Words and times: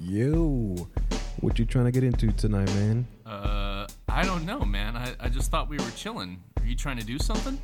Yo, 0.00 0.88
what 1.40 1.58
you 1.58 1.64
trying 1.64 1.86
to 1.86 1.90
get 1.90 2.04
into 2.04 2.30
tonight, 2.32 2.72
man? 2.74 3.04
Uh, 3.26 3.88
I 4.08 4.22
don't 4.22 4.46
know, 4.46 4.60
man. 4.60 4.96
I, 4.96 5.14
I 5.18 5.28
just 5.28 5.50
thought 5.50 5.68
we 5.68 5.76
were 5.78 5.90
chilling. 5.96 6.40
Are 6.60 6.64
you 6.64 6.76
trying 6.76 6.98
to 6.98 7.04
do 7.04 7.18
something? 7.18 7.58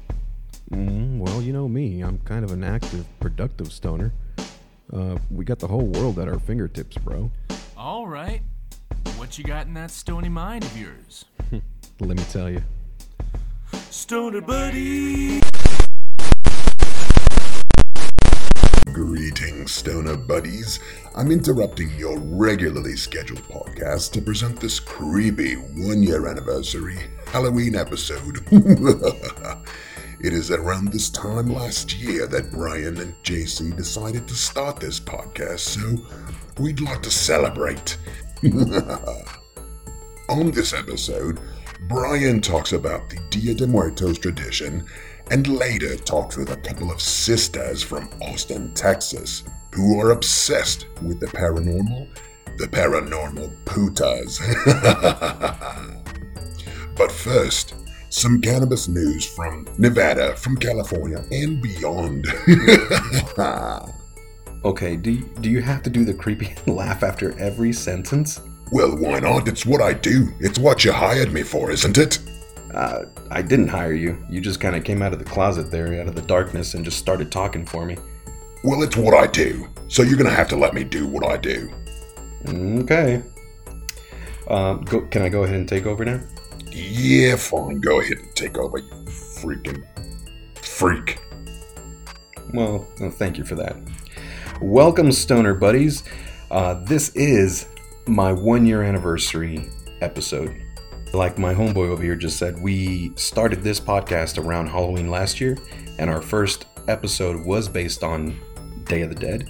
Mm, 0.73 1.19
well, 1.19 1.41
you 1.41 1.53
know 1.53 1.69
me. 1.69 2.01
I'm 2.01 2.19
kind 2.19 2.45
of 2.45 2.51
an 2.51 2.65
active, 2.65 3.07
productive 3.21 3.73
stoner. 3.73 4.13
Uh, 4.93 5.17
we 5.31 5.45
got 5.45 5.61
the 5.61 5.69
whole 5.69 5.87
world 5.87 6.19
at 6.19 6.27
our 6.27 6.41
fingertips, 6.41 6.99
bro. 6.99 7.31
All 7.77 8.09
right. 8.09 8.43
What 9.17 9.39
you 9.39 9.45
got 9.45 9.69
in 9.69 9.75
that 9.75 9.93
stony 9.93 10.29
mind 10.29 10.65
of 10.65 10.77
yours? 10.77 11.25
Let 12.01 12.17
me 12.17 12.25
tell 12.33 12.51
you. 12.51 12.65
Stoner 13.91 14.41
buddy. 14.41 15.41
Greetings, 19.35 19.73
stoner 19.73 20.17
buddies. 20.17 20.79
I'm 21.17 21.33
interrupting 21.33 21.91
your 21.99 22.21
regularly 22.21 22.95
scheduled 22.95 23.43
podcast 23.49 24.13
to 24.13 24.23
present 24.23 24.61
this 24.61 24.79
creepy 24.79 25.55
one 25.55 26.05
year 26.05 26.29
anniversary 26.29 26.99
Halloween 27.27 27.75
episode. 27.75 28.47
it 28.53 30.33
is 30.33 30.53
around 30.53 30.93
this 30.93 31.11
time 31.11 31.53
last 31.53 31.97
year 31.99 32.29
that 32.29 32.53
Brian 32.53 32.97
and 33.01 33.13
JC 33.25 33.77
decided 33.77 34.29
to 34.29 34.35
start 34.35 34.79
this 34.79 35.01
podcast, 35.01 35.59
so 35.59 35.97
we'd 36.63 36.81
like 36.81 37.03
to 37.03 37.11
celebrate. 37.11 37.99
On 40.29 40.53
this 40.53 40.73
episode, 40.73 41.41
Brian 41.89 42.41
talks 42.41 42.73
about 42.73 43.11
the 43.11 43.19
Dia 43.31 43.55
de 43.55 43.67
Muertos 43.67 44.17
tradition 44.17 44.87
and 45.31 45.47
later 45.47 45.97
talks 45.97 46.37
with 46.37 46.51
a 46.51 46.57
couple 46.57 46.91
of 46.91 47.01
sisters 47.01 47.83
from 47.83 48.09
Austin, 48.23 48.73
Texas, 48.75 49.45
who 49.73 50.01
are 50.01 50.11
obsessed 50.11 50.87
with 51.03 51.21
the 51.21 51.27
paranormal, 51.27 52.09
the 52.59 52.67
paranormal 52.67 53.53
putas. 53.65 54.39
but 56.97 57.11
first, 57.11 57.75
some 58.11 58.41
cannabis 58.41 58.87
news 58.89 59.27
from 59.27 59.67
Nevada, 59.79 60.37
from 60.37 60.57
California, 60.57 61.25
and 61.31 61.63
beyond. 61.63 62.27
Okay, 64.65 64.97
do 64.97 65.11
you, 65.11 65.25
do 65.43 65.51
you 65.51 65.61
have 65.61 65.83
to 65.83 65.91
do 65.91 66.07
the 66.07 66.15
creepy 66.15 66.55
laugh 66.71 67.03
after 67.03 67.39
every 67.39 67.71
sentence? 67.71 68.41
well, 68.75 68.97
why 68.97 69.21
not? 69.21 69.47
It's 69.47 69.65
what 69.65 69.81
I 69.81 69.93
do. 69.93 70.33
It's 70.41 70.59
what 70.59 70.85
you 70.85 70.93
hired 70.93 71.33
me 71.33 71.43
for, 71.43 71.71
isn't 71.71 71.97
it? 71.97 72.19
Uh, 72.75 73.05
I 73.31 73.41
didn't 73.41 73.69
hire 73.69 73.93
you. 73.93 74.19
You 74.29 74.41
just 74.41 74.61
kind 74.61 74.75
of 74.75 74.83
came 74.85 75.01
out 75.01 75.13
of 75.13 75.19
the 75.19 75.25
closet 75.25 75.71
there, 75.71 76.01
out 76.01 76.09
of 76.09 76.15
the 76.15 76.23
darkness, 76.23 76.75
and 76.75 76.85
just 76.85 76.99
started 76.99 77.31
talking 77.31 77.65
for 77.65 77.87
me. 77.87 77.97
Well, 78.65 78.83
it's 78.83 78.97
what 78.97 79.15
I 79.15 79.27
do. 79.27 79.69
So 79.89 80.03
you're 80.03 80.17
gonna 80.19 80.31
have 80.31 80.49
to 80.49 80.57
let 80.57 80.75
me 80.75 80.83
do 80.85 81.07
what 81.07 81.25
I 81.25 81.37
do. 81.37 81.71
Okay. 82.49 83.23
Uh, 84.49 84.75
go, 84.75 85.03
can 85.03 85.23
I 85.23 85.29
go 85.29 85.45
ahead 85.45 85.57
and 85.57 85.69
take 85.69 85.87
over 85.87 86.05
now? 86.05 86.21
Yeah, 86.71 87.37
fine. 87.37 87.81
Go 87.81 88.01
ahead 88.01 88.19
and 88.19 88.35
take 88.35 88.59
over, 88.59 88.79
you 88.79 88.91
freaking 89.07 89.85
freak. 90.59 91.21
Well, 92.53 92.87
thank 93.13 93.39
you 93.39 93.45
for 93.45 93.55
that. 93.55 93.77
Welcome, 94.61 95.13
Stoner 95.13 95.55
Buddies. 95.55 96.03
Uh, 96.51 96.75
this 96.75 97.11
is 97.11 97.67
my 98.07 98.33
one 98.33 98.67
year 98.67 98.83
anniversary 98.83 99.69
episode. 100.01 100.64
Like 101.15 101.39
my 101.39 101.55
homeboy 101.55 101.91
over 101.91 102.03
here 102.03 102.17
just 102.17 102.41
said, 102.41 102.61
we 102.61 103.13
started 103.15 103.63
this 103.63 103.79
podcast 103.79 104.37
around 104.37 104.67
Halloween 104.67 105.13
last 105.13 105.41
year, 105.41 105.57
and 106.01 106.11
our 106.11 106.21
first 106.21 106.67
episode 106.89 107.47
was 107.47 107.69
based 107.69 108.03
on 108.03 108.37
Day 108.87 109.03
of 109.03 109.11
the 109.11 109.15
Dead. 109.15 109.49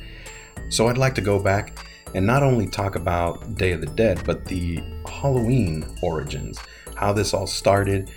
So 0.68 0.88
I'd 0.88 0.98
like 0.98 1.14
to 1.14 1.22
go 1.22 1.42
back 1.42 1.78
and 2.14 2.26
not 2.26 2.42
only 2.42 2.66
talk 2.66 2.96
about 2.96 3.54
Day 3.54 3.72
of 3.72 3.80
the 3.80 3.86
Dead, 3.86 4.20
but 4.26 4.44
the 4.44 4.82
Halloween 5.08 5.86
origins, 6.02 6.60
how 6.96 7.14
this 7.14 7.32
all 7.32 7.46
started, 7.46 8.10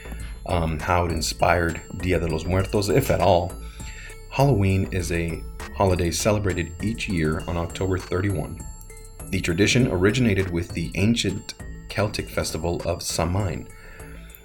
um, 0.48 0.78
how 0.78 1.06
it 1.06 1.14
inspired 1.14 1.80
Dia 2.00 2.20
de 2.20 2.28
los 2.28 2.44
Muertos, 2.44 2.90
if 2.90 3.10
at 3.10 3.22
all. 3.22 3.54
Halloween 4.30 4.90
is 4.92 5.10
a 5.14 5.42
holiday 5.74 6.12
celebrated 6.12 6.74
each 6.84 7.08
year 7.08 7.42
on 7.48 7.56
October 7.56 7.98
31. 7.98 8.60
The 9.30 9.40
tradition 9.40 9.88
originated 9.88 10.52
with 10.52 10.68
the 10.72 10.92
ancient 10.96 11.54
Celtic 11.90 12.30
festival 12.30 12.82
of 12.86 13.02
Samhain, 13.02 13.68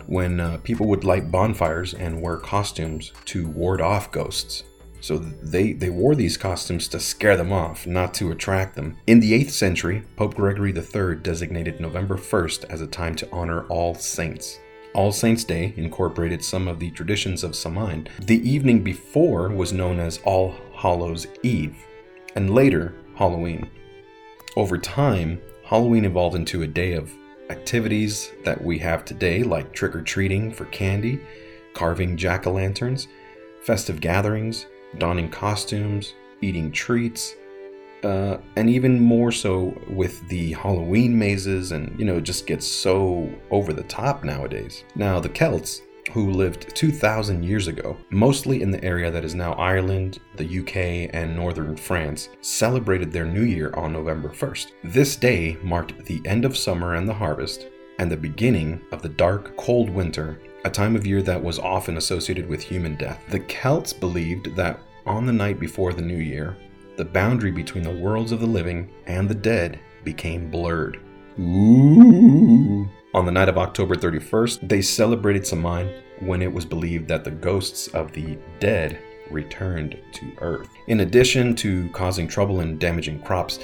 when 0.07 0.41
uh, 0.41 0.59
people 0.59 0.87
would 0.87 1.05
light 1.05 1.31
bonfires 1.31 1.95
and 1.95 2.21
wear 2.21 2.37
costumes 2.37 3.13
to 3.27 3.47
ward 3.49 3.81
off 3.81 4.11
ghosts. 4.11 4.65
So 5.01 5.19
they, 5.19 5.73
they 5.73 5.91
wore 5.91 6.15
these 6.15 6.37
costumes 6.37 6.87
to 6.89 7.01
scare 7.01 7.37
them 7.37 7.53
off, 7.53 7.89
not 7.89 8.15
to 8.15 8.31
attract 8.31 8.77
them. 8.77 8.97
In 9.09 9.19
the 9.19 9.33
8th 9.33 9.51
century, 9.51 10.05
Pope 10.17 10.35
Gregory 10.35 10.73
III 10.73 11.17
designated 11.17 11.81
November 11.81 12.17
1st 12.17 12.67
as 12.71 12.81
a 12.81 12.87
time 12.87 13.17
to 13.17 13.29
honor 13.33 13.67
all 13.67 13.97
saints. 13.97 14.61
All 14.95 15.11
Saints' 15.11 15.43
Day 15.43 15.73
incorporated 15.77 16.45
some 16.45 16.69
of 16.69 16.79
the 16.79 16.91
traditions 16.91 17.43
of 17.43 17.57
Samhain. 17.57 18.09
The 18.21 18.49
evening 18.49 18.85
before 18.85 19.49
was 19.49 19.73
known 19.73 19.99
as 19.99 20.21
All 20.25 20.55
Hallows 20.75 21.27
Eve, 21.43 21.77
and 22.37 22.55
later 22.55 22.95
Halloween. 23.17 23.71
Over 24.55 24.77
time, 24.77 25.41
Halloween 25.65 26.05
evolved 26.05 26.37
into 26.37 26.63
a 26.63 26.67
day 26.67 26.93
of 26.93 27.11
activities 27.53 28.33
that 28.45 28.63
we 28.63 28.79
have 28.79 29.05
today, 29.05 29.43
like 29.43 29.73
trick 29.73 29.95
or 29.95 30.03
treating 30.03 30.51
for 30.51 30.65
candy, 30.67 31.21
carving 31.75 32.17
jack 32.17 32.47
o' 32.47 32.53
lanterns, 32.53 33.09
festive 33.63 34.01
gatherings, 34.01 34.67
donning 34.99 35.31
costumes, 35.31 36.15
eating 36.41 36.73
treats, 36.73 37.37
uh, 38.05 38.39
and 38.57 38.69
even 38.69 38.99
more 38.99 39.31
so 39.31 39.79
with 39.89 40.27
the 40.29 40.53
Halloween 40.53 41.17
mazes, 41.17 41.73
and 41.73 41.97
you 41.99 42.05
know, 42.05 42.17
it 42.17 42.25
just 42.25 42.47
gets 42.47 42.67
so 42.67 43.31
over 43.51 43.73
the 43.73 43.85
top 43.85 44.25
nowadays. 44.25 44.85
Now, 44.97 45.21
the 45.21 45.29
Celts, 45.29 45.83
who 46.11 46.31
lived 46.31 46.75
2,000 46.75 47.43
years 47.45 47.69
ago, 47.69 47.97
mostly 48.11 48.63
in 48.63 48.71
the 48.71 48.83
area 48.85 49.11
that 49.11 49.25
is 49.25 49.35
now 49.35 49.53
Ireland, 49.53 50.19
the 50.37 50.61
UK, 50.61 51.11
and 51.15 51.37
northern 51.37 51.77
France, 51.77 52.29
celebrated 52.41 53.13
their 53.13 53.25
new 53.25 53.45
year 53.45 53.73
on 53.75 53.93
November 53.93 54.29
1st. 54.29 54.73
This 54.85 55.17
day 55.17 55.57
marked 55.63 56.05
the 56.05 56.21
end 56.25 56.45
of 56.45 56.57
summer 56.57 56.95
and 56.95 57.09
the 57.09 57.15
harvest, 57.15 57.69
and 57.99 58.11
the 58.11 58.17
beginning 58.17 58.81
of 58.91 59.03
the 59.03 59.09
dark, 59.09 59.57
cold 59.57 59.89
winter, 59.91 60.41
a 60.65 60.71
time 60.71 60.97
of 60.97 61.07
year 61.07 61.23
that 61.23 61.43
was 61.43 61.59
often 61.59 61.97
associated 61.97 62.49
with 62.49 62.63
human 62.63 62.97
death. 62.97 63.23
The 63.29 63.41
Celts 63.41 63.93
believed 63.93 64.57
that 64.57 64.81
on 65.07 65.27
the 65.27 65.33
night 65.33 65.59
before 65.59 65.93
the 65.93 66.03
new 66.03 66.17
year, 66.17 66.57
the 66.97 67.05
boundary 67.05 67.51
between 67.51 67.85
the 67.85 67.91
worlds 67.91 68.33
of 68.33 68.41
the 68.41 68.47
living 68.47 68.91
and 69.07 69.29
the 69.29 69.35
dead 69.35 69.81
became 70.05 70.51
blurred. 70.51 71.01
Ooh. 71.39 72.89
On 73.15 73.27
the 73.27 73.33
night 73.33 73.51
of 73.51 73.59
October 73.59 73.95
31st, 73.95 74.67
they 74.67 74.81
celebrated 74.81 75.47
Samhain 75.47 76.03
when 76.21 76.41
it 76.41 76.51
was 76.51 76.65
believed 76.65 77.09
that 77.09 77.25
the 77.25 77.31
ghosts 77.31 77.89
of 77.89 78.11
the 78.13 78.39
dead 78.59 78.99
returned 79.31 79.99
to 80.13 80.33
Earth. 80.39 80.71
In 80.87 81.01
addition 81.01 81.55
to 81.57 81.91
causing 81.91 82.27
trouble 82.27 82.61
and 82.61 82.81
damaging 82.81 83.21
crops, 83.21 83.59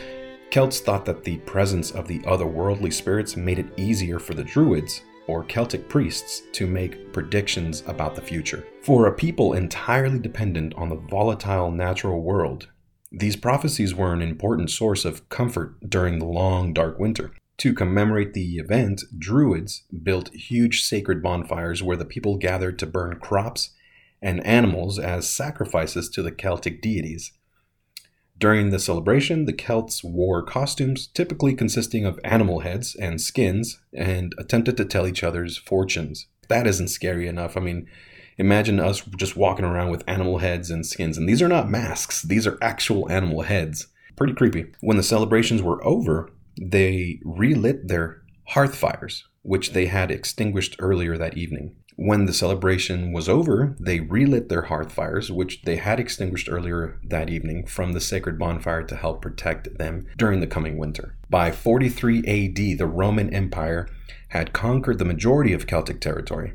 Celts 0.50 0.80
thought 0.80 1.06
that 1.06 1.24
the 1.24 1.38
presence 1.38 1.92
of 1.92 2.06
the 2.06 2.18
otherworldly 2.20 2.92
spirits 2.92 3.38
made 3.38 3.58
it 3.58 3.72
easier 3.78 4.18
for 4.18 4.34
the 4.34 4.44
Druids, 4.44 5.00
or 5.26 5.44
Celtic 5.44 5.88
priests, 5.88 6.42
to 6.52 6.66
make 6.66 7.10
predictions 7.14 7.82
about 7.86 8.14
the 8.14 8.20
future. 8.20 8.66
For 8.82 9.06
a 9.06 9.14
people 9.14 9.54
entirely 9.54 10.18
dependent 10.18 10.74
on 10.74 10.90
the 10.90 10.96
volatile 10.96 11.70
natural 11.70 12.20
world, 12.20 12.68
these 13.10 13.36
prophecies 13.36 13.94
were 13.94 14.12
an 14.12 14.20
important 14.20 14.70
source 14.70 15.06
of 15.06 15.26
comfort 15.30 15.88
during 15.88 16.18
the 16.18 16.26
long, 16.26 16.74
dark 16.74 16.98
winter. 16.98 17.32
To 17.58 17.74
commemorate 17.74 18.34
the 18.34 18.58
event, 18.58 19.02
Druids 19.18 19.82
built 20.02 20.32
huge 20.32 20.84
sacred 20.84 21.20
bonfires 21.20 21.82
where 21.82 21.96
the 21.96 22.04
people 22.04 22.36
gathered 22.36 22.78
to 22.78 22.86
burn 22.86 23.18
crops 23.18 23.70
and 24.22 24.44
animals 24.46 24.98
as 24.98 25.28
sacrifices 25.28 26.08
to 26.10 26.22
the 26.22 26.30
Celtic 26.30 26.80
deities. 26.80 27.32
During 28.38 28.70
the 28.70 28.78
celebration, 28.78 29.46
the 29.46 29.52
Celts 29.52 30.04
wore 30.04 30.44
costumes 30.44 31.08
typically 31.08 31.52
consisting 31.54 32.04
of 32.04 32.20
animal 32.22 32.60
heads 32.60 32.94
and 32.94 33.20
skins 33.20 33.80
and 33.92 34.32
attempted 34.38 34.76
to 34.76 34.84
tell 34.84 35.08
each 35.08 35.24
other's 35.24 35.58
fortunes. 35.58 36.28
That 36.48 36.68
isn't 36.68 36.88
scary 36.88 37.26
enough. 37.26 37.56
I 37.56 37.60
mean, 37.60 37.88
imagine 38.36 38.78
us 38.78 39.00
just 39.00 39.36
walking 39.36 39.64
around 39.64 39.90
with 39.90 40.04
animal 40.06 40.38
heads 40.38 40.70
and 40.70 40.86
skins. 40.86 41.18
And 41.18 41.28
these 41.28 41.42
are 41.42 41.48
not 41.48 41.68
masks, 41.68 42.22
these 42.22 42.46
are 42.46 42.58
actual 42.62 43.10
animal 43.10 43.42
heads. 43.42 43.88
Pretty 44.14 44.34
creepy. 44.34 44.66
When 44.80 44.96
the 44.96 45.02
celebrations 45.02 45.60
were 45.60 45.84
over, 45.84 46.30
they 46.60 47.20
relit 47.24 47.88
their 47.88 48.22
hearth 48.48 48.74
fires, 48.74 49.24
which 49.42 49.72
they 49.72 49.86
had 49.86 50.10
extinguished 50.10 50.76
earlier 50.78 51.16
that 51.16 51.36
evening. 51.36 51.76
When 51.96 52.26
the 52.26 52.32
celebration 52.32 53.12
was 53.12 53.28
over, 53.28 53.76
they 53.80 53.98
relit 53.98 54.48
their 54.48 54.62
hearth 54.62 54.92
fires, 54.92 55.32
which 55.32 55.62
they 55.62 55.76
had 55.76 55.98
extinguished 55.98 56.48
earlier 56.48 57.00
that 57.02 57.28
evening, 57.28 57.66
from 57.66 57.92
the 57.92 58.00
sacred 58.00 58.38
bonfire 58.38 58.84
to 58.84 58.94
help 58.94 59.20
protect 59.20 59.78
them 59.78 60.06
during 60.16 60.38
the 60.38 60.46
coming 60.46 60.78
winter. 60.78 61.16
By 61.28 61.50
43 61.50 62.18
AD, 62.18 62.78
the 62.78 62.86
Roman 62.86 63.34
Empire 63.34 63.88
had 64.28 64.52
conquered 64.52 64.98
the 64.98 65.04
majority 65.04 65.52
of 65.52 65.66
Celtic 65.66 66.00
territory. 66.00 66.52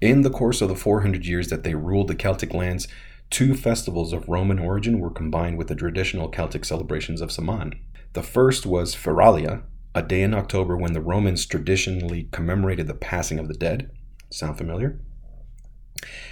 In 0.00 0.22
the 0.22 0.30
course 0.30 0.60
of 0.60 0.68
the 0.68 0.76
400 0.76 1.26
years 1.26 1.48
that 1.48 1.64
they 1.64 1.74
ruled 1.74 2.06
the 2.06 2.14
Celtic 2.14 2.54
lands, 2.54 2.86
two 3.30 3.54
festivals 3.54 4.12
of 4.12 4.28
Roman 4.28 4.60
origin 4.60 5.00
were 5.00 5.10
combined 5.10 5.58
with 5.58 5.66
the 5.66 5.74
traditional 5.74 6.28
Celtic 6.28 6.64
celebrations 6.64 7.20
of 7.20 7.32
Samhain. 7.32 7.74
The 8.14 8.22
first 8.22 8.64
was 8.64 8.94
Feralia, 8.94 9.64
a 9.92 10.00
day 10.00 10.22
in 10.22 10.34
October 10.34 10.76
when 10.76 10.92
the 10.92 11.00
Romans 11.00 11.44
traditionally 11.46 12.28
commemorated 12.30 12.86
the 12.86 12.94
passing 12.94 13.40
of 13.40 13.48
the 13.48 13.54
dead. 13.54 13.90
Sound 14.30 14.56
familiar? 14.56 15.00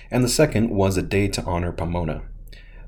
And 0.08 0.22
the 0.22 0.28
second 0.28 0.70
was 0.70 0.96
a 0.96 1.02
day 1.02 1.26
to 1.26 1.42
honor 1.42 1.72
Pomona. 1.72 2.22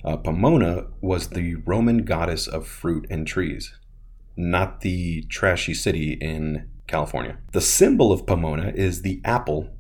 Uh, 0.05 0.17
Pomona 0.17 0.87
was 1.01 1.31
the 1.31 1.57
Roman 1.67 2.05
goddess 2.05 2.47
of 2.47 2.69
fruit 2.69 3.05
and 3.11 3.27
trees, 3.27 3.75
not 4.37 4.83
the 4.83 5.23
trashy 5.23 5.75
city 5.75 6.13
in 6.13 6.69
California. 6.87 7.39
The 7.51 7.61
symbol 7.61 8.13
of 8.13 8.27
Pomona 8.27 8.71
is 8.77 9.03
the 9.03 9.21
apple, 9.25 9.71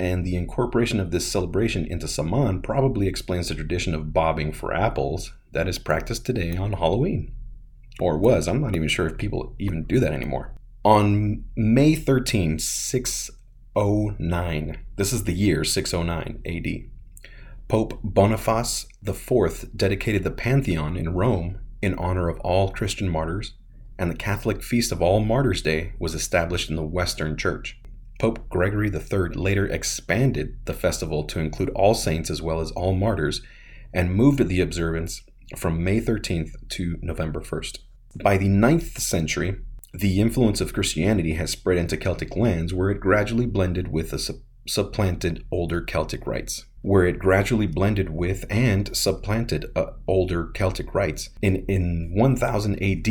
and 0.00 0.24
the 0.24 0.34
incorporation 0.34 0.98
of 0.98 1.12
this 1.12 1.30
celebration 1.30 1.86
into 1.86 2.08
Samhain 2.08 2.60
probably 2.60 3.06
explains 3.06 3.50
the 3.50 3.54
tradition 3.54 3.94
of 3.94 4.12
bobbing 4.12 4.50
for 4.50 4.74
apples 4.74 5.32
that 5.52 5.68
is 5.68 5.78
practiced 5.78 6.26
today 6.26 6.56
on 6.56 6.72
Halloween. 6.72 7.32
Or 8.00 8.18
was. 8.18 8.48
I'm 8.48 8.60
not 8.60 8.74
even 8.74 8.88
sure 8.88 9.06
if 9.06 9.18
people 9.18 9.54
even 9.58 9.84
do 9.84 10.00
that 10.00 10.12
anymore. 10.12 10.52
On 10.84 11.44
May 11.56 11.94
13, 11.94 12.58
609, 12.58 14.78
this 14.96 15.12
is 15.12 15.22
the 15.24 15.32
year 15.32 15.64
609 15.64 16.42
AD, 16.44 16.66
Pope 17.68 18.00
Boniface 18.02 18.86
IV 19.06 19.76
dedicated 19.76 20.24
the 20.24 20.30
Pantheon 20.30 20.96
in 20.96 21.14
Rome 21.14 21.60
in 21.80 21.94
honor 21.94 22.28
of 22.28 22.40
all 22.40 22.70
Christian 22.70 23.08
martyrs 23.08 23.54
and 23.98 24.10
the 24.10 24.16
Catholic 24.16 24.62
feast 24.62 24.92
of 24.92 25.00
All 25.00 25.20
Martyrs' 25.20 25.62
Day 25.62 25.92
was 25.98 26.14
established 26.14 26.68
in 26.68 26.76
the 26.76 26.82
Western 26.82 27.36
Church. 27.36 27.78
Pope 28.20 28.48
Gregory 28.48 28.92
III 28.92 29.34
later 29.34 29.66
expanded 29.66 30.56
the 30.64 30.74
festival 30.74 31.24
to 31.24 31.40
include 31.40 31.70
all 31.70 31.94
saints 31.94 32.30
as 32.30 32.42
well 32.42 32.60
as 32.60 32.70
all 32.72 32.94
martyrs 32.94 33.42
and 33.92 34.14
moved 34.14 34.46
the 34.46 34.60
observance 34.60 35.22
from 35.56 35.82
May 35.82 36.00
13th 36.00 36.68
to 36.70 36.96
November 37.02 37.40
1st. 37.40 37.78
By 38.22 38.36
the 38.36 38.48
9th 38.48 38.98
century, 38.98 39.56
the 39.92 40.20
influence 40.20 40.60
of 40.60 40.72
Christianity 40.72 41.34
has 41.34 41.50
spread 41.50 41.78
into 41.78 41.96
Celtic 41.96 42.36
lands 42.36 42.74
where 42.74 42.90
it 42.90 43.00
gradually 43.00 43.46
blended 43.46 43.88
with 43.88 44.10
the 44.10 44.18
sub- 44.18 44.36
supplanted 44.66 45.44
older 45.50 45.80
Celtic 45.80 46.26
rites. 46.26 46.64
Where 46.82 47.06
it 47.06 47.18
gradually 47.18 47.66
blended 47.66 48.10
with 48.10 48.44
and 48.50 48.94
supplanted 48.96 49.66
uh, 49.76 49.92
older 50.06 50.46
Celtic 50.46 50.94
rites. 50.94 51.30
In, 51.40 51.64
in 51.66 52.12
1000 52.14 52.82
AD, 52.82 53.04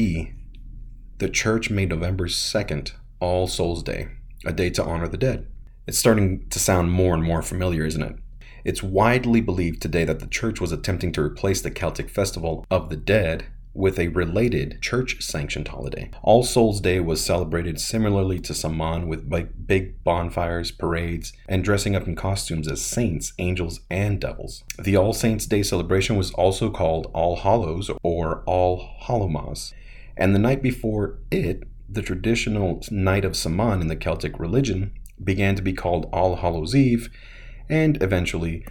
the 1.20 1.30
church 1.30 1.70
made 1.70 1.90
November 1.90 2.28
2nd 2.28 2.92
All 3.20 3.48
Souls 3.48 3.84
Day, 3.84 4.08
a 4.46 4.52
day 4.52 4.70
to 4.72 4.84
honor 4.84 5.08
the 5.08 5.18
dead. 5.18 5.48
It's 5.88 6.00
starting 6.00 6.48
to 6.50 6.60
sound 6.60 6.92
more 6.92 7.14
and 7.14 7.24
more 7.24 7.42
familiar, 7.42 7.86
isn't 7.86 8.02
it? 8.02 8.16
It's 8.64 8.84
widely 8.84 9.42
believed 9.42 9.82
today 9.82 10.04
that 10.06 10.20
the 10.20 10.28
church 10.28 10.62
was 10.62 10.72
attempting 10.72 11.12
to 11.14 11.22
replace 11.22 11.62
the 11.62 11.72
Celtic 11.72 12.10
festival 12.10 12.66
of 12.72 12.90
the 12.90 12.96
dead 12.96 13.46
with 13.74 13.98
a 13.98 14.10
related 14.10 14.80
church 14.82 15.24
sanctioned 15.24 15.70
holiday. 15.70 16.12
All 16.22 16.44
Souls 16.44 16.80
Day 16.80 17.00
was 17.00 17.26
celebrated 17.26 17.80
similarly 17.80 18.40
to 18.42 18.54
Samhain 18.54 19.08
with 19.08 19.28
big 19.66 20.04
bonfires, 20.04 20.72
parades, 20.72 21.34
and 21.50 21.64
dressing 21.64 21.96
up 21.96 22.08
in 22.08 22.16
costumes 22.16 22.68
as 22.68 22.86
saints, 22.86 23.34
angels, 23.40 23.80
and 23.90 24.22
devils. 24.22 24.64
The 24.78 24.96
All 24.96 25.14
Saints 25.14 25.48
Day 25.48 25.64
celebration 25.64 26.16
was 26.16 26.32
also 26.34 26.70
called 26.70 27.10
All 27.14 27.38
Hallows 27.38 27.90
or 28.04 28.44
All 28.46 28.90
Hallowmas 29.02 29.74
and 30.16 30.36
the 30.36 30.40
night 30.40 30.62
before 30.62 31.20
it, 31.32 31.64
the 31.90 32.02
traditional 32.02 32.82
night 32.92 33.26
of 33.26 33.36
Samhain 33.36 33.82
in 33.82 33.88
the 33.88 33.96
Celtic 33.96 34.40
religion, 34.40 34.94
began 35.24 35.56
to 35.56 35.62
be 35.62 35.74
called 35.74 36.10
All 36.12 36.38
Hallows 36.38 36.76
Eve 36.76 37.10
and 37.70 38.02
eventually 38.02 38.66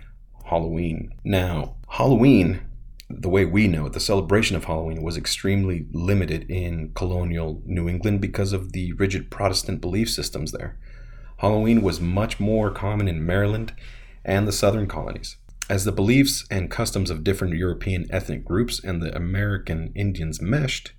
Halloween. 0.45 1.15
Now, 1.25 1.77
Halloween, 1.89 2.61
the 3.09 3.29
way 3.29 3.45
we 3.45 3.69
know 3.69 3.87
it, 3.87 3.93
the 3.93 4.01
celebration 4.01 4.57
of 4.57 4.65
Halloween 4.65 5.03
was 5.03 5.17
extremely 5.17 5.87
limited 5.93 6.51
in 6.51 6.93
colonial 6.95 7.63
New 7.65 7.89
England 7.89 8.21
because 8.21 8.53
of 8.53 8.73
the 8.73 8.93
rigid 8.95 9.31
Protestant 9.31 9.81
belief 9.81 10.11
systems 10.11 10.53
there. 10.53 10.79
Halloween 11.39 11.83
was 11.83 12.01
much 12.01 12.39
more 12.39 12.71
common 12.71 13.09
in 13.09 13.27
Maryland 13.27 13.75
and 14.25 14.47
the 14.47 14.53
southern 14.53 14.87
colonies. 14.87 15.37
As 15.69 15.85
the 15.85 15.93
beliefs 15.93 16.45
and 16.51 16.71
customs 16.71 17.11
of 17.11 17.25
different 17.25 17.55
European 17.55 18.07
ethnic 18.11 18.45
groups 18.45 18.83
and 18.83 19.03
the 19.03 19.15
American 19.17 19.93
Indians 19.95 20.41
meshed, 20.41 20.93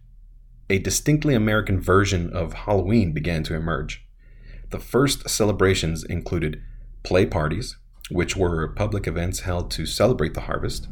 a 0.70 0.80
distinctly 0.80 1.36
American 1.36 1.80
version 1.80 2.32
of 2.34 2.54
Halloween 2.54 3.14
began 3.14 3.44
to 3.44 3.56
emerge. 3.56 4.06
The 4.72 4.80
first 4.80 5.30
celebrations 5.30 6.04
included 6.04 6.62
play 7.04 7.26
parties, 7.26 7.78
which 8.10 8.36
were 8.36 8.68
public 8.68 9.08
events 9.08 9.42
held 9.42 9.72
to 9.72 9.86
celebrate 9.86 10.34
the 10.34 10.42
harvest, 10.42 10.88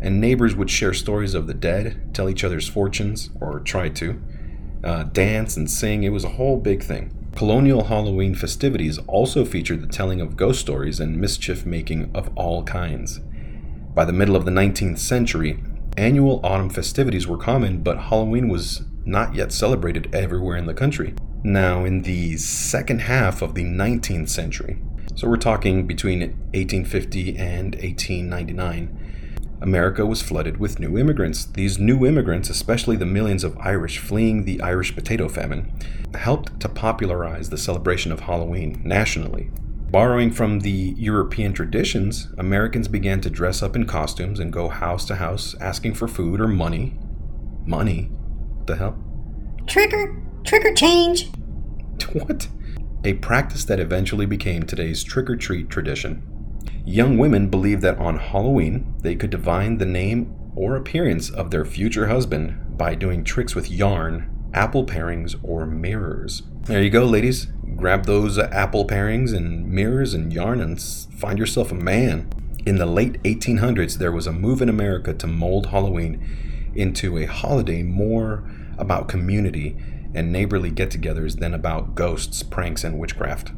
and 0.00 0.20
neighbors 0.20 0.56
would 0.56 0.70
share 0.70 0.94
stories 0.94 1.34
of 1.34 1.46
the 1.46 1.54
dead, 1.54 2.14
tell 2.14 2.28
each 2.28 2.44
other's 2.44 2.68
fortunes, 2.68 3.30
or 3.40 3.60
try 3.60 3.88
to, 3.88 4.20
uh, 4.82 5.04
dance 5.04 5.56
and 5.56 5.70
sing. 5.70 6.02
It 6.02 6.10
was 6.10 6.24
a 6.24 6.30
whole 6.30 6.58
big 6.58 6.82
thing. 6.82 7.12
Colonial 7.36 7.84
Halloween 7.84 8.34
festivities 8.34 8.98
also 9.06 9.44
featured 9.44 9.80
the 9.80 9.86
telling 9.86 10.20
of 10.20 10.36
ghost 10.36 10.60
stories 10.60 11.00
and 11.00 11.20
mischief 11.20 11.64
making 11.64 12.10
of 12.14 12.30
all 12.36 12.62
kinds. 12.64 13.20
By 13.94 14.04
the 14.04 14.12
middle 14.12 14.36
of 14.36 14.44
the 14.44 14.50
19th 14.50 14.98
century, 14.98 15.62
Annual 15.96 16.40
autumn 16.42 16.70
festivities 16.70 17.26
were 17.26 17.36
common, 17.36 17.82
but 17.82 17.98
Halloween 17.98 18.48
was 18.48 18.82
not 19.04 19.34
yet 19.34 19.52
celebrated 19.52 20.08
everywhere 20.14 20.56
in 20.56 20.64
the 20.64 20.72
country. 20.72 21.14
Now, 21.44 21.84
in 21.84 22.02
the 22.02 22.38
second 22.38 23.02
half 23.02 23.42
of 23.42 23.54
the 23.54 23.64
19th 23.64 24.30
century, 24.30 24.78
so 25.14 25.28
we're 25.28 25.36
talking 25.36 25.86
between 25.86 26.20
1850 26.20 27.36
and 27.36 27.74
1899, 27.74 28.98
America 29.60 30.04
was 30.04 30.22
flooded 30.22 30.56
with 30.56 30.80
new 30.80 30.98
immigrants. 30.98 31.44
These 31.44 31.78
new 31.78 32.04
immigrants, 32.04 32.50
especially 32.50 32.96
the 32.96 33.06
millions 33.06 33.44
of 33.44 33.56
Irish 33.58 33.98
fleeing 33.98 34.44
the 34.44 34.60
Irish 34.60 34.94
potato 34.94 35.28
famine, 35.28 35.72
helped 36.14 36.58
to 36.60 36.68
popularize 36.68 37.50
the 37.50 37.58
celebration 37.58 38.10
of 38.10 38.20
Halloween 38.20 38.80
nationally. 38.84 39.50
Borrowing 39.92 40.30
from 40.32 40.60
the 40.60 40.94
European 40.96 41.52
traditions, 41.52 42.28
Americans 42.38 42.88
began 42.88 43.20
to 43.20 43.30
dress 43.30 43.62
up 43.62 43.76
in 43.76 43.86
costumes 43.86 44.40
and 44.40 44.52
go 44.52 44.68
house 44.68 45.04
to 45.04 45.16
house 45.16 45.54
asking 45.60 45.94
for 45.94 46.08
food 46.08 46.40
or 46.40 46.48
money. 46.48 46.96
Money? 47.64 48.10
What 48.56 48.66
the 48.66 48.76
hell? 48.76 48.96
Trigger, 49.66 50.16
trigger 50.44 50.74
change. 50.74 51.30
What? 52.14 52.48
A 53.04 53.14
practice 53.14 53.64
that 53.64 53.80
eventually 53.80 54.26
became 54.26 54.62
today's 54.62 55.02
trick 55.02 55.28
or 55.28 55.36
treat 55.36 55.68
tradition. 55.68 56.22
Young 56.84 57.18
women 57.18 57.48
believed 57.48 57.82
that 57.82 57.98
on 57.98 58.18
Halloween 58.18 58.94
they 59.00 59.14
could 59.14 59.30
divine 59.30 59.78
the 59.78 59.86
name 59.86 60.34
or 60.54 60.76
appearance 60.76 61.30
of 61.30 61.50
their 61.50 61.64
future 61.64 62.08
husband 62.08 62.76
by 62.76 62.94
doing 62.94 63.24
tricks 63.24 63.54
with 63.54 63.70
yarn, 63.70 64.30
apple 64.54 64.84
parings, 64.84 65.34
or 65.42 65.66
mirrors. 65.66 66.42
There 66.64 66.82
you 66.82 66.90
go, 66.90 67.04
ladies 67.04 67.48
grab 67.76 68.06
those 68.06 68.38
apple 68.38 68.86
parings 68.86 69.32
and 69.32 69.68
mirrors 69.68 70.14
and 70.14 70.32
yarn 70.32 70.60
and 70.60 70.80
find 70.80 71.38
yourself 71.38 71.72
a 71.72 71.74
man. 71.74 72.28
In 72.64 72.76
the 72.76 72.86
late 72.86 73.20
1800s, 73.24 73.98
there 73.98 74.12
was 74.12 74.26
a 74.26 74.32
move 74.32 74.62
in 74.62 74.68
America 74.68 75.12
to 75.14 75.26
mold 75.26 75.66
Halloween 75.66 76.24
into 76.74 77.18
a 77.18 77.26
holiday 77.26 77.82
more 77.82 78.48
about 78.78 79.08
community 79.08 79.76
and 80.14 80.32
neighborly 80.32 80.70
get 80.70 80.90
togethers 80.90 81.38
than 81.38 81.54
about 81.54 81.94
ghosts, 81.94 82.42
pranks, 82.42 82.84
and 82.84 82.98
witchcraft. 82.98 83.52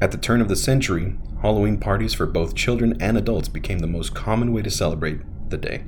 At 0.00 0.10
the 0.10 0.18
turn 0.18 0.40
of 0.40 0.48
the 0.48 0.56
century, 0.56 1.16
Halloween 1.42 1.78
parties 1.78 2.14
for 2.14 2.26
both 2.26 2.54
children 2.54 2.96
and 3.00 3.16
adults 3.16 3.48
became 3.48 3.80
the 3.80 3.86
most 3.86 4.14
common 4.14 4.52
way 4.52 4.62
to 4.62 4.70
celebrate 4.70 5.20
the 5.50 5.58
day. 5.58 5.84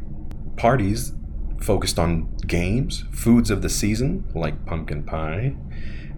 Parties 0.56 1.12
focused 1.60 1.98
on 1.98 2.36
games, 2.46 3.04
foods 3.10 3.50
of 3.50 3.62
the 3.62 3.68
season, 3.68 4.24
like 4.34 4.66
pumpkin 4.66 5.02
pie, 5.02 5.56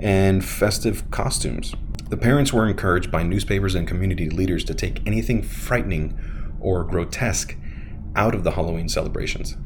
and 0.01 0.45
festive 0.45 1.11
costumes. 1.11 1.75
The 2.09 2.17
parents 2.17 2.53
were 2.53 2.69
encouraged 2.69 3.11
by 3.11 3.23
newspapers 3.23 3.75
and 3.75 3.89
community 3.89 4.29
leaders 4.29 4.65
to 4.65 4.75
take 4.75 5.07
anything 5.07 5.43
frightening 5.43 6.19
or 6.61 6.85
grotesque 6.85 7.57
out 8.15 8.35
of 8.35 8.45
the 8.45 8.53
Halloween 8.53 8.89
celebrations. 8.89 9.57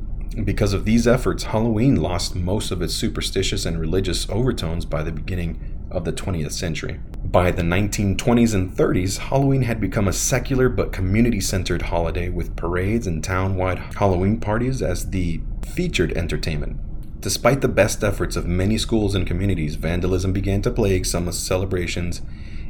Because 0.44 0.72
of 0.72 0.84
these 0.84 1.08
efforts, 1.08 1.42
Halloween 1.42 1.96
lost 1.96 2.36
most 2.36 2.70
of 2.70 2.80
its 2.82 2.94
superstitious 2.94 3.66
and 3.66 3.80
religious 3.80 4.28
overtones 4.30 4.84
by 4.84 5.02
the 5.02 5.10
beginning 5.10 5.58
of 5.90 6.04
the 6.04 6.12
20th 6.12 6.52
century. 6.52 7.00
By 7.24 7.50
the 7.50 7.62
1920s 7.62 8.54
and 8.54 8.70
30s, 8.70 9.18
Halloween 9.18 9.62
had 9.62 9.80
become 9.80 10.06
a 10.06 10.12
secular 10.12 10.68
but 10.68 10.92
community 10.92 11.40
centered 11.40 11.82
holiday 11.82 12.28
with 12.28 12.54
parades 12.54 13.08
and 13.08 13.24
town 13.24 13.56
wide 13.56 13.78
Halloween 13.96 14.38
parties 14.38 14.82
as 14.82 15.10
the 15.10 15.40
featured 15.66 16.12
entertainment. 16.16 16.78
Despite 17.20 17.60
the 17.60 17.68
best 17.68 18.04
efforts 18.04 18.36
of 18.36 18.46
many 18.46 18.78
schools 18.78 19.16
and 19.16 19.26
communities, 19.26 19.74
vandalism 19.74 20.32
began 20.32 20.62
to 20.62 20.70
plague 20.70 21.06
some 21.06 21.30
celebrations 21.32 22.22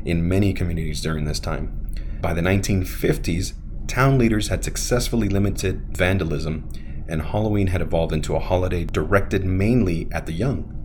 in 0.05 0.27
many 0.27 0.55
communities 0.55 1.03
during 1.03 1.27
this 1.27 1.39
time. 1.39 1.87
By 2.23 2.33
the 2.33 2.41
1950s, 2.41 3.53
town 3.87 4.17
leaders 4.17 4.49
had 4.49 4.65
successfully 4.65 5.29
limited 5.29 5.97
vandalism, 5.97 6.69
and 7.11 7.23
Halloween 7.23 7.67
had 7.67 7.83
evolved 7.83 8.13
into 8.13 8.37
a 8.37 8.41
holiday 8.41 8.85
directed 8.85 9.45
mainly 9.45 10.09
at 10.13 10.27
the 10.27 10.33
young. 10.33 10.77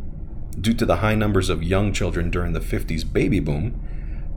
Due 0.59 0.73
to 0.73 0.85
the 0.85 0.97
high 0.97 1.15
numbers 1.15 1.49
of 1.49 1.63
young 1.63 1.93
children 1.93 2.29
during 2.29 2.53
the 2.53 2.59
50s 2.59 3.11
baby 3.11 3.39
boom, 3.39 3.79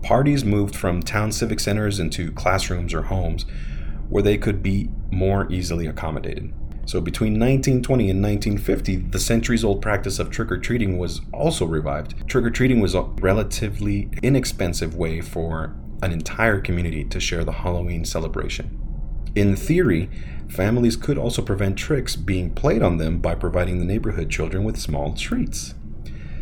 parties 0.02 0.44
moved 0.44 0.76
from 0.76 1.02
town 1.02 1.32
civic 1.32 1.60
centers 1.60 1.98
into 1.98 2.30
classrooms 2.32 2.92
or 2.92 3.02
homes, 3.02 3.46
where 4.08 4.22
they 4.22 4.38
could 4.38 4.62
be 4.62 4.90
more 5.10 5.50
easily 5.50 5.86
accommodated. 5.86 6.52
So 6.86 7.00
between 7.02 7.34
1920 7.34 8.10
and 8.10 8.22
1950, 8.22 8.96
the 9.10 9.18
centuries 9.18 9.62
old 9.62 9.82
practice 9.82 10.18
of 10.18 10.30
trick 10.30 10.50
or 10.50 10.58
treating 10.58 10.96
was 10.96 11.20
also 11.32 11.66
revived. 11.66 12.26
Trick 12.26 12.44
or 12.44 12.50
treating 12.50 12.80
was 12.80 12.94
a 12.94 13.02
relatively 13.02 14.08
inexpensive 14.22 14.94
way 14.94 15.20
for 15.20 15.76
an 16.02 16.12
entire 16.12 16.60
community 16.60 17.04
to 17.04 17.20
share 17.20 17.44
the 17.44 17.52
Halloween 17.52 18.06
celebration. 18.06 18.78
In 19.34 19.54
theory, 19.54 20.08
families 20.48 20.96
could 20.96 21.18
also 21.18 21.42
prevent 21.42 21.78
tricks 21.78 22.16
being 22.16 22.54
played 22.54 22.82
on 22.82 22.96
them 22.96 23.18
by 23.18 23.34
providing 23.34 23.78
the 23.78 23.84
neighborhood 23.84 24.30
children 24.30 24.64
with 24.64 24.76
small 24.78 25.14
treats. 25.14 25.74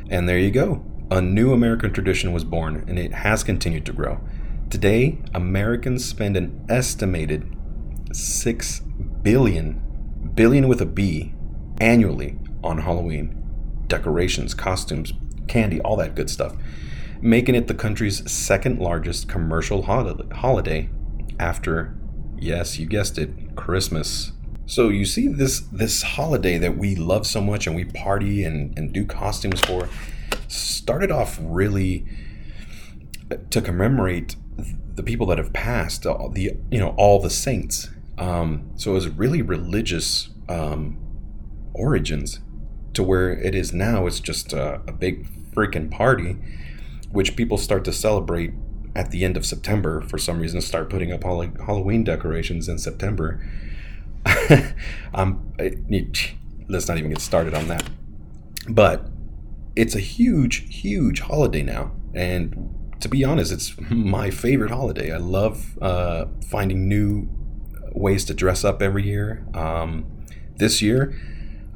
And 0.08 0.28
there 0.28 0.38
you 0.38 0.50
go. 0.50 0.84
A 1.10 1.20
new 1.20 1.52
American 1.52 1.92
tradition 1.92 2.32
was 2.32 2.44
born, 2.44 2.84
and 2.88 2.98
it 2.98 3.12
has 3.12 3.44
continued 3.44 3.86
to 3.86 3.92
grow. 3.92 4.20
Today, 4.70 5.18
Americans 5.34 6.04
spend 6.04 6.36
an 6.36 6.64
estimated 6.68 7.54
6 8.12 8.80
billion, 9.22 10.32
billion 10.34 10.66
with 10.66 10.80
a 10.80 10.86
B, 10.86 11.34
annually 11.80 12.38
on 12.64 12.78
Halloween. 12.78 13.42
Decorations, 13.86 14.54
costumes, 14.54 15.12
candy, 15.46 15.80
all 15.80 15.96
that 15.96 16.16
good 16.16 16.28
stuff. 16.28 16.56
Making 17.20 17.54
it 17.54 17.68
the 17.68 17.75
country's 17.75 18.28
second 18.30 18.80
largest 18.80 19.28
commercial 19.28 19.82
holiday 19.82 20.88
after, 21.38 21.96
yes, 22.38 22.78
you 22.78 22.87
guessed 22.87 23.19
it, 23.19 23.57
Christmas. 23.57 24.33
So 24.66 24.88
you 24.88 25.05
see 25.05 25.28
this 25.28 25.61
this 25.61 26.02
holiday 26.02 26.59
that 26.59 26.76
we 26.76 26.97
love 26.97 27.26
so 27.26 27.40
much 27.40 27.66
and 27.66 27.76
we 27.76 27.85
party 27.85 28.45
and, 28.45 28.76
and 28.76 28.93
do 28.93 29.05
costumes 29.05 29.61
for 29.61 29.88
started 30.49 31.11
off 31.11 31.38
really 31.40 32.05
to 33.50 33.61
commemorate 33.61 34.37
the 34.95 35.02
people 35.02 35.26
that 35.26 35.38
have 35.38 35.52
passed, 35.52 36.07
all 36.07 36.31
the 36.31 36.52
you 36.71 36.78
know 36.78 36.95
all 36.97 37.21
the 37.21 37.31
saints. 37.31 37.90
Um, 38.19 38.71
so 38.76 38.93
it 38.93 38.95
was 38.95 39.09
really 39.09 39.43
religious 39.43 40.31
um, 40.49 40.99
origins 41.75 42.40
to 42.95 43.02
where 43.02 43.31
it 43.31 43.55
is 43.55 43.73
now. 43.73 44.07
It's 44.07 44.21
just 44.21 44.52
a, 44.52 44.81
a 44.87 44.93
big 44.93 45.28
freaking 45.52 45.90
party, 45.90 46.38
which 47.11 47.37
people 47.37 47.59
start 47.59 47.85
to 47.85 47.93
celebrate 47.93 48.52
at 48.97 49.11
the 49.11 49.25
end 49.25 49.37
of 49.37 49.45
September 49.45 50.00
for 50.00 50.17
some 50.17 50.41
reason. 50.41 50.61
Start 50.61 50.88
putting 50.88 51.12
up 51.12 51.23
Halloween 51.23 52.03
decorations 52.03 52.69
in 52.69 52.79
September. 52.79 53.45
um, 55.15 55.53
let's 56.69 56.88
not 56.88 56.97
even 56.97 57.11
get 57.11 57.21
started 57.21 57.55
on 57.55 57.69
that. 57.69 57.88
But 58.69 59.09
it's 59.76 59.95
a 59.95 60.00
huge, 60.00 60.75
huge 60.75 61.21
holiday 61.21 61.62
now, 61.62 61.93
and 62.15 62.95
to 63.00 63.09
be 63.09 63.23
honest, 63.23 63.53
it's 63.53 63.75
my 63.91 64.31
favorite 64.31 64.71
holiday. 64.71 65.12
I 65.12 65.19
love 65.19 65.79
uh, 65.83 66.25
finding 66.49 66.88
new 66.88 67.29
ways 67.93 68.25
to 68.25 68.35
dress 68.35 68.65
up 68.65 68.81
every 68.81 69.07
year. 69.07 69.47
Um, 69.55 70.07
this 70.57 70.81
year, 70.81 71.15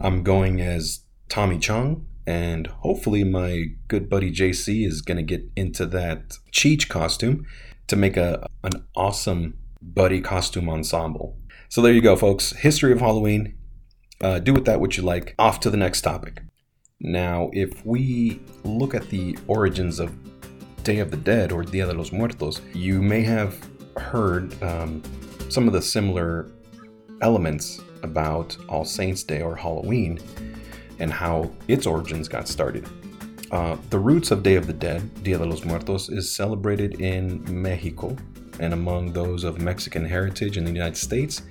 I'm 0.00 0.23
going 0.23 0.61
as 0.62 1.00
Tommy 1.29 1.59
Chong, 1.59 2.07
and 2.30 2.68
hopefully, 2.68 3.25
my 3.25 3.64
good 3.88 4.08
buddy 4.08 4.30
JC 4.30 4.87
is 4.87 5.02
going 5.02 5.16
to 5.16 5.22
get 5.25 5.42
into 5.56 5.84
that 5.87 6.38
Cheech 6.52 6.88
costume 6.88 7.44
to 7.88 7.96
make 7.96 8.16
a 8.16 8.46
an 8.62 8.84
awesome 8.94 9.58
buddy 9.82 10.20
costume 10.20 10.68
ensemble. 10.70 11.37
So 11.68 11.82
there 11.82 11.92
you 11.92 12.00
go, 12.00 12.14
folks. 12.14 12.52
History 12.52 12.92
of 12.92 13.00
Halloween. 13.00 13.56
Uh, 14.20 14.38
do 14.38 14.52
with 14.52 14.64
that 14.66 14.78
what 14.80 14.96
you 14.96 15.02
like. 15.02 15.34
Off 15.40 15.58
to 15.60 15.70
the 15.70 15.76
next 15.76 16.02
topic. 16.02 16.42
Now, 17.00 17.50
if 17.52 17.84
we 17.84 18.40
look 18.62 18.94
at 18.94 19.08
the 19.08 19.37
origins 19.49 19.99
of 19.99 20.14
Day 20.84 21.00
of 21.00 21.10
the 21.10 21.16
Dead 21.16 21.50
or 21.50 21.64
Dia 21.64 21.87
de 21.87 21.94
los 21.94 22.12
Muertos, 22.12 22.60
you 22.72 23.02
may 23.02 23.22
have 23.22 23.58
heard 23.96 24.62
um, 24.62 25.02
some 25.49 25.66
of 25.66 25.72
the 25.72 25.82
similar 25.82 26.49
elements 27.22 27.80
about 28.04 28.56
All 28.68 28.84
Saints' 28.84 29.25
Day 29.25 29.42
or 29.42 29.56
Halloween 29.56 30.20
and 31.00 31.12
how 31.12 31.50
its 31.66 31.87
origins 31.87 32.28
got 32.28 32.47
started. 32.47 32.88
Uh, 33.50 33.76
the 33.90 33.99
roots 33.99 34.30
of 34.30 34.45
Day 34.45 34.54
of 34.54 34.66
the 34.66 34.73
Dead, 34.73 35.23
Dia 35.25 35.38
de 35.38 35.45
los 35.45 35.64
Muertos, 35.64 36.09
is 36.09 36.30
celebrated 36.30 37.00
in 37.00 37.42
Mexico 37.50 38.16
and 38.61 38.73
among 38.73 39.12
those 39.12 39.42
of 39.42 39.61
Mexican 39.61 40.04
heritage 40.04 40.57
in 40.57 40.64
the 40.64 40.71
United 40.71 40.97
States 40.97 41.42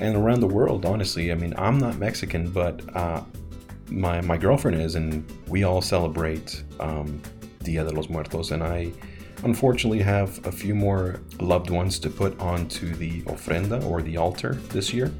and 0.00 0.16
around 0.16 0.40
the 0.40 0.46
world, 0.46 0.84
honestly. 0.84 1.32
I 1.32 1.34
mean, 1.34 1.54
I'm 1.56 1.78
not 1.78 1.96
Mexican, 1.96 2.50
but 2.50 2.82
uh, 2.94 3.22
my, 3.88 4.20
my 4.20 4.36
girlfriend 4.36 4.80
is, 4.80 4.96
and 4.96 5.24
we 5.48 5.64
all 5.64 5.80
celebrate 5.80 6.62
um, 6.80 7.22
Dia 7.62 7.84
de 7.84 7.90
los 7.90 8.08
Muertos, 8.08 8.50
and 8.50 8.62
I 8.62 8.92
unfortunately 9.44 10.00
have 10.00 10.44
a 10.46 10.52
few 10.52 10.74
more 10.74 11.20
loved 11.40 11.70
ones 11.70 11.98
to 12.00 12.10
put 12.10 12.38
onto 12.40 12.94
the 12.94 13.22
ofrenda 13.22 13.82
or 13.84 14.02
the 14.02 14.16
altar 14.16 14.54
this 14.70 14.92
year. 14.92 15.12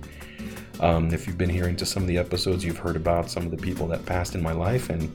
Um, 0.81 1.13
if 1.13 1.27
you've 1.27 1.39
been 1.39 1.51
hearing 1.51 1.77
to 1.77 1.87
some 1.87 2.03
of 2.03 2.09
the 2.09 2.19
episodes, 2.19 2.65
you've 2.65 2.79
heard 2.79 2.97
about 2.97 3.31
some 3.31 3.45
of 3.45 3.51
the 3.51 3.57
people 3.57 3.87
that 3.89 4.05
passed 4.05 4.35
in 4.35 4.43
my 4.43 4.53
life, 4.53 4.91
and 4.91 5.11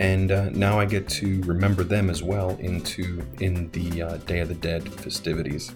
and 0.00 0.30
uh, 0.32 0.50
now 0.50 0.80
I 0.80 0.84
get 0.84 1.08
to 1.10 1.40
remember 1.42 1.84
them 1.84 2.10
as 2.10 2.22
well 2.22 2.56
into 2.60 3.22
in 3.40 3.70
the 3.70 4.02
uh, 4.02 4.16
Day 4.18 4.40
of 4.40 4.48
the 4.48 4.54
Dead 4.54 4.92
festivities. 4.92 5.74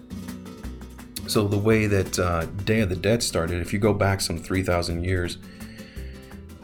So 1.26 1.48
the 1.48 1.58
way 1.58 1.86
that 1.86 2.18
uh, 2.18 2.44
Day 2.64 2.80
of 2.80 2.88
the 2.88 2.96
Dead 2.96 3.22
started, 3.22 3.60
if 3.60 3.72
you 3.72 3.78
go 3.78 3.92
back 3.94 4.20
some 4.20 4.38
three 4.38 4.62
thousand 4.62 5.04
years, 5.04 5.38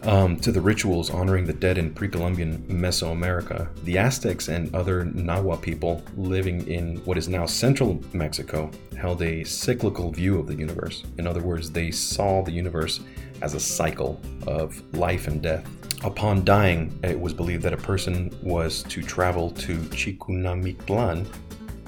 um, 0.04 0.36
to 0.38 0.50
the 0.50 0.60
rituals 0.60 1.10
honoring 1.10 1.44
the 1.44 1.52
dead 1.52 1.78
in 1.78 1.94
pre 1.94 2.08
Columbian 2.08 2.58
Mesoamerica, 2.68 3.68
the 3.84 3.98
Aztecs 3.98 4.48
and 4.48 4.74
other 4.74 5.04
Nahua 5.04 5.60
people 5.60 6.02
living 6.16 6.66
in 6.66 6.96
what 7.04 7.18
is 7.18 7.28
now 7.28 7.46
central 7.46 8.02
Mexico 8.12 8.70
held 8.98 9.22
a 9.22 9.44
cyclical 9.44 10.10
view 10.10 10.38
of 10.38 10.46
the 10.46 10.54
universe. 10.54 11.04
In 11.18 11.26
other 11.26 11.40
words, 11.40 11.70
they 11.70 11.90
saw 11.90 12.42
the 12.42 12.52
universe 12.52 13.00
as 13.42 13.54
a 13.54 13.60
cycle 13.60 14.20
of 14.46 14.80
life 14.94 15.28
and 15.28 15.42
death. 15.42 15.68
Upon 16.04 16.44
dying, 16.44 16.98
it 17.04 17.18
was 17.18 17.32
believed 17.32 17.62
that 17.62 17.72
a 17.72 17.76
person 17.76 18.36
was 18.42 18.82
to 18.84 19.02
travel 19.02 19.50
to 19.50 19.76
Chikunamictlan, 19.76 21.26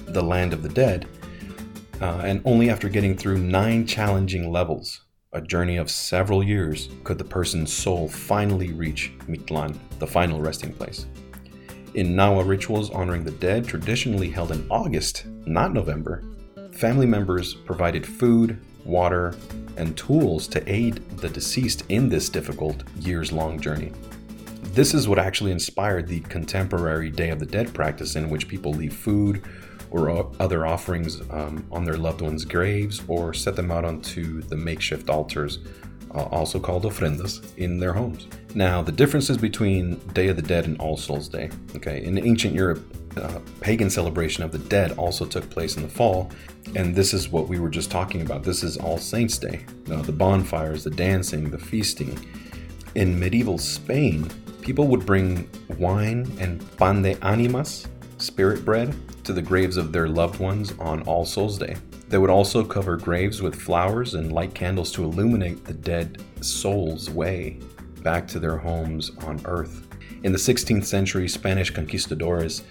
the 0.06 0.22
land 0.22 0.52
of 0.52 0.62
the 0.62 0.68
dead, 0.68 1.08
uh, 2.00 2.22
and 2.24 2.40
only 2.44 2.70
after 2.70 2.88
getting 2.88 3.16
through 3.16 3.38
nine 3.38 3.86
challenging 3.86 4.52
levels 4.52 5.03
a 5.34 5.40
journey 5.40 5.76
of 5.76 5.90
several 5.90 6.42
years, 6.42 6.88
could 7.02 7.18
the 7.18 7.24
person's 7.24 7.72
soul 7.72 8.08
finally 8.08 8.72
reach 8.72 9.12
Mictlan, 9.28 9.76
the 9.98 10.06
final 10.06 10.40
resting 10.40 10.72
place. 10.72 11.06
In 11.94 12.14
Nahua 12.14 12.46
rituals 12.46 12.90
honoring 12.90 13.24
the 13.24 13.32
dead, 13.32 13.66
traditionally 13.66 14.30
held 14.30 14.52
in 14.52 14.66
August, 14.70 15.26
not 15.44 15.72
November, 15.72 16.24
family 16.72 17.06
members 17.06 17.54
provided 17.54 18.06
food, 18.06 18.58
water, 18.84 19.34
and 19.76 19.96
tools 19.96 20.46
to 20.48 20.72
aid 20.72 20.96
the 21.18 21.28
deceased 21.28 21.84
in 21.88 22.08
this 22.08 22.28
difficult, 22.28 22.84
years 23.00 23.32
long 23.32 23.60
journey. 23.60 23.92
This 24.72 24.94
is 24.94 25.08
what 25.08 25.18
actually 25.18 25.52
inspired 25.52 26.06
the 26.06 26.20
contemporary 26.20 27.10
Day 27.10 27.30
of 27.30 27.38
the 27.38 27.46
Dead 27.46 27.72
practice, 27.74 28.16
in 28.16 28.30
which 28.30 28.48
people 28.48 28.72
leave 28.72 28.94
food 28.94 29.42
or 29.94 30.28
other 30.40 30.66
offerings 30.66 31.20
um, 31.30 31.64
on 31.70 31.84
their 31.84 31.96
loved 31.96 32.20
ones' 32.20 32.44
graves 32.44 33.00
or 33.06 33.32
set 33.32 33.54
them 33.54 33.70
out 33.70 33.84
onto 33.84 34.42
the 34.42 34.56
makeshift 34.56 35.08
altars, 35.08 35.60
uh, 36.12 36.24
also 36.24 36.58
called 36.58 36.82
ofrendas, 36.82 37.56
in 37.58 37.78
their 37.78 37.92
homes. 37.92 38.26
Now, 38.56 38.82
the 38.82 38.90
differences 38.90 39.38
between 39.38 39.94
Day 40.12 40.26
of 40.28 40.36
the 40.36 40.42
Dead 40.42 40.64
and 40.64 40.80
All 40.80 40.96
Souls 40.96 41.28
Day. 41.28 41.48
Okay, 41.76 42.04
in 42.04 42.18
ancient 42.18 42.54
Europe, 42.54 42.82
uh, 43.16 43.38
pagan 43.60 43.88
celebration 43.88 44.42
of 44.42 44.50
the 44.50 44.58
dead 44.58 44.98
also 44.98 45.24
took 45.24 45.48
place 45.48 45.76
in 45.76 45.84
the 45.84 45.88
fall, 45.88 46.28
and 46.74 46.96
this 46.96 47.14
is 47.14 47.28
what 47.28 47.46
we 47.46 47.60
were 47.60 47.70
just 47.70 47.88
talking 47.88 48.20
about. 48.20 48.42
This 48.42 48.64
is 48.64 48.76
All 48.76 48.98
Saints' 48.98 49.38
Day. 49.38 49.64
Uh, 49.88 50.02
the 50.02 50.12
bonfires, 50.12 50.82
the 50.82 50.90
dancing, 50.90 51.50
the 51.50 51.58
feasting. 51.58 52.18
In 52.96 53.16
medieval 53.16 53.58
Spain, 53.58 54.28
people 54.60 54.88
would 54.88 55.06
bring 55.06 55.48
wine 55.78 56.36
and 56.40 56.64
pan 56.78 57.02
de 57.02 57.16
animas, 57.24 57.86
spirit 58.18 58.64
bread, 58.64 58.92
to 59.24 59.32
the 59.32 59.42
graves 59.42 59.76
of 59.76 59.92
their 59.92 60.08
loved 60.08 60.38
ones 60.38 60.72
on 60.78 61.02
All 61.02 61.24
Souls 61.24 61.58
Day. 61.58 61.76
They 62.08 62.18
would 62.18 62.30
also 62.30 62.64
cover 62.64 62.96
graves 62.96 63.42
with 63.42 63.54
flowers 63.54 64.14
and 64.14 64.32
light 64.32 64.54
candles 64.54 64.92
to 64.92 65.04
illuminate 65.04 65.64
the 65.64 65.72
dead 65.72 66.22
soul's 66.40 67.10
way 67.10 67.58
back 68.02 68.28
to 68.28 68.38
their 68.38 68.58
homes 68.58 69.10
on 69.22 69.40
earth. 69.46 69.86
In 70.22 70.32
the 70.32 70.38
16th 70.38 70.84
century, 70.84 71.28
Spanish 71.28 71.70
conquistadors 71.70 72.62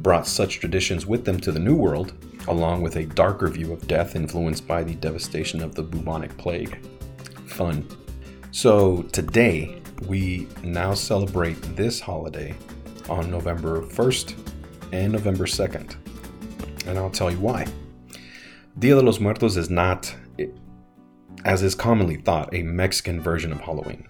brought 0.00 0.26
such 0.26 0.60
traditions 0.60 1.06
with 1.06 1.24
them 1.24 1.40
to 1.40 1.52
the 1.52 1.58
New 1.58 1.74
World, 1.74 2.12
along 2.48 2.82
with 2.82 2.96
a 2.96 3.06
darker 3.06 3.48
view 3.48 3.72
of 3.72 3.86
death 3.88 4.16
influenced 4.16 4.66
by 4.66 4.82
the 4.82 4.94
devastation 4.94 5.62
of 5.62 5.74
the 5.74 5.82
bubonic 5.82 6.36
plague. 6.36 6.78
Fun. 7.46 7.86
So 8.50 9.02
today, 9.12 9.80
we 10.06 10.48
now 10.62 10.94
celebrate 10.94 11.60
this 11.76 12.00
holiday 12.00 12.54
on 13.08 13.30
November 13.30 13.82
1st 13.82 14.53
and 14.92 15.12
November 15.12 15.44
2nd. 15.44 15.96
And 16.86 16.98
I'll 16.98 17.10
tell 17.10 17.30
you 17.30 17.38
why. 17.38 17.66
Dia 18.78 18.94
de 18.94 19.00
los 19.00 19.20
Muertos 19.20 19.56
is 19.56 19.70
not, 19.70 20.14
as 21.44 21.62
is 21.62 21.74
commonly 21.74 22.16
thought, 22.16 22.52
a 22.54 22.62
Mexican 22.62 23.20
version 23.20 23.52
of 23.52 23.60
Halloween, 23.60 24.08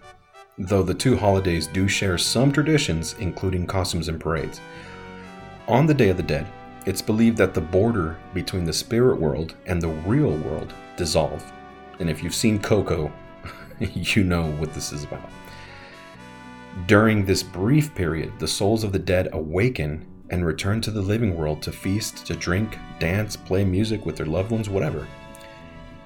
though 0.59 0.83
the 0.83 0.95
two 0.95 1.17
holidays 1.17 1.67
do 1.67 1.87
share 1.87 2.17
some 2.17 2.51
traditions, 2.51 3.15
including 3.19 3.67
costumes 3.67 4.09
and 4.09 4.19
parades. 4.19 4.61
On 5.69 5.87
the 5.87 5.95
Day 5.95 6.09
of 6.09 6.17
the 6.17 6.23
Dead, 6.23 6.47
it's 6.87 7.03
believed 7.03 7.37
that 7.39 7.55
the 7.55 7.61
border 7.61 8.17
between 8.35 8.65
the 8.65 8.73
spirit 8.73 9.19
world 9.19 9.55
and 9.67 9.81
the 9.81 9.89
real 9.89 10.37
world 10.39 10.73
dissolve. 10.97 11.45
And 11.99 12.11
if 12.11 12.23
you've 12.23 12.35
seen 12.35 12.59
Coco, 12.59 13.13
you 13.79 14.25
know 14.25 14.51
what 14.53 14.75
this 14.75 14.93
is 14.93 15.05
about. 15.05 15.31
During 16.87 17.25
this 17.25 17.43
brief 17.43 17.95
period, 17.95 18.33
the 18.39 18.49
souls 18.49 18.85
of 18.85 18.93
the 18.93 18.99
dead 18.99 19.29
awaken 19.33 20.07
and 20.35 20.45
return 20.45 20.81
to 20.81 20.91
the 20.91 21.01
living 21.01 21.37
world 21.37 21.63
to 21.63 21.71
feast, 21.71 22.27
to 22.27 22.35
drink, 22.35 22.77
dance, 22.99 23.37
play 23.37 23.65
music 23.65 24.05
with 24.05 24.17
their 24.17 24.27
loved 24.27 24.51
ones, 24.51 24.69
whatever. 24.69 25.07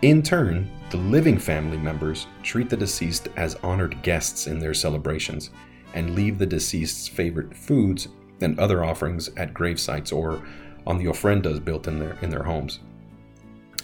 In 0.02 0.22
turn, 0.22 0.70
the 0.90 0.98
living 0.98 1.38
family 1.38 1.78
members 1.78 2.26
treat 2.42 2.68
the 2.68 2.76
deceased 2.76 3.28
as 3.36 3.54
honored 3.62 4.02
guests 4.02 4.46
in 4.46 4.58
their 4.58 4.74
celebrations 4.74 5.48
and 5.94 6.14
leave 6.14 6.36
the 6.36 6.44
deceased's 6.44 7.08
favorite 7.08 7.56
foods 7.56 8.08
and 8.42 8.60
other 8.60 8.84
offerings 8.84 9.30
at 9.38 9.54
grave 9.54 9.80
sites 9.80 10.12
or 10.12 10.42
on 10.86 10.98
the 10.98 11.06
ofrendas 11.06 11.64
built 11.64 11.88
in 11.88 11.98
their 11.98 12.18
in 12.20 12.28
their 12.28 12.42
homes. 12.42 12.80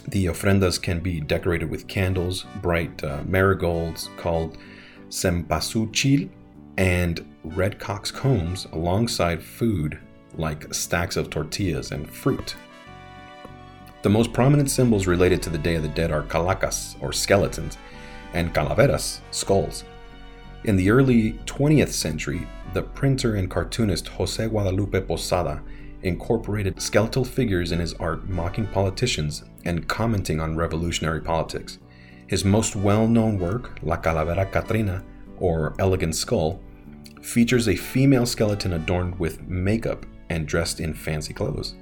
The 0.09 0.27
ofrendas 0.27 0.79
can 0.79 0.99
be 0.99 1.21
decorated 1.21 1.71
with 1.71 1.87
candles, 1.87 2.45
bright 2.61 3.03
uh, 3.03 3.23
marigolds 3.25 4.11
called 4.15 4.59
cempasuchil, 5.09 6.29
and 6.77 7.25
red 7.43 7.79
cock's 7.79 8.11
combs 8.11 8.67
alongside 8.71 9.41
food 9.41 9.99
like 10.37 10.73
stacks 10.73 11.17
of 11.17 11.29
tortillas 11.29 11.91
and 11.91 12.09
fruit. 12.09 12.55
The 14.01 14.09
most 14.09 14.33
prominent 14.33 14.69
symbols 14.69 15.07
related 15.07 15.41
to 15.43 15.49
the 15.49 15.57
Day 15.57 15.75
of 15.75 15.81
the 15.81 15.89
Dead 15.89 16.11
are 16.11 16.23
calacas, 16.23 16.95
or 17.01 17.11
skeletons, 17.11 17.77
and 18.33 18.53
calaveras, 18.53 19.21
skulls. 19.31 19.83
In 20.65 20.75
the 20.75 20.89
early 20.89 21.33
20th 21.45 21.89
century, 21.89 22.47
the 22.73 22.83
printer 22.83 23.35
and 23.35 23.49
cartoonist 23.49 24.07
Jose 24.09 24.47
Guadalupe 24.47 25.01
Posada 25.01 25.61
incorporated 26.03 26.79
skeletal 26.79 27.25
figures 27.25 27.71
in 27.71 27.79
his 27.79 27.93
art 27.95 28.29
mocking 28.29 28.67
politicians 28.67 29.43
and 29.63 29.87
commenting 29.87 30.39
on 30.39 30.55
revolutionary 30.55 31.21
politics. 31.21 31.79
His 32.27 32.45
most 32.45 32.75
well 32.75 33.07
known 33.07 33.39
work, 33.39 33.79
La 33.81 33.97
Calavera 33.97 34.51
Catrina, 34.51 35.03
or 35.37 35.73
Elegant 35.79 36.15
Skull, 36.15 36.61
features 37.21 37.67
a 37.67 37.75
female 37.75 38.25
skeleton 38.25 38.73
adorned 38.73 39.17
with 39.19 39.41
makeup 39.47 40.05
and 40.29 40.47
dressed 40.47 40.79
in 40.79 40.93
fancy 40.93 41.33
clothes. 41.33 41.75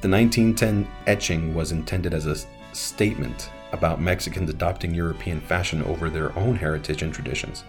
The 0.00 0.08
1910 0.08 0.86
etching 1.06 1.54
was 1.54 1.72
intended 1.72 2.14
as 2.14 2.26
a 2.26 2.36
statement 2.72 3.50
about 3.72 4.00
Mexicans 4.00 4.50
adopting 4.50 4.94
European 4.94 5.40
fashion 5.40 5.82
over 5.84 6.08
their 6.08 6.36
own 6.38 6.56
heritage 6.56 7.02
and 7.02 7.12
traditions. 7.12 7.64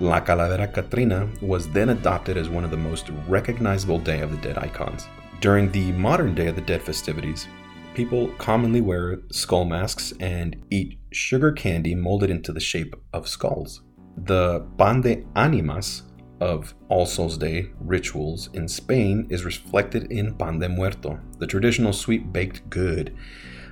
La 0.00 0.20
Calavera 0.20 0.72
Catrina 0.72 1.28
was 1.42 1.68
then 1.68 1.88
adopted 1.88 2.36
as 2.36 2.48
one 2.48 2.64
of 2.64 2.70
the 2.70 2.76
most 2.76 3.10
recognizable 3.26 3.98
Day 3.98 4.20
of 4.20 4.30
the 4.30 4.36
Dead 4.36 4.56
icons. 4.58 5.08
During 5.40 5.70
the 5.72 5.92
modern 5.92 6.34
Day 6.34 6.46
of 6.46 6.54
the 6.54 6.62
Dead 6.62 6.82
festivities, 6.82 7.48
people 7.94 8.28
commonly 8.38 8.80
wear 8.80 9.18
skull 9.32 9.64
masks 9.64 10.12
and 10.20 10.64
eat 10.70 11.00
sugar 11.10 11.50
candy 11.50 11.96
molded 11.96 12.30
into 12.30 12.52
the 12.52 12.60
shape 12.60 12.94
of 13.12 13.28
skulls. 13.28 13.82
The 14.16 14.60
pan 14.78 15.00
de 15.00 15.24
animas 15.34 16.02
of 16.40 16.74
All 16.88 17.06
Souls 17.06 17.36
Day 17.36 17.70
rituals 17.80 18.48
in 18.52 18.68
Spain 18.68 19.26
is 19.30 19.44
reflected 19.44 20.10
in 20.12 20.34
pan 20.34 20.58
de 20.58 20.68
muerto, 20.68 21.18
the 21.38 21.46
traditional 21.46 21.92
sweet 21.92 22.32
baked 22.32 22.68
good 22.70 23.14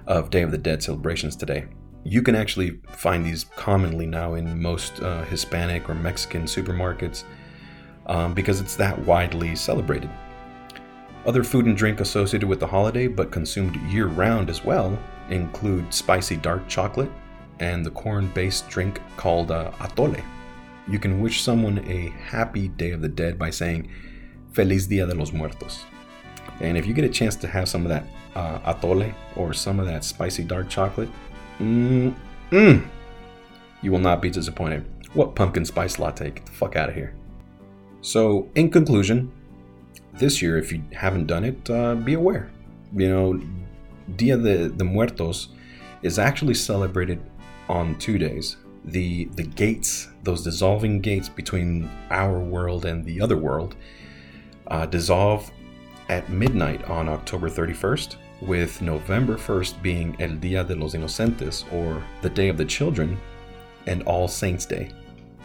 of 0.06 0.30
Day 0.30 0.42
of 0.42 0.50
the 0.50 0.58
Dead 0.58 0.82
celebrations 0.82 1.36
today. 1.36 1.66
You 2.04 2.22
can 2.22 2.34
actually 2.34 2.80
find 2.88 3.24
these 3.24 3.44
commonly 3.56 4.06
now 4.06 4.34
in 4.34 4.60
most 4.60 5.00
uh, 5.02 5.24
Hispanic 5.24 5.88
or 5.88 5.94
Mexican 5.94 6.44
supermarkets 6.44 7.24
um, 8.06 8.34
because 8.34 8.60
it's 8.60 8.76
that 8.76 8.98
widely 9.00 9.56
celebrated. 9.56 10.10
Other 11.26 11.42
food 11.42 11.66
and 11.66 11.76
drink 11.76 12.00
associated 12.00 12.48
with 12.48 12.60
the 12.60 12.66
holiday 12.66 13.08
but 13.08 13.32
consumed 13.32 13.74
year 13.90 14.06
round 14.06 14.48
as 14.48 14.64
well 14.64 14.96
include 15.28 15.92
spicy 15.92 16.36
dark 16.36 16.68
chocolate 16.68 17.10
and 17.58 17.84
the 17.84 17.90
corn 17.90 18.28
based 18.28 18.68
drink 18.68 19.00
called 19.16 19.50
uh, 19.50 19.72
atole. 19.80 20.22
You 20.88 20.98
can 20.98 21.20
wish 21.20 21.42
someone 21.42 21.78
a 21.88 22.10
happy 22.30 22.68
Day 22.68 22.92
of 22.92 23.02
the 23.02 23.08
Dead 23.08 23.38
by 23.38 23.50
saying 23.50 23.90
Feliz 24.52 24.86
Dia 24.86 25.06
de 25.06 25.14
los 25.14 25.32
Muertos. 25.32 25.84
And 26.60 26.78
if 26.78 26.86
you 26.86 26.94
get 26.94 27.04
a 27.04 27.08
chance 27.08 27.36
to 27.36 27.48
have 27.48 27.68
some 27.68 27.82
of 27.82 27.88
that 27.88 28.04
uh, 28.34 28.72
atole 28.72 29.12
or 29.34 29.52
some 29.52 29.80
of 29.80 29.86
that 29.86 30.04
spicy 30.04 30.44
dark 30.44 30.68
chocolate, 30.68 31.08
mm, 31.58 32.14
mm, 32.50 32.86
you 33.82 33.92
will 33.92 33.98
not 33.98 34.22
be 34.22 34.30
disappointed. 34.30 34.84
What 35.14 35.34
pumpkin 35.34 35.64
spice 35.64 35.98
latte? 35.98 36.30
Get 36.30 36.46
the 36.46 36.52
fuck 36.52 36.76
out 36.76 36.88
of 36.88 36.94
here. 36.94 37.14
So, 38.00 38.48
in 38.54 38.70
conclusion, 38.70 39.32
this 40.14 40.40
year, 40.40 40.58
if 40.58 40.72
you 40.72 40.82
haven't 40.92 41.26
done 41.26 41.44
it, 41.44 41.68
uh, 41.70 41.94
be 41.94 42.14
aware. 42.14 42.50
You 42.94 43.08
know, 43.08 43.40
Dia 44.16 44.36
de, 44.36 44.68
de 44.68 44.84
Muertos 44.84 45.48
is 46.02 46.18
actually 46.18 46.54
celebrated 46.54 47.20
on 47.68 47.98
two 47.98 48.18
days. 48.18 48.56
The 48.84 49.24
the 49.34 49.42
gates, 49.42 50.08
those 50.26 50.42
dissolving 50.42 51.00
gates 51.00 51.30
between 51.30 51.88
our 52.10 52.38
world 52.38 52.84
and 52.84 53.02
the 53.04 53.18
other 53.18 53.38
world, 53.38 53.76
uh, 54.66 54.84
dissolve 54.84 55.50
at 56.10 56.28
midnight 56.28 56.84
on 56.90 57.08
October 57.08 57.48
31st, 57.48 58.16
with 58.42 58.82
November 58.82 59.36
1st 59.36 59.80
being 59.80 60.14
El 60.20 60.34
Dia 60.36 60.62
de 60.62 60.74
los 60.74 60.94
Inocentes, 60.94 61.64
or 61.72 62.02
the 62.20 62.28
Day 62.28 62.48
of 62.48 62.58
the 62.58 62.64
Children, 62.64 63.16
and 63.86 64.02
All 64.02 64.28
Saints 64.28 64.66
Day. 64.66 64.90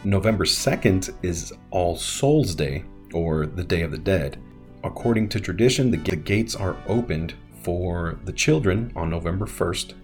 November 0.04 0.44
2nd 0.44 1.14
is 1.22 1.54
All 1.70 1.96
Souls 1.96 2.54
Day, 2.54 2.84
or 3.14 3.46
the 3.46 3.64
Day 3.64 3.82
of 3.82 3.92
the 3.92 3.98
Dead. 3.98 4.38
According 4.84 5.28
to 5.30 5.40
tradition, 5.40 5.90
the, 5.90 5.96
the 5.96 6.16
gates 6.16 6.56
are 6.56 6.76
opened 6.88 7.34
for 7.62 8.18
the 8.24 8.32
children 8.32 8.92
on 8.96 9.08
November 9.08 9.46
1st 9.46 9.94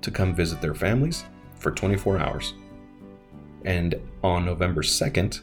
to 0.00 0.10
come 0.10 0.34
visit 0.34 0.60
their 0.60 0.74
families 0.74 1.24
for 1.58 1.70
24 1.70 2.18
hours. 2.18 2.54
And 3.64 3.94
on 4.22 4.44
November 4.44 4.82
2nd, 4.82 5.40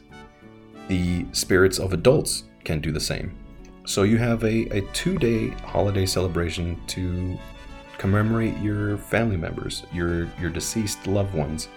the 0.88 1.26
spirits 1.32 1.80
of 1.80 1.94
adults 1.94 2.44
can 2.64 2.82
do 2.82 2.92
the 2.92 3.00
same. 3.00 3.36
So 3.86 4.04
you 4.04 4.18
have 4.18 4.44
a, 4.44 4.68
a 4.70 4.82
two 4.94 5.18
day 5.18 5.50
holiday 5.50 6.06
celebration 6.06 6.80
to 6.88 7.38
commemorate 7.98 8.58
your 8.60 8.98
family 8.98 9.38
members, 9.38 9.84
your, 9.94 10.28
your 10.40 10.50
deceased 10.50 11.08
loved 11.08 11.34
ones. 11.34 11.68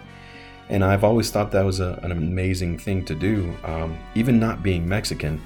And 0.68 0.84
I've 0.84 1.04
always 1.04 1.30
thought 1.30 1.50
that 1.52 1.64
was 1.64 1.80
a, 1.80 1.98
an 2.02 2.12
amazing 2.12 2.78
thing 2.78 3.04
to 3.06 3.14
do, 3.14 3.54
um, 3.64 3.98
even 4.14 4.38
not 4.38 4.62
being 4.62 4.88
Mexican. 4.88 5.40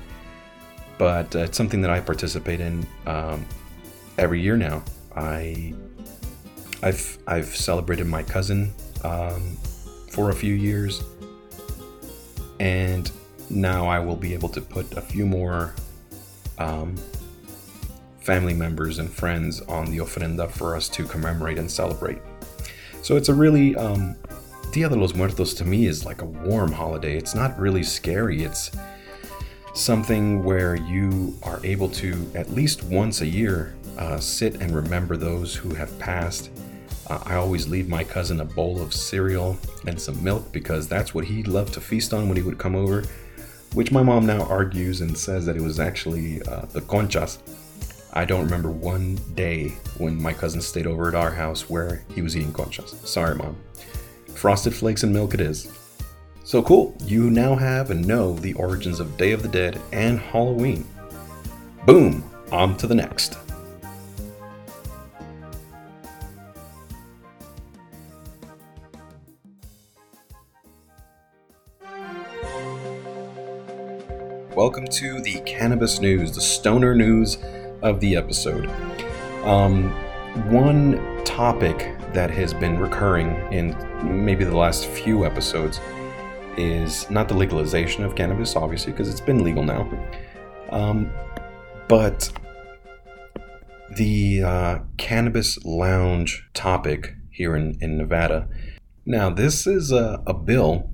But 0.98 1.35
uh, 1.35 1.40
it's 1.40 1.56
something 1.56 1.80
that 1.82 1.90
I 1.90 2.00
participate 2.00 2.61
in 2.61 2.87
um, 3.06 3.44
every 4.18 4.40
year 4.40 4.56
now. 4.56 4.82
I, 5.14 5.74
I've, 6.82 7.18
I've 7.26 7.54
celebrated 7.56 8.06
my 8.06 8.22
cousin 8.22 8.72
um, 9.02 9.56
for 10.16 10.31
a 10.31 10.35
few 10.35 10.55
years, 10.55 11.05
and 12.59 13.12
now 13.50 13.87
I 13.87 14.00
will 14.00 14.16
be 14.16 14.33
able 14.33 14.48
to 14.48 14.62
put 14.62 14.90
a 14.96 15.02
few 15.02 15.26
more 15.26 15.74
um, 16.57 16.96
family 18.20 18.55
members 18.55 18.98
and 18.98 19.12
friends 19.12 19.61
on 19.61 19.90
the 19.90 19.98
ofrenda 19.98 20.50
for 20.50 20.74
us 20.74 20.88
to 20.88 21.05
commemorate 21.05 21.59
and 21.59 21.70
celebrate. 21.70 22.18
So 23.02 23.16
it's 23.16 23.29
a 23.29 23.35
really 23.35 23.76
um, 23.76 24.16
Dia 24.72 24.88
de 24.88 24.96
los 24.96 25.14
Muertos 25.14 25.52
to 25.52 25.66
me 25.66 25.85
is 25.85 26.07
like 26.07 26.22
a 26.22 26.24
warm 26.24 26.72
holiday. 26.72 27.18
It's 27.18 27.35
not 27.35 27.59
really 27.61 27.83
scary. 27.83 28.42
It's 28.42 28.70
something 29.74 30.42
where 30.42 30.76
you 30.76 31.37
are 31.42 31.61
able 31.62 31.90
to 31.90 32.26
at 32.35 32.50
least 32.50 32.85
once 32.85 33.20
a 33.20 33.26
year 33.26 33.74
uh, 33.98 34.18
sit 34.18 34.62
and 34.62 34.74
remember 34.74 35.18
those 35.18 35.55
who 35.55 35.74
have 35.74 35.98
passed. 35.98 36.48
Uh, 37.08 37.20
I 37.24 37.36
always 37.36 37.68
leave 37.68 37.88
my 37.88 38.04
cousin 38.04 38.40
a 38.40 38.44
bowl 38.44 38.82
of 38.82 38.92
cereal 38.92 39.56
and 39.86 40.00
some 40.00 40.22
milk 40.22 40.52
because 40.52 40.88
that's 40.88 41.14
what 41.14 41.24
he 41.24 41.42
loved 41.42 41.74
to 41.74 41.80
feast 41.80 42.12
on 42.12 42.28
when 42.28 42.36
he 42.36 42.42
would 42.42 42.58
come 42.58 42.74
over 42.74 43.04
which 43.76 43.92
my 43.92 44.02
mom 44.02 44.24
now 44.24 44.42
argues 44.44 45.02
and 45.02 45.16
says 45.16 45.44
that 45.44 45.54
it 45.54 45.60
was 45.60 45.78
actually 45.78 46.40
uh, 46.42 46.62
the 46.72 46.80
conchas. 46.80 47.38
I 48.14 48.24
don't 48.24 48.44
remember 48.44 48.70
one 48.70 49.16
day 49.34 49.68
when 49.98 50.20
my 50.20 50.32
cousin 50.32 50.62
stayed 50.62 50.86
over 50.86 51.08
at 51.08 51.14
our 51.14 51.30
house 51.30 51.68
where 51.68 52.02
he 52.14 52.22
was 52.22 52.34
eating 52.34 52.54
conchas. 52.54 52.94
Sorry, 53.06 53.34
mom. 53.34 53.54
Frosted 54.34 54.74
flakes 54.74 55.02
and 55.02 55.12
milk 55.12 55.34
it 55.34 55.42
is. 55.42 55.70
So 56.42 56.62
cool, 56.62 56.96
you 57.04 57.30
now 57.30 57.54
have 57.54 57.90
and 57.90 58.06
know 58.06 58.32
the 58.32 58.54
origins 58.54 58.98
of 58.98 59.18
Day 59.18 59.32
of 59.32 59.42
the 59.42 59.48
Dead 59.48 59.78
and 59.92 60.18
Halloween. 60.18 60.86
Boom, 61.84 62.24
on 62.50 62.78
to 62.78 62.86
the 62.86 62.94
next. 62.94 63.36
Welcome 74.66 74.88
to 74.88 75.20
the 75.20 75.38
cannabis 75.42 76.00
news, 76.00 76.33
the 76.33 76.40
stoner 76.40 76.92
news 76.92 77.38
of 77.83 78.00
the 78.00 78.16
episode. 78.16 78.68
Um, 79.44 79.92
one 80.50 81.22
topic 81.24 81.96
that 82.12 82.33
has 82.33 82.52
been 82.52 82.76
recurring 82.76 83.31
in 83.52 83.76
maybe 84.02 84.44
the 84.44 84.57
last 84.57 84.87
few 84.87 85.24
episodes 85.24 85.79
is 86.57 87.09
not 87.11 87.29
the 87.29 87.35
legalization 87.35 88.02
of 88.02 88.16
cannabis, 88.16 88.57
obviously, 88.57 88.90
because 88.90 89.09
it's 89.09 89.20
been 89.20 89.44
legal 89.44 89.62
now, 89.62 89.88
um, 90.70 91.12
but 91.87 92.29
the 93.94 94.42
uh, 94.42 94.79
cannabis 94.96 95.64
lounge 95.64 96.44
topic 96.55 97.14
here 97.31 97.55
in, 97.55 97.79
in 97.81 97.96
Nevada. 97.96 98.48
Now, 99.07 99.31
this 99.31 99.68
is 99.68 99.92
a, 99.92 100.20
a 100.26 100.35
bill 100.35 100.90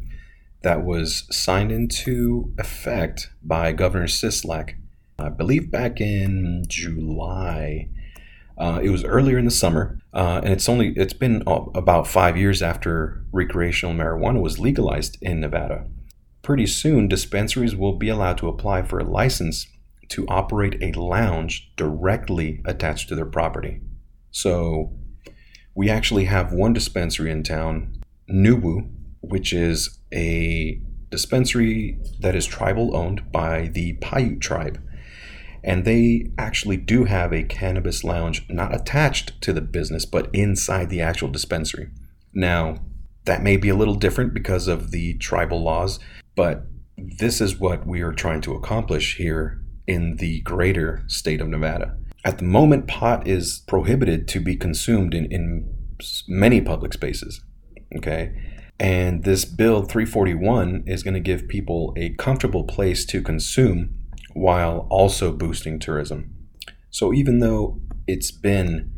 that 0.62 0.84
was 0.84 1.26
signed 1.30 1.72
into 1.72 2.52
effect 2.58 3.30
by 3.42 3.72
Governor 3.72 4.06
Sisolak, 4.06 4.74
I 5.18 5.28
believe 5.28 5.70
back 5.70 6.00
in 6.00 6.64
July. 6.68 7.88
Uh, 8.58 8.80
it 8.82 8.90
was 8.90 9.04
earlier 9.04 9.38
in 9.38 9.44
the 9.44 9.50
summer, 9.50 9.98
uh, 10.12 10.40
and 10.44 10.52
it's 10.52 10.68
only 10.68 10.92
it's 10.96 11.14
been 11.14 11.42
about 11.46 12.06
five 12.06 12.36
years 12.36 12.62
after 12.62 13.24
recreational 13.32 13.94
marijuana 13.94 14.40
was 14.40 14.58
legalized 14.58 15.18
in 15.20 15.40
Nevada. 15.40 15.86
Pretty 16.42 16.66
soon, 16.66 17.08
dispensaries 17.08 17.74
will 17.74 17.96
be 17.96 18.08
allowed 18.08 18.38
to 18.38 18.48
apply 18.48 18.82
for 18.82 18.98
a 18.98 19.04
license 19.04 19.66
to 20.08 20.26
operate 20.28 20.76
a 20.82 20.98
lounge 20.98 21.72
directly 21.76 22.60
attached 22.64 23.08
to 23.08 23.14
their 23.14 23.26
property. 23.26 23.80
So, 24.30 24.92
we 25.74 25.88
actually 25.88 26.24
have 26.24 26.52
one 26.52 26.72
dispensary 26.72 27.30
in 27.30 27.42
town, 27.42 28.02
NuWu, 28.28 28.90
which 29.22 29.52
is 29.52 29.98
a 30.12 30.80
dispensary 31.10 31.98
that 32.20 32.34
is 32.34 32.46
tribal 32.46 32.96
owned 32.96 33.30
by 33.32 33.68
the 33.68 33.94
Paiute 33.94 34.40
tribe. 34.40 34.82
And 35.64 35.84
they 35.84 36.30
actually 36.36 36.76
do 36.76 37.04
have 37.04 37.32
a 37.32 37.44
cannabis 37.44 38.02
lounge 38.02 38.44
not 38.48 38.74
attached 38.74 39.40
to 39.42 39.52
the 39.52 39.60
business, 39.60 40.04
but 40.04 40.28
inside 40.34 40.90
the 40.90 41.00
actual 41.00 41.28
dispensary. 41.28 41.90
Now, 42.34 42.78
that 43.24 43.42
may 43.42 43.56
be 43.56 43.68
a 43.68 43.76
little 43.76 43.94
different 43.94 44.34
because 44.34 44.66
of 44.66 44.90
the 44.90 45.14
tribal 45.18 45.62
laws, 45.62 46.00
but 46.34 46.64
this 46.96 47.40
is 47.40 47.60
what 47.60 47.86
we 47.86 48.02
are 48.02 48.12
trying 48.12 48.40
to 48.42 48.54
accomplish 48.54 49.16
here 49.16 49.62
in 49.86 50.16
the 50.16 50.40
greater 50.40 51.04
state 51.06 51.40
of 51.40 51.48
Nevada. 51.48 51.96
At 52.24 52.38
the 52.38 52.44
moment, 52.44 52.88
pot 52.88 53.26
is 53.26 53.62
prohibited 53.66 54.28
to 54.28 54.40
be 54.40 54.56
consumed 54.56 55.14
in, 55.14 55.26
in 55.26 55.72
many 56.28 56.60
public 56.60 56.92
spaces. 56.92 57.42
Okay. 57.96 58.32
And 58.82 59.22
this 59.22 59.44
bill 59.44 59.84
341 59.84 60.82
is 60.88 61.04
going 61.04 61.14
to 61.14 61.20
give 61.20 61.46
people 61.46 61.94
a 61.96 62.10
comfortable 62.16 62.64
place 62.64 63.06
to 63.06 63.22
consume 63.22 63.94
while 64.34 64.88
also 64.90 65.30
boosting 65.30 65.78
tourism. 65.78 66.34
So 66.90 67.12
even 67.12 67.38
though 67.38 67.80
it's 68.08 68.32
been 68.32 68.92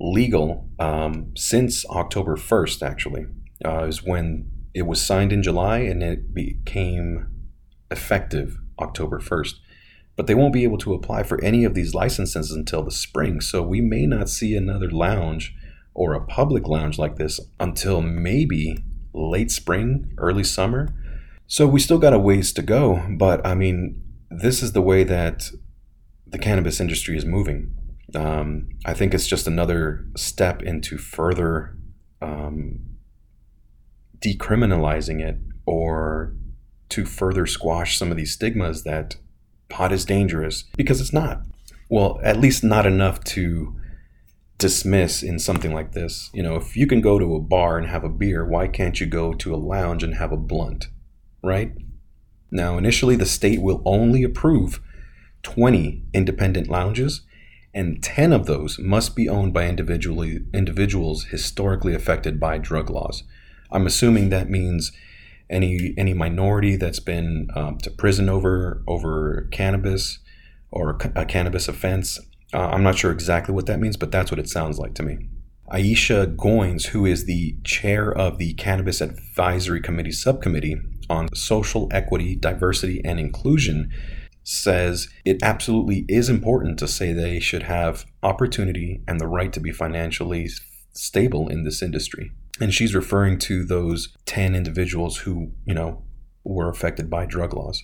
legal 0.00 0.66
um, 0.78 1.30
since 1.36 1.84
October 1.90 2.36
1st, 2.36 2.82
actually, 2.82 3.26
uh, 3.62 3.84
is 3.84 4.02
when 4.02 4.50
it 4.72 4.86
was 4.86 5.04
signed 5.04 5.30
in 5.30 5.42
July 5.42 5.80
and 5.80 6.02
it 6.02 6.32
became 6.32 7.26
effective 7.90 8.56
October 8.80 9.18
1st. 9.18 9.56
But 10.16 10.26
they 10.26 10.34
won't 10.34 10.54
be 10.54 10.64
able 10.64 10.78
to 10.78 10.94
apply 10.94 11.24
for 11.24 11.38
any 11.44 11.64
of 11.64 11.74
these 11.74 11.92
licenses 11.92 12.50
until 12.50 12.82
the 12.82 12.90
spring. 12.90 13.42
So 13.42 13.62
we 13.62 13.82
may 13.82 14.06
not 14.06 14.30
see 14.30 14.56
another 14.56 14.90
lounge 14.90 15.54
or 15.92 16.14
a 16.14 16.24
public 16.24 16.66
lounge 16.66 16.98
like 16.98 17.16
this 17.16 17.38
until 17.60 18.00
maybe 18.00 18.82
late 19.14 19.50
spring, 19.50 20.12
early 20.18 20.44
summer. 20.44 20.94
So 21.46 21.66
we 21.66 21.80
still 21.80 21.98
got 21.98 22.14
a 22.14 22.18
ways 22.18 22.52
to 22.54 22.62
go, 22.62 23.04
but 23.10 23.44
I 23.46 23.54
mean, 23.54 24.02
this 24.30 24.62
is 24.62 24.72
the 24.72 24.80
way 24.80 25.04
that 25.04 25.50
the 26.26 26.38
cannabis 26.38 26.80
industry 26.80 27.16
is 27.16 27.26
moving. 27.26 27.74
Um, 28.14 28.68
I 28.84 28.94
think 28.94 29.14
it's 29.14 29.26
just 29.26 29.46
another 29.46 30.06
step 30.16 30.62
into 30.62 30.98
further 30.98 31.76
um, 32.20 32.80
decriminalizing 34.18 35.20
it 35.20 35.38
or 35.66 36.34
to 36.90 37.04
further 37.04 37.46
squash 37.46 37.98
some 37.98 38.10
of 38.10 38.16
these 38.16 38.32
stigmas 38.32 38.84
that 38.84 39.16
pot 39.68 39.92
is 39.92 40.04
dangerous 40.04 40.64
because 40.76 41.00
it's 41.00 41.12
not. 41.12 41.42
Well, 41.88 42.20
at 42.22 42.38
least 42.38 42.64
not 42.64 42.86
enough 42.86 43.22
to 43.24 43.76
dismiss 44.62 45.22
in 45.22 45.38
something 45.38 45.72
like 45.74 45.92
this. 45.92 46.30
You 46.32 46.42
know, 46.42 46.56
if 46.56 46.76
you 46.76 46.86
can 46.86 47.00
go 47.00 47.18
to 47.18 47.34
a 47.34 47.40
bar 47.40 47.76
and 47.76 47.88
have 47.88 48.04
a 48.04 48.08
beer, 48.08 48.46
why 48.46 48.68
can't 48.68 49.00
you 49.00 49.06
go 49.06 49.34
to 49.34 49.54
a 49.54 49.56
lounge 49.56 50.02
and 50.02 50.14
have 50.14 50.32
a 50.32 50.36
blunt? 50.36 50.86
Right? 51.42 51.72
Now, 52.50 52.78
initially, 52.78 53.16
the 53.16 53.26
state 53.26 53.60
will 53.60 53.82
only 53.84 54.22
approve 54.22 54.80
20 55.42 56.04
independent 56.14 56.68
lounges, 56.68 57.22
and 57.74 58.02
10 58.02 58.32
of 58.32 58.46
those 58.46 58.78
must 58.78 59.16
be 59.16 59.28
owned 59.28 59.52
by 59.52 59.66
individually, 59.66 60.40
individuals 60.54 61.24
historically 61.24 61.94
affected 61.94 62.38
by 62.38 62.58
drug 62.58 62.88
laws. 62.88 63.24
I'm 63.70 63.86
assuming 63.86 64.28
that 64.28 64.48
means 64.48 64.92
any 65.50 65.92
any 65.98 66.14
minority 66.14 66.76
that's 66.76 67.00
been 67.00 67.48
um, 67.54 67.78
to 67.78 67.90
prison 67.90 68.28
over 68.28 68.82
over 68.86 69.48
cannabis 69.50 70.18
or 70.70 70.98
a 71.14 71.26
cannabis 71.26 71.68
offense 71.68 72.18
uh, 72.52 72.68
I'm 72.68 72.82
not 72.82 72.98
sure 72.98 73.12
exactly 73.12 73.54
what 73.54 73.66
that 73.66 73.80
means, 73.80 73.96
but 73.96 74.10
that's 74.10 74.30
what 74.30 74.40
it 74.40 74.48
sounds 74.48 74.78
like 74.78 74.94
to 74.94 75.02
me. 75.02 75.28
Aisha 75.72 76.36
Goins, 76.36 76.88
who 76.88 77.06
is 77.06 77.24
the 77.24 77.56
chair 77.64 78.12
of 78.12 78.36
the 78.36 78.52
Cannabis 78.54 79.00
Advisory 79.00 79.80
Committee 79.80 80.12
subcommittee 80.12 80.76
on 81.08 81.34
social 81.34 81.88
equity, 81.90 82.36
diversity, 82.36 83.00
and 83.04 83.18
inclusion, 83.18 83.90
says 84.44 85.08
it 85.24 85.42
absolutely 85.42 86.04
is 86.08 86.28
important 86.28 86.78
to 86.78 86.88
say 86.88 87.12
they 87.12 87.40
should 87.40 87.62
have 87.62 88.04
opportunity 88.22 89.00
and 89.08 89.20
the 89.20 89.26
right 89.26 89.52
to 89.52 89.60
be 89.60 89.72
financially 89.72 90.48
stable 90.92 91.48
in 91.48 91.64
this 91.64 91.80
industry. 91.80 92.32
And 92.60 92.74
she's 92.74 92.94
referring 92.94 93.38
to 93.40 93.64
those 93.64 94.14
10 94.26 94.54
individuals 94.54 95.18
who, 95.18 95.52
you 95.64 95.74
know, 95.74 96.02
were 96.44 96.68
affected 96.68 97.08
by 97.08 97.24
drug 97.24 97.54
laws. 97.54 97.82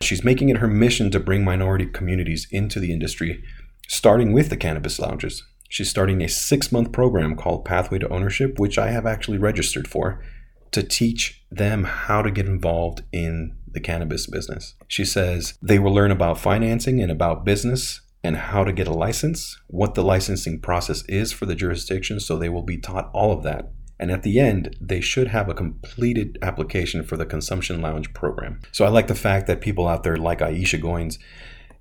She's 0.00 0.24
making 0.24 0.48
it 0.48 0.58
her 0.58 0.68
mission 0.68 1.10
to 1.10 1.20
bring 1.20 1.44
minority 1.44 1.86
communities 1.86 2.46
into 2.50 2.78
the 2.78 2.92
industry 2.92 3.42
starting 3.90 4.32
with 4.32 4.50
the 4.50 4.56
cannabis 4.56 5.00
lounges. 5.00 5.42
She's 5.68 5.90
starting 5.90 6.22
a 6.22 6.28
six 6.28 6.70
month 6.70 6.92
program 6.92 7.34
called 7.34 7.64
Pathway 7.64 7.98
to 7.98 8.08
Ownership, 8.08 8.56
which 8.56 8.78
I 8.78 8.92
have 8.92 9.04
actually 9.04 9.36
registered 9.36 9.88
for, 9.88 10.22
to 10.70 10.84
teach 10.84 11.42
them 11.50 11.82
how 11.82 12.22
to 12.22 12.30
get 12.30 12.46
involved 12.46 13.02
in 13.10 13.56
the 13.66 13.80
cannabis 13.80 14.28
business. 14.28 14.76
She 14.86 15.04
says 15.04 15.54
they 15.60 15.80
will 15.80 15.92
learn 15.92 16.12
about 16.12 16.38
financing 16.38 17.02
and 17.02 17.10
about 17.10 17.44
business 17.44 18.00
and 18.22 18.36
how 18.36 18.62
to 18.62 18.72
get 18.72 18.86
a 18.86 18.92
license, 18.92 19.58
what 19.66 19.94
the 19.94 20.04
licensing 20.04 20.60
process 20.60 21.02
is 21.08 21.32
for 21.32 21.46
the 21.46 21.56
jurisdiction, 21.56 22.20
so 22.20 22.38
they 22.38 22.48
will 22.48 22.62
be 22.62 22.78
taught 22.78 23.10
all 23.12 23.32
of 23.32 23.42
that. 23.42 23.72
And 23.98 24.12
at 24.12 24.22
the 24.22 24.38
end, 24.38 24.76
they 24.80 25.00
should 25.00 25.28
have 25.28 25.48
a 25.48 25.54
completed 25.54 26.38
application 26.42 27.02
for 27.02 27.16
the 27.16 27.26
consumption 27.26 27.82
lounge 27.82 28.14
program. 28.14 28.60
So 28.70 28.84
I 28.84 28.88
like 28.88 29.08
the 29.08 29.14
fact 29.16 29.48
that 29.48 29.60
people 29.60 29.88
out 29.88 30.04
there 30.04 30.16
like 30.16 30.38
Aisha 30.38 30.80
Goins 30.80 31.18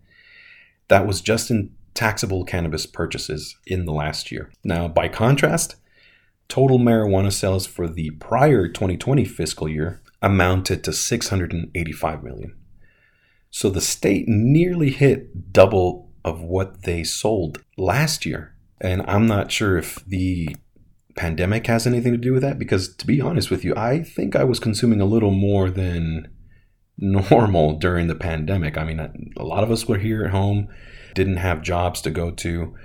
That 0.89 1.07
was 1.07 1.21
just 1.21 1.51
in 1.51 1.75
taxable 1.95 2.45
cannabis 2.45 2.87
purchases 2.87 3.57
in 3.67 3.85
the 3.85 3.93
last 3.93 4.33
year. 4.33 4.51
Now, 4.65 4.89
by 4.89 5.09
contrast, 5.09 5.77
Total 6.53 6.79
marijuana 6.79 7.33
sales 7.33 7.67
for 7.67 7.89
the 7.89 8.11
prior 8.11 8.69
2020 8.69 9.25
fiscal 9.25 9.71
year 9.71 10.03
amounted 10.21 10.85
to 10.85 10.93
685 10.93 12.23
million. 12.23 12.55
So 13.49 13.71
the 13.71 13.81
state 13.81 14.27
nearly 14.29 14.91
hit 14.91 15.55
double 15.55 16.11
of 16.23 16.43
what 16.43 16.83
they 16.83 17.05
sold 17.05 17.65
last 17.79 18.27
year. 18.27 18.55
And 18.83 19.03
I'm 19.09 19.27
not 19.27 19.51
sure 19.51 19.79
if 19.79 20.05
the 20.05 20.55
pandemic 21.17 21.69
has 21.69 21.87
anything 21.87 22.13
to 22.13 22.19
do 22.19 22.35
with 22.35 22.43
that 22.43 22.59
because 22.59 22.95
to 22.97 23.07
be 23.07 23.19
honest 23.19 23.51
with 23.51 23.65
you, 23.65 23.75
I 23.75 24.03
think 24.03 24.37
I 24.37 24.45
was 24.45 24.61
consuming 24.61 25.01
a 25.01 25.07
little 25.07 25.31
more 25.31 25.71
than 25.71 26.29
normal 26.99 27.79
during 27.79 28.09
the 28.09 28.15
pandemic. 28.15 28.77
I 28.77 28.85
mean, 28.85 29.01
a 29.39 29.43
lot 29.43 29.65
of 29.65 29.71
us 29.71 29.89
were 29.89 29.97
here 29.97 30.23
at 30.23 30.33
home, 30.33 30.69
didn't 31.15 31.39
have 31.39 31.63
jobs 31.63 32.03
to 32.03 32.11
go 32.11 32.31
to. 32.31 32.77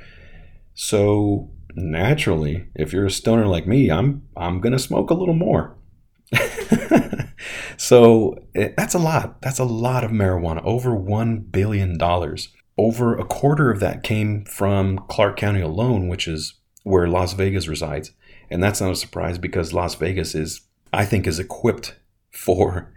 So, 0.74 1.52
naturally, 1.78 2.68
if 2.76 2.92
you're 2.92 3.06
a 3.06 3.12
stoner 3.12 3.46
like 3.46 3.68
me, 3.68 3.90
I'm 3.90 4.24
I'm 4.36 4.60
to 4.62 4.80
smoke 4.80 5.10
a 5.10 5.14
little 5.14 5.36
more. 5.36 5.78
so, 7.78 8.38
it, 8.54 8.76
that's 8.76 8.96
a 8.96 9.00
lot. 9.00 9.42
That's 9.42 9.60
a 9.60 9.64
lot 9.64 10.04
of 10.04 10.12
marijuana, 10.12 10.62
over 10.66 10.94
1 10.96 11.40
billion 11.40 11.98
dollars. 11.98 12.50
Over 12.78 13.18
a 13.18 13.26
quarter 13.26 13.72
of 13.72 13.80
that 13.80 14.04
came 14.04 14.46
from 14.46 15.00
Clark 15.08 15.38
County 15.38 15.62
alone, 15.62 16.08
which 16.10 16.28
is 16.28 16.56
where 16.84 17.08
Las 17.08 17.34
Vegas 17.34 17.68
resides. 17.68 18.12
And 18.50 18.62
that's 18.62 18.82
not 18.82 18.92
a 18.92 18.96
surprise 18.96 19.38
because 19.38 19.74
Las 19.74 19.96
Vegas 19.96 20.36
is, 20.36 20.62
I 20.94 21.06
think, 21.06 21.26
is 21.26 21.40
equipped 21.40 21.96
for 22.32 22.94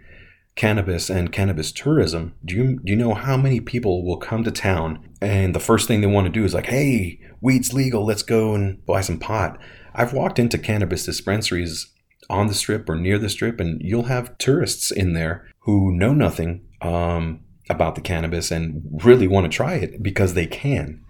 cannabis 0.61 1.09
and 1.09 1.31
cannabis 1.31 1.71
tourism. 1.71 2.35
Do 2.45 2.55
you 2.55 2.79
do 2.85 2.91
you 2.91 2.95
know 2.95 3.15
how 3.15 3.35
many 3.35 3.59
people 3.59 4.05
will 4.05 4.17
come 4.17 4.43
to 4.43 4.51
town 4.51 4.99
and 5.19 5.55
the 5.55 5.59
first 5.59 5.87
thing 5.87 6.01
they 6.01 6.15
want 6.15 6.27
to 6.27 6.39
do 6.39 6.45
is 6.45 6.53
like, 6.53 6.67
"Hey, 6.67 7.19
weed's 7.41 7.73
legal. 7.73 8.05
Let's 8.05 8.21
go 8.21 8.53
and 8.53 8.85
buy 8.85 9.01
some 9.01 9.17
pot." 9.17 9.57
I've 9.95 10.13
walked 10.13 10.37
into 10.37 10.59
cannabis 10.59 11.03
dispensaries 11.03 11.91
on 12.29 12.45
the 12.45 12.53
strip 12.53 12.87
or 12.87 12.95
near 12.95 13.17
the 13.17 13.27
strip, 13.27 13.59
and 13.59 13.81
you'll 13.81 14.13
have 14.15 14.37
tourists 14.37 14.91
in 14.91 15.13
there 15.13 15.47
who 15.61 15.91
know 15.91 16.13
nothing 16.13 16.61
um, 16.83 17.39
about 17.67 17.95
the 17.95 18.01
cannabis 18.01 18.51
and 18.51 18.83
really 19.03 19.27
want 19.27 19.51
to 19.51 19.57
try 19.57 19.73
it 19.73 20.03
because 20.03 20.35
they 20.35 20.45
can. 20.45 21.01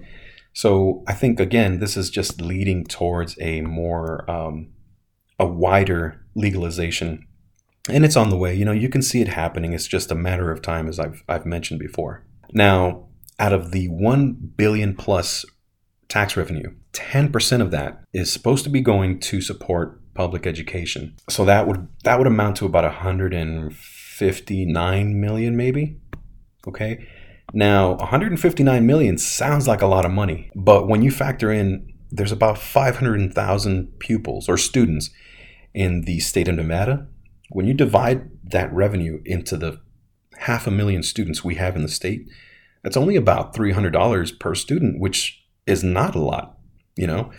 So 0.53 1.03
I 1.07 1.13
think 1.13 1.41
again, 1.41 1.79
this 1.79 1.97
is 1.97 2.09
just 2.09 2.39
leading 2.39 2.85
towards 2.85 3.37
a 3.41 3.59
more 3.59 4.31
um, 4.31 4.69
a 5.37 5.45
wider 5.45 6.25
legalization, 6.35 7.27
and 7.89 8.05
it's 8.05 8.15
on 8.15 8.29
the 8.29 8.37
way. 8.37 8.53
You 8.53 8.65
know, 8.65 8.71
you 8.71 8.89
can 8.89 9.01
see 9.01 9.21
it 9.21 9.29
happening. 9.29 9.73
It's 9.73 9.87
just 9.87 10.11
a 10.11 10.15
matter 10.15 10.51
of 10.51 10.61
time, 10.61 10.87
as 10.87 10.99
I've 10.99 11.23
I've 11.27 11.45
mentioned 11.45 11.79
before. 11.79 12.23
Now, 12.53 13.07
out 13.39 13.53
of 13.53 13.71
the 13.71 13.87
one 13.87 14.53
billion 14.55 14.95
plus 14.95 15.45
tax 16.07 16.37
revenue, 16.37 16.75
ten 16.93 17.31
percent 17.31 17.63
of 17.63 17.71
that 17.71 18.03
is 18.13 18.31
supposed 18.31 18.63
to 18.65 18.69
be 18.69 18.81
going 18.81 19.19
to 19.21 19.41
support 19.41 19.97
public 20.13 20.45
education. 20.45 21.15
So 21.29 21.45
that 21.45 21.67
would 21.67 21.87
that 22.03 22.17
would 22.17 22.27
amount 22.27 22.57
to 22.57 22.65
about 22.65 22.83
159 22.83 25.21
million, 25.21 25.57
maybe. 25.57 25.97
Okay. 26.67 27.07
Now, 27.53 27.95
159 27.95 28.85
million 28.85 29.17
sounds 29.17 29.67
like 29.67 29.81
a 29.81 29.87
lot 29.87 30.05
of 30.05 30.11
money, 30.11 30.49
but 30.55 30.87
when 30.87 31.01
you 31.01 31.11
factor 31.11 31.51
in 31.51 31.91
there's 32.11 32.31
about 32.31 32.57
500,000 32.57 33.99
pupils 33.99 34.49
or 34.49 34.57
students 34.57 35.11
in 35.73 36.01
the 36.01 36.19
state 36.19 36.49
of 36.49 36.55
Nevada, 36.55 37.07
when 37.51 37.67
you 37.67 37.73
divide 37.73 38.29
that 38.43 38.71
revenue 38.73 39.21
into 39.25 39.57
the 39.57 39.79
half 40.39 40.67
a 40.67 40.71
million 40.71 41.03
students 41.03 41.43
we 41.43 41.55
have 41.55 41.75
in 41.75 41.81
the 41.81 41.87
state, 41.87 42.27
that's 42.83 42.97
only 42.97 43.15
about 43.15 43.55
$300 43.55 44.39
per 44.39 44.55
student, 44.55 44.99
which 44.99 45.43
is 45.67 45.83
not 45.83 46.15
a 46.15 46.19
lot, 46.19 46.57
you 46.95 47.05
know? 47.05 47.31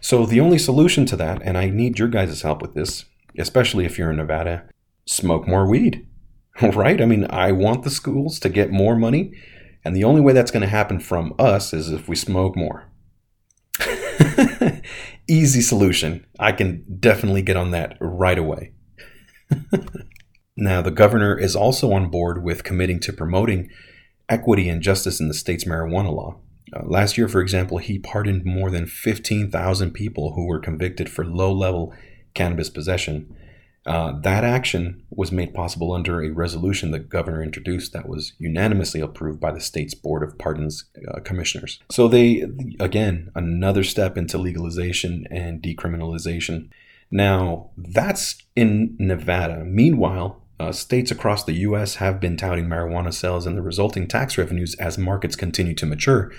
So 0.00 0.26
the 0.26 0.40
only 0.40 0.58
solution 0.58 1.06
to 1.06 1.16
that, 1.16 1.40
and 1.42 1.56
I 1.56 1.70
need 1.70 1.98
your 1.98 2.08
guys' 2.08 2.42
help 2.42 2.60
with 2.60 2.74
this, 2.74 3.06
especially 3.38 3.86
if 3.86 3.96
you're 3.96 4.10
in 4.10 4.16
Nevada, 4.16 4.68
smoke 5.06 5.48
more 5.48 5.66
weed. 5.66 6.06
right? 6.62 7.00
I 7.00 7.06
mean, 7.06 7.26
I 7.30 7.52
want 7.52 7.82
the 7.82 7.90
schools 7.90 8.38
to 8.40 8.48
get 8.48 8.70
more 8.70 8.96
money, 8.96 9.32
and 9.84 9.96
the 9.96 10.04
only 10.04 10.20
way 10.20 10.32
that's 10.32 10.50
going 10.50 10.62
to 10.62 10.68
happen 10.68 11.00
from 11.00 11.34
us 11.38 11.72
is 11.72 11.90
if 11.90 12.08
we 12.08 12.16
smoke 12.16 12.56
more. 12.56 12.90
Easy 15.28 15.60
solution. 15.60 16.26
I 16.38 16.52
can 16.52 16.84
definitely 17.00 17.42
get 17.42 17.56
on 17.56 17.70
that 17.72 17.96
right 18.00 18.38
away. 18.38 18.73
now, 20.56 20.82
the 20.82 20.90
governor 20.90 21.38
is 21.38 21.56
also 21.56 21.92
on 21.92 22.10
board 22.10 22.42
with 22.42 22.64
committing 22.64 23.00
to 23.00 23.12
promoting 23.12 23.70
equity 24.28 24.68
and 24.68 24.82
justice 24.82 25.20
in 25.20 25.28
the 25.28 25.34
state's 25.34 25.64
marijuana 25.64 26.14
law. 26.14 26.36
Uh, 26.74 26.82
last 26.84 27.18
year, 27.18 27.28
for 27.28 27.40
example, 27.40 27.78
he 27.78 27.98
pardoned 27.98 28.44
more 28.44 28.70
than 28.70 28.86
15,000 28.86 29.92
people 29.92 30.32
who 30.34 30.46
were 30.46 30.58
convicted 30.58 31.08
for 31.08 31.24
low 31.24 31.52
level 31.52 31.92
cannabis 32.34 32.68
possession 32.68 33.34
uh, 33.86 34.18
that 34.20 34.44
action 34.44 35.02
was 35.10 35.30
made 35.30 35.52
possible 35.52 35.92
under 35.92 36.22
a 36.22 36.30
resolution 36.30 36.90
the 36.90 36.98
governor 36.98 37.42
introduced 37.42 37.92
that 37.92 38.08
was 38.08 38.32
unanimously 38.38 39.00
approved 39.00 39.40
by 39.40 39.52
the 39.52 39.60
state's 39.60 39.94
Board 39.94 40.22
of 40.22 40.38
Pardons 40.38 40.86
uh, 41.08 41.20
commissioners. 41.20 41.80
So, 41.90 42.08
they, 42.08 42.44
again, 42.80 43.30
another 43.34 43.84
step 43.84 44.16
into 44.16 44.38
legalization 44.38 45.26
and 45.30 45.62
decriminalization. 45.62 46.70
Now, 47.14 47.70
that's 47.76 48.42
in 48.56 48.96
Nevada. 48.98 49.64
Meanwhile, 49.64 50.42
uh, 50.58 50.72
states 50.72 51.12
across 51.12 51.44
the 51.44 51.52
U.S. 51.52 51.94
have 51.96 52.18
been 52.18 52.36
touting 52.36 52.66
marijuana 52.66 53.14
sales 53.14 53.46
and 53.46 53.56
the 53.56 53.62
resulting 53.62 54.08
tax 54.08 54.36
revenues 54.36 54.74
as 54.80 54.98
markets 54.98 55.36
continue 55.36 55.74
to 55.74 55.86
mature. 55.86 56.32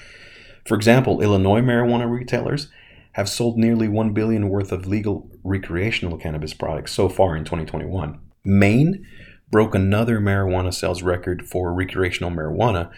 For 0.68 0.76
example, 0.76 1.22
Illinois 1.22 1.62
marijuana 1.62 2.12
retailers 2.12 2.68
have 3.14 3.30
sold 3.30 3.58
nearly 3.58 3.88
1 3.88 4.12
billion 4.12 4.50
worth 4.50 4.74
of 4.74 4.86
legal 4.86 5.32
recreational 5.46 6.18
cannabis 6.18 6.54
products 6.54 6.92
so 6.92 7.08
far 7.08 7.38
in 7.38 7.46
2021. 7.46 8.20
Maine 8.44 9.08
broke 9.50 9.76
another 9.76 10.20
marijuana 10.20 10.74
sales 10.74 11.02
record 11.02 11.48
for 11.48 11.74
recreational 11.74 12.32
marijuana, 12.32 12.92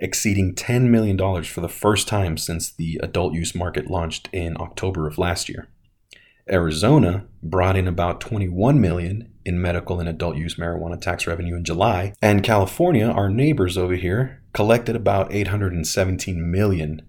exceeding 0.00 0.54
$10 0.54 0.88
million 0.88 1.18
for 1.44 1.60
the 1.60 1.68
first 1.68 2.08
time 2.08 2.38
since 2.38 2.70
the 2.70 2.98
adult 3.02 3.34
use 3.34 3.54
market 3.54 3.90
launched 3.90 4.30
in 4.32 4.56
October 4.58 5.06
of 5.06 5.18
last 5.18 5.50
year. 5.50 5.68
Arizona 6.50 7.26
brought 7.42 7.76
in 7.76 7.86
about 7.88 8.20
21 8.20 8.80
million 8.80 9.32
in 9.44 9.60
medical 9.60 9.98
and 10.00 10.08
adult 10.08 10.36
use 10.36 10.56
marijuana 10.56 11.00
tax 11.00 11.26
revenue 11.26 11.56
in 11.56 11.64
July, 11.64 12.12
and 12.20 12.44
California, 12.44 13.06
our 13.06 13.30
neighbors 13.30 13.78
over 13.78 13.94
here, 13.94 14.42
collected 14.52 14.94
about 14.94 15.32
817 15.32 16.50
million 16.50 17.02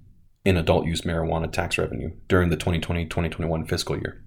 in 0.45 0.55
adult 0.55 0.85
use 0.85 1.01
marijuana 1.01 1.51
tax 1.51 1.77
revenue 1.77 2.11
during 2.27 2.49
the 2.49 2.55
2020 2.55 3.05
2021 3.05 3.65
fiscal 3.65 3.97
year. 3.97 4.23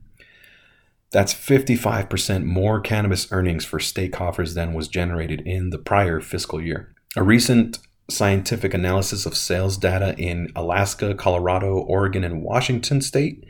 That's 1.10 1.34
55% 1.34 2.44
more 2.44 2.80
cannabis 2.80 3.30
earnings 3.32 3.64
for 3.64 3.78
state 3.78 4.12
coffers 4.12 4.54
than 4.54 4.72
was 4.72 4.88
generated 4.88 5.42
in 5.42 5.70
the 5.70 5.78
prior 5.78 6.20
fiscal 6.20 6.60
year. 6.60 6.94
A 7.16 7.22
recent 7.22 7.78
scientific 8.10 8.74
analysis 8.74 9.26
of 9.26 9.36
sales 9.36 9.76
data 9.76 10.14
in 10.18 10.50
Alaska, 10.56 11.14
Colorado, 11.14 11.78
Oregon, 11.78 12.24
and 12.24 12.42
Washington 12.42 13.00
state 13.00 13.44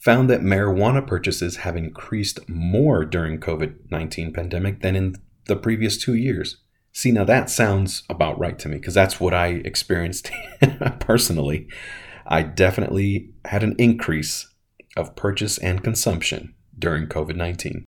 found 0.00 0.30
that 0.30 0.40
marijuana 0.40 1.06
purchases 1.06 1.56
have 1.56 1.76
increased 1.76 2.48
more 2.48 3.04
during 3.04 3.38
COVID-19 3.38 4.34
pandemic 4.34 4.80
than 4.80 4.96
in 4.96 5.14
the 5.46 5.56
previous 5.56 5.98
2 5.98 6.14
years. 6.14 6.56
See, 6.92 7.12
now 7.12 7.24
that 7.24 7.50
sounds 7.50 8.02
about 8.08 8.38
right 8.38 8.58
to 8.58 8.68
me 8.68 8.78
because 8.78 8.94
that's 8.94 9.20
what 9.20 9.34
I 9.34 9.48
experienced 9.64 10.30
personally. 11.00 11.68
I 12.26 12.42
definitely 12.42 13.30
had 13.44 13.62
an 13.62 13.76
increase 13.78 14.48
of 14.96 15.14
purchase 15.16 15.58
and 15.58 15.84
consumption 15.84 16.54
during 16.78 17.06
COVID 17.06 17.36
19. 17.36 17.84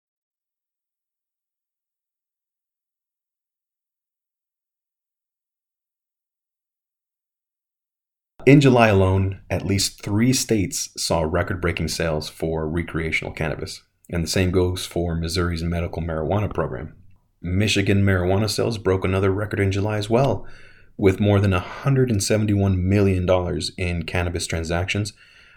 In 8.47 8.61
July 8.61 8.87
alone, 8.87 9.41
at 9.49 9.65
least 9.65 10.01
three 10.01 10.31
states 10.31 10.89
saw 10.95 11.19
record 11.23 11.59
breaking 11.59 11.89
sales 11.89 12.29
for 12.29 12.65
recreational 12.65 13.33
cannabis, 13.33 13.83
and 14.09 14.23
the 14.23 14.29
same 14.29 14.51
goes 14.51 14.85
for 14.85 15.15
Missouri's 15.15 15.63
medical 15.63 16.01
marijuana 16.01 16.53
program. 16.53 16.95
Michigan 17.41 18.03
marijuana 18.03 18.49
sales 18.49 18.77
broke 18.77 19.03
another 19.03 19.31
record 19.31 19.59
in 19.59 19.69
July 19.69 19.97
as 19.97 20.09
well, 20.09 20.47
with 20.95 21.19
more 21.19 21.41
than 21.41 21.51
$171 21.51 22.77
million 22.77 23.59
in 23.77 24.03
cannabis 24.03 24.47
transactions, 24.47 25.11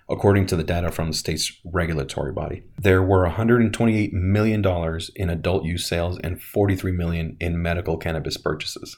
according 0.09 0.47
to 0.47 0.57
the 0.57 0.65
data 0.65 0.91
from 0.91 1.13
the 1.13 1.17
state's 1.17 1.61
regulatory 1.65 2.33
body. 2.33 2.65
There 2.77 3.05
were 3.05 3.25
$128 3.25 4.13
million 4.13 5.01
in 5.15 5.31
adult 5.31 5.65
use 5.65 5.87
sales 5.87 6.19
and 6.25 6.43
43 6.43 6.91
million 6.91 7.37
in 7.39 7.63
medical 7.63 7.97
cannabis 7.97 8.37
purchases. 8.37 8.97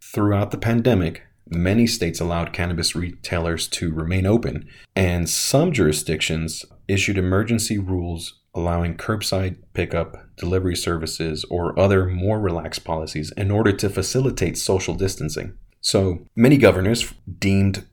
Throughout 0.00 0.52
the 0.52 0.58
pandemic, 0.58 1.22
many 1.54 1.86
states 1.86 2.20
allowed 2.20 2.52
cannabis 2.52 2.94
retailers 2.94 3.68
to 3.68 3.92
remain 3.92 4.26
open, 4.26 4.68
and 4.96 5.28
some 5.28 5.72
jurisdictions 5.72 6.64
issued 6.88 7.18
emergency 7.18 7.78
rules 7.78 8.40
allowing 8.54 8.96
curbside 8.96 9.56
pickup, 9.72 10.16
delivery 10.36 10.76
services, 10.76 11.44
or 11.48 11.78
other 11.78 12.06
more 12.06 12.40
relaxed 12.40 12.84
policies 12.84 13.32
in 13.36 13.50
order 13.50 13.72
to 13.72 13.88
facilitate 13.88 14.58
social 14.58 14.94
distancing. 14.94 15.54
So 15.80 16.26
many 16.36 16.58
governors 16.58 17.12
deemed 17.38 17.86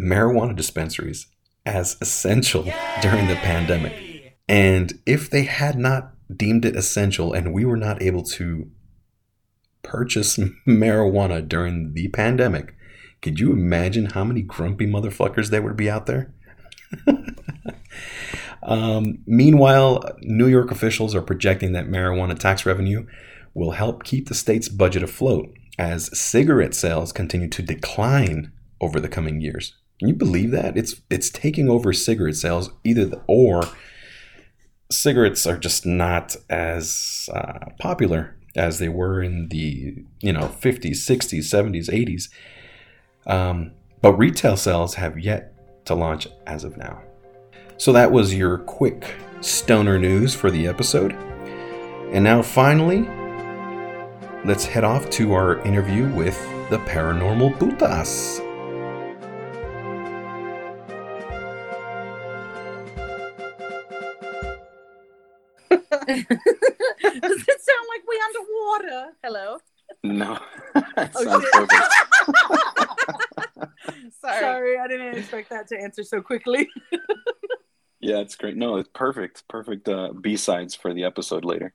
marijuana 0.00 0.56
dispensaries 0.56 1.26
as 1.64 1.96
essential 2.00 2.64
Yay! 2.64 2.74
during 3.02 3.28
the 3.28 3.36
pandemic. 3.36 4.38
And 4.48 4.98
if 5.06 5.30
they 5.30 5.44
had 5.44 5.78
not 5.78 6.14
deemed 6.34 6.64
it 6.64 6.76
essential 6.76 7.32
and 7.32 7.52
we 7.52 7.64
were 7.64 7.76
not 7.76 8.02
able 8.02 8.24
to 8.24 8.70
purchase 9.82 10.36
marijuana 10.66 11.46
during 11.46 11.92
the 11.92 12.08
pandemic, 12.08 12.74
could 13.22 13.40
you 13.40 13.52
imagine 13.52 14.06
how 14.06 14.24
many 14.24 14.42
grumpy 14.42 14.86
motherfuckers 14.86 15.48
there 15.48 15.62
would 15.62 15.76
be 15.76 15.88
out 15.88 16.06
there? 16.06 16.34
um, 18.62 19.18
meanwhile, 19.26 20.04
New 20.20 20.48
York 20.48 20.70
officials 20.70 21.14
are 21.14 21.22
projecting 21.22 21.72
that 21.72 21.86
marijuana 21.86 22.38
tax 22.38 22.66
revenue 22.66 23.06
will 23.54 23.72
help 23.72 24.04
keep 24.04 24.28
the 24.28 24.34
state's 24.34 24.68
budget 24.68 25.02
afloat 25.02 25.54
as 25.78 26.16
cigarette 26.18 26.74
sales 26.74 27.12
continue 27.12 27.48
to 27.48 27.62
decline 27.62 28.52
over 28.80 29.00
the 29.00 29.08
coming 29.08 29.40
years. 29.40 29.74
Can 29.98 30.08
you 30.08 30.14
believe 30.14 30.50
that? 30.50 30.76
It's 30.76 31.00
it's 31.10 31.30
taking 31.30 31.70
over 31.70 31.92
cigarette 31.92 32.36
sales 32.36 32.70
either 32.82 33.06
the, 33.06 33.22
or 33.28 33.62
cigarettes 34.90 35.46
are 35.46 35.56
just 35.56 35.86
not 35.86 36.34
as 36.50 37.30
uh, 37.32 37.66
popular 37.78 38.36
as 38.56 38.78
they 38.78 38.88
were 38.88 39.22
in 39.22 39.48
the 39.48 40.04
you 40.20 40.32
know 40.32 40.48
50s, 40.60 40.96
60s, 40.96 41.44
70s, 41.44 41.88
80s. 41.88 42.28
Um, 43.26 43.72
but 44.00 44.14
retail 44.14 44.56
sales 44.56 44.94
have 44.94 45.18
yet 45.18 45.54
to 45.86 45.94
launch 45.94 46.26
as 46.46 46.64
of 46.64 46.76
now. 46.76 47.02
So 47.76 47.92
that 47.92 48.10
was 48.10 48.34
your 48.34 48.58
quick 48.58 49.14
stoner 49.40 49.98
news 49.98 50.34
for 50.34 50.50
the 50.50 50.66
episode. 50.66 51.12
And 52.12 52.24
now 52.24 52.42
finally, 52.42 53.08
let's 54.44 54.64
head 54.64 54.84
off 54.84 55.08
to 55.10 55.32
our 55.32 55.58
interview 55.60 56.08
with 56.14 56.38
the 56.70 56.78
paranormal 56.78 57.56
putas. 57.58 58.40
Does 65.70 67.44
it 67.48 67.60
sound 67.60 67.86
like 67.88 68.02
we 68.08 68.20
underwater? 68.26 69.12
Hello. 69.22 69.58
No. 70.04 70.38
Oh, 71.14 71.24
Sounds 71.24 71.44
shit. 71.44 71.68
perfect. 71.68 72.78
Sorry. 74.22 74.40
Sorry, 74.40 74.78
I 74.78 74.88
didn't 74.88 75.18
expect 75.18 75.50
that 75.50 75.68
to 75.68 75.78
answer 75.78 76.02
so 76.04 76.22
quickly. 76.22 76.68
Yeah, 78.02 78.18
it's 78.18 78.34
great. 78.34 78.56
No, 78.56 78.78
it's 78.78 78.90
perfect. 78.92 79.46
Perfect 79.46 79.88
uh, 79.88 80.12
B 80.12 80.36
sides 80.36 80.74
for 80.74 80.92
the 80.92 81.04
episode 81.04 81.44
later. 81.44 81.72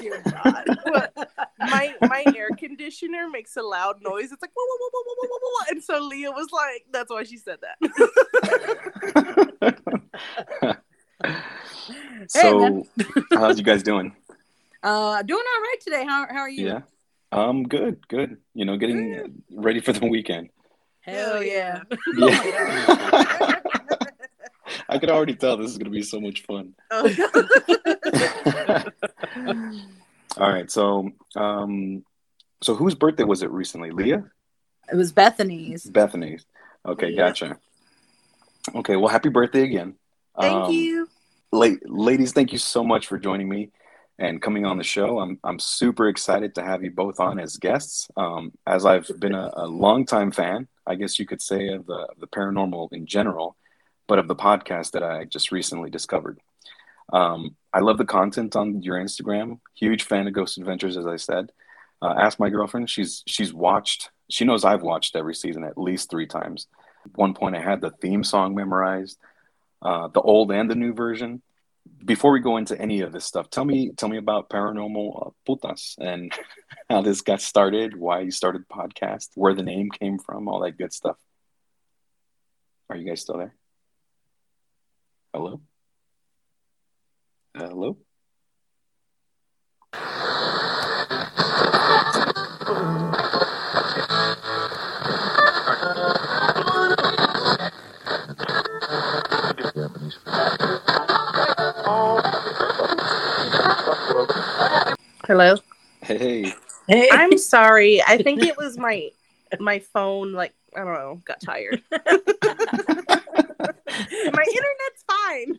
Dear 0.00 0.22
God. 0.24 0.64
What? 0.84 1.12
my 1.58 1.94
my 2.02 2.24
air 2.36 2.50
conditioner 2.58 3.28
makes 3.28 3.56
a 3.56 3.62
loud 3.62 4.02
noise. 4.02 4.32
It's 4.32 4.42
like 4.42 4.50
whoa, 4.54 4.64
whoa, 4.64 4.90
whoa, 4.92 5.02
whoa, 5.06 5.14
whoa, 5.16 5.28
whoa, 5.30 5.38
whoa. 5.40 5.66
and 5.70 5.82
so 5.82 5.98
Leah 6.00 6.30
was 6.30 6.48
like, 6.52 6.84
"That's 6.92 7.10
why 7.10 7.22
she 7.24 7.36
said 7.38 7.58
that." 7.62 7.78
so, 12.28 12.58
man. 12.68 12.84
how's 13.32 13.58
you 13.58 13.64
guys 13.64 13.82
doing? 13.82 14.14
Uh, 14.82 15.22
doing 15.22 15.42
all 15.54 15.62
right 15.62 15.80
today. 15.80 16.04
How, 16.04 16.26
how 16.28 16.40
are 16.40 16.50
you? 16.50 16.66
Yeah. 16.66 16.80
Um, 17.32 17.64
good, 17.64 18.06
good. 18.08 18.36
You 18.54 18.66
know, 18.66 18.76
getting 18.76 19.42
ready 19.52 19.80
for 19.80 19.92
the 19.92 20.06
weekend. 20.06 20.50
Hell 21.04 21.42
yeah. 21.42 21.82
Yeah. 22.16 23.50
I 24.88 24.98
can 24.98 25.10
already 25.10 25.34
tell 25.34 25.56
this 25.56 25.70
is 25.70 25.78
going 25.78 25.84
to 25.86 25.90
be 25.90 26.02
so 26.02 26.20
much 26.20 26.42
fun. 26.42 26.74
All 30.36 30.50
right, 30.50 30.68
so 30.70 31.10
um, 31.36 32.04
so 32.62 32.74
whose 32.74 32.94
birthday 32.94 33.22
was 33.24 33.42
it 33.42 33.50
recently? 33.50 33.90
Leah, 33.92 34.24
It 34.90 34.96
was 34.96 35.12
Bethany's. 35.12 35.84
Bethany's. 35.84 36.44
Okay, 36.86 37.10
Yeah. 37.10 37.16
gotcha. 37.28 37.58
Okay, 38.74 38.96
well, 38.96 39.08
happy 39.08 39.28
birthday 39.28 39.62
again. 39.62 39.94
Thank 40.40 40.64
Um, 40.66 40.72
you. 40.72 41.08
la- 41.52 41.76
ladies, 41.84 42.32
thank 42.32 42.50
you 42.52 42.58
so 42.58 42.82
much 42.82 43.06
for 43.06 43.18
joining 43.18 43.48
me 43.48 43.70
and 44.18 44.40
coming 44.40 44.64
on 44.64 44.78
the 44.78 44.84
show. 44.84 45.18
I'm 45.18 45.38
I'm 45.42 45.58
super 45.58 46.08
excited 46.08 46.54
to 46.54 46.62
have 46.62 46.84
you 46.84 46.90
both 46.90 47.20
on 47.20 47.38
as 47.38 47.56
guests. 47.56 48.08
Um, 48.16 48.52
as 48.66 48.86
I've 48.86 49.10
been 49.18 49.34
a, 49.34 49.50
a 49.54 49.66
longtime 49.66 50.30
fan, 50.30 50.68
I 50.86 50.94
guess 50.94 51.18
you 51.18 51.26
could 51.26 51.42
say 51.42 51.68
of 51.68 51.86
the 51.86 52.08
the 52.18 52.28
paranormal 52.28 52.92
in 52.92 53.06
general, 53.06 53.56
but 54.06 54.18
of 54.18 54.28
the 54.28 54.36
podcast 54.36 54.92
that 54.92 55.02
I 55.02 55.24
just 55.24 55.52
recently 55.52 55.90
discovered. 55.90 56.40
Um, 57.12 57.56
I 57.72 57.80
love 57.80 57.98
the 57.98 58.04
content 58.04 58.56
on 58.56 58.82
your 58.82 58.96
Instagram. 58.96 59.60
Huge 59.74 60.04
fan 60.04 60.26
of 60.26 60.32
Ghost 60.32 60.58
Adventures, 60.58 60.96
as 60.96 61.06
I 61.06 61.16
said. 61.16 61.50
Uh, 62.00 62.14
ask 62.16 62.38
my 62.38 62.50
girlfriend; 62.50 62.88
she's 62.88 63.22
she's 63.26 63.52
watched. 63.52 64.10
She 64.30 64.44
knows 64.44 64.64
I've 64.64 64.82
watched 64.82 65.16
every 65.16 65.34
season 65.34 65.64
at 65.64 65.76
least 65.76 66.10
three 66.10 66.26
times. 66.26 66.66
At 67.04 67.16
one 67.16 67.34
point, 67.34 67.56
I 67.56 67.60
had 67.60 67.80
the 67.80 67.90
theme 67.90 68.24
song 68.24 68.54
memorized, 68.54 69.18
uh, 69.82 70.08
the 70.08 70.20
old 70.20 70.50
and 70.50 70.70
the 70.70 70.74
new 70.74 70.94
version 70.94 71.42
before 72.04 72.32
we 72.32 72.40
go 72.40 72.56
into 72.56 72.80
any 72.80 73.00
of 73.00 73.12
this 73.12 73.24
stuff, 73.24 73.50
tell 73.50 73.64
me 73.64 73.92
tell 73.96 74.08
me 74.08 74.18
about 74.18 74.50
paranormal 74.50 75.26
uh, 75.26 75.30
putas 75.48 75.94
and 75.98 76.32
how 76.90 77.02
this 77.02 77.20
got 77.20 77.40
started, 77.40 77.96
why 77.96 78.20
you 78.20 78.30
started 78.30 78.62
the 78.62 78.74
podcast, 78.74 79.28
where 79.34 79.54
the 79.54 79.62
name 79.62 79.90
came 79.90 80.18
from, 80.18 80.48
all 80.48 80.60
that 80.60 80.78
good 80.78 80.92
stuff. 80.92 81.16
Are 82.90 82.96
you 82.96 83.08
guys 83.08 83.22
still 83.22 83.38
there? 83.38 83.54
Hello? 85.32 85.60
Hello? 87.56 87.96
Hello. 105.26 105.56
Hey, 106.02 106.52
Hey. 106.86 107.08
I'm 107.10 107.38
sorry. 107.38 108.02
I 108.02 108.18
think 108.22 108.42
it 108.42 108.56
was 108.58 108.76
my 108.76 109.10
my 109.60 109.78
phone. 109.78 110.32
Like 110.32 110.52
I 110.76 110.80
don't 110.84 110.92
know, 110.92 111.20
got 111.24 111.40
tired. 111.40 111.82
my 111.90 112.00
internet's 114.46 115.04
fine. 115.06 115.58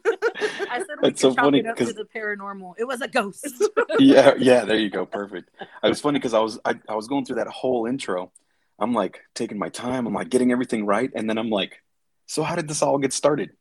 I 0.69 0.80
said 0.80 0.97
we 1.01 1.10
That's 1.10 1.10
could 1.10 1.19
so 1.19 1.30
chalk 1.34 1.45
funny, 1.45 1.60
it 1.60 1.65
up 1.67 1.78
to 1.78 1.86
'cause- 1.86 1.93
the 1.95 2.06
paranormal. 2.15 2.73
It 2.78 2.84
was 2.84 3.01
a 3.01 3.08
ghost. 3.08 3.47
yeah, 3.99 4.34
yeah, 4.38 4.65
there 4.65 4.78
you 4.78 4.89
go, 4.89 5.06
perfect. 5.06 5.49
It 5.84 5.88
was 5.88 5.99
funny 6.01 6.19
because 6.19 6.34
I 6.36 6.39
was 6.39 6.60
I, 6.65 6.75
I 6.88 6.95
was 6.95 7.08
going 7.08 7.25
through 7.25 7.38
that 7.38 7.47
whole 7.47 7.86
intro. 7.88 8.32
I'm 8.78 8.93
like 8.93 9.21
taking 9.34 9.58
my 9.58 9.69
time, 9.69 10.06
I'm 10.06 10.13
like 10.13 10.30
getting 10.30 10.51
everything 10.51 10.86
right, 10.86 11.10
and 11.15 11.28
then 11.30 11.38
I'm 11.38 11.49
like, 11.49 11.82
so 12.28 12.43
how 12.43 12.56
did 12.56 12.67
this 12.67 12.82
all 12.84 12.97
get 12.99 13.13
started? 13.13 13.51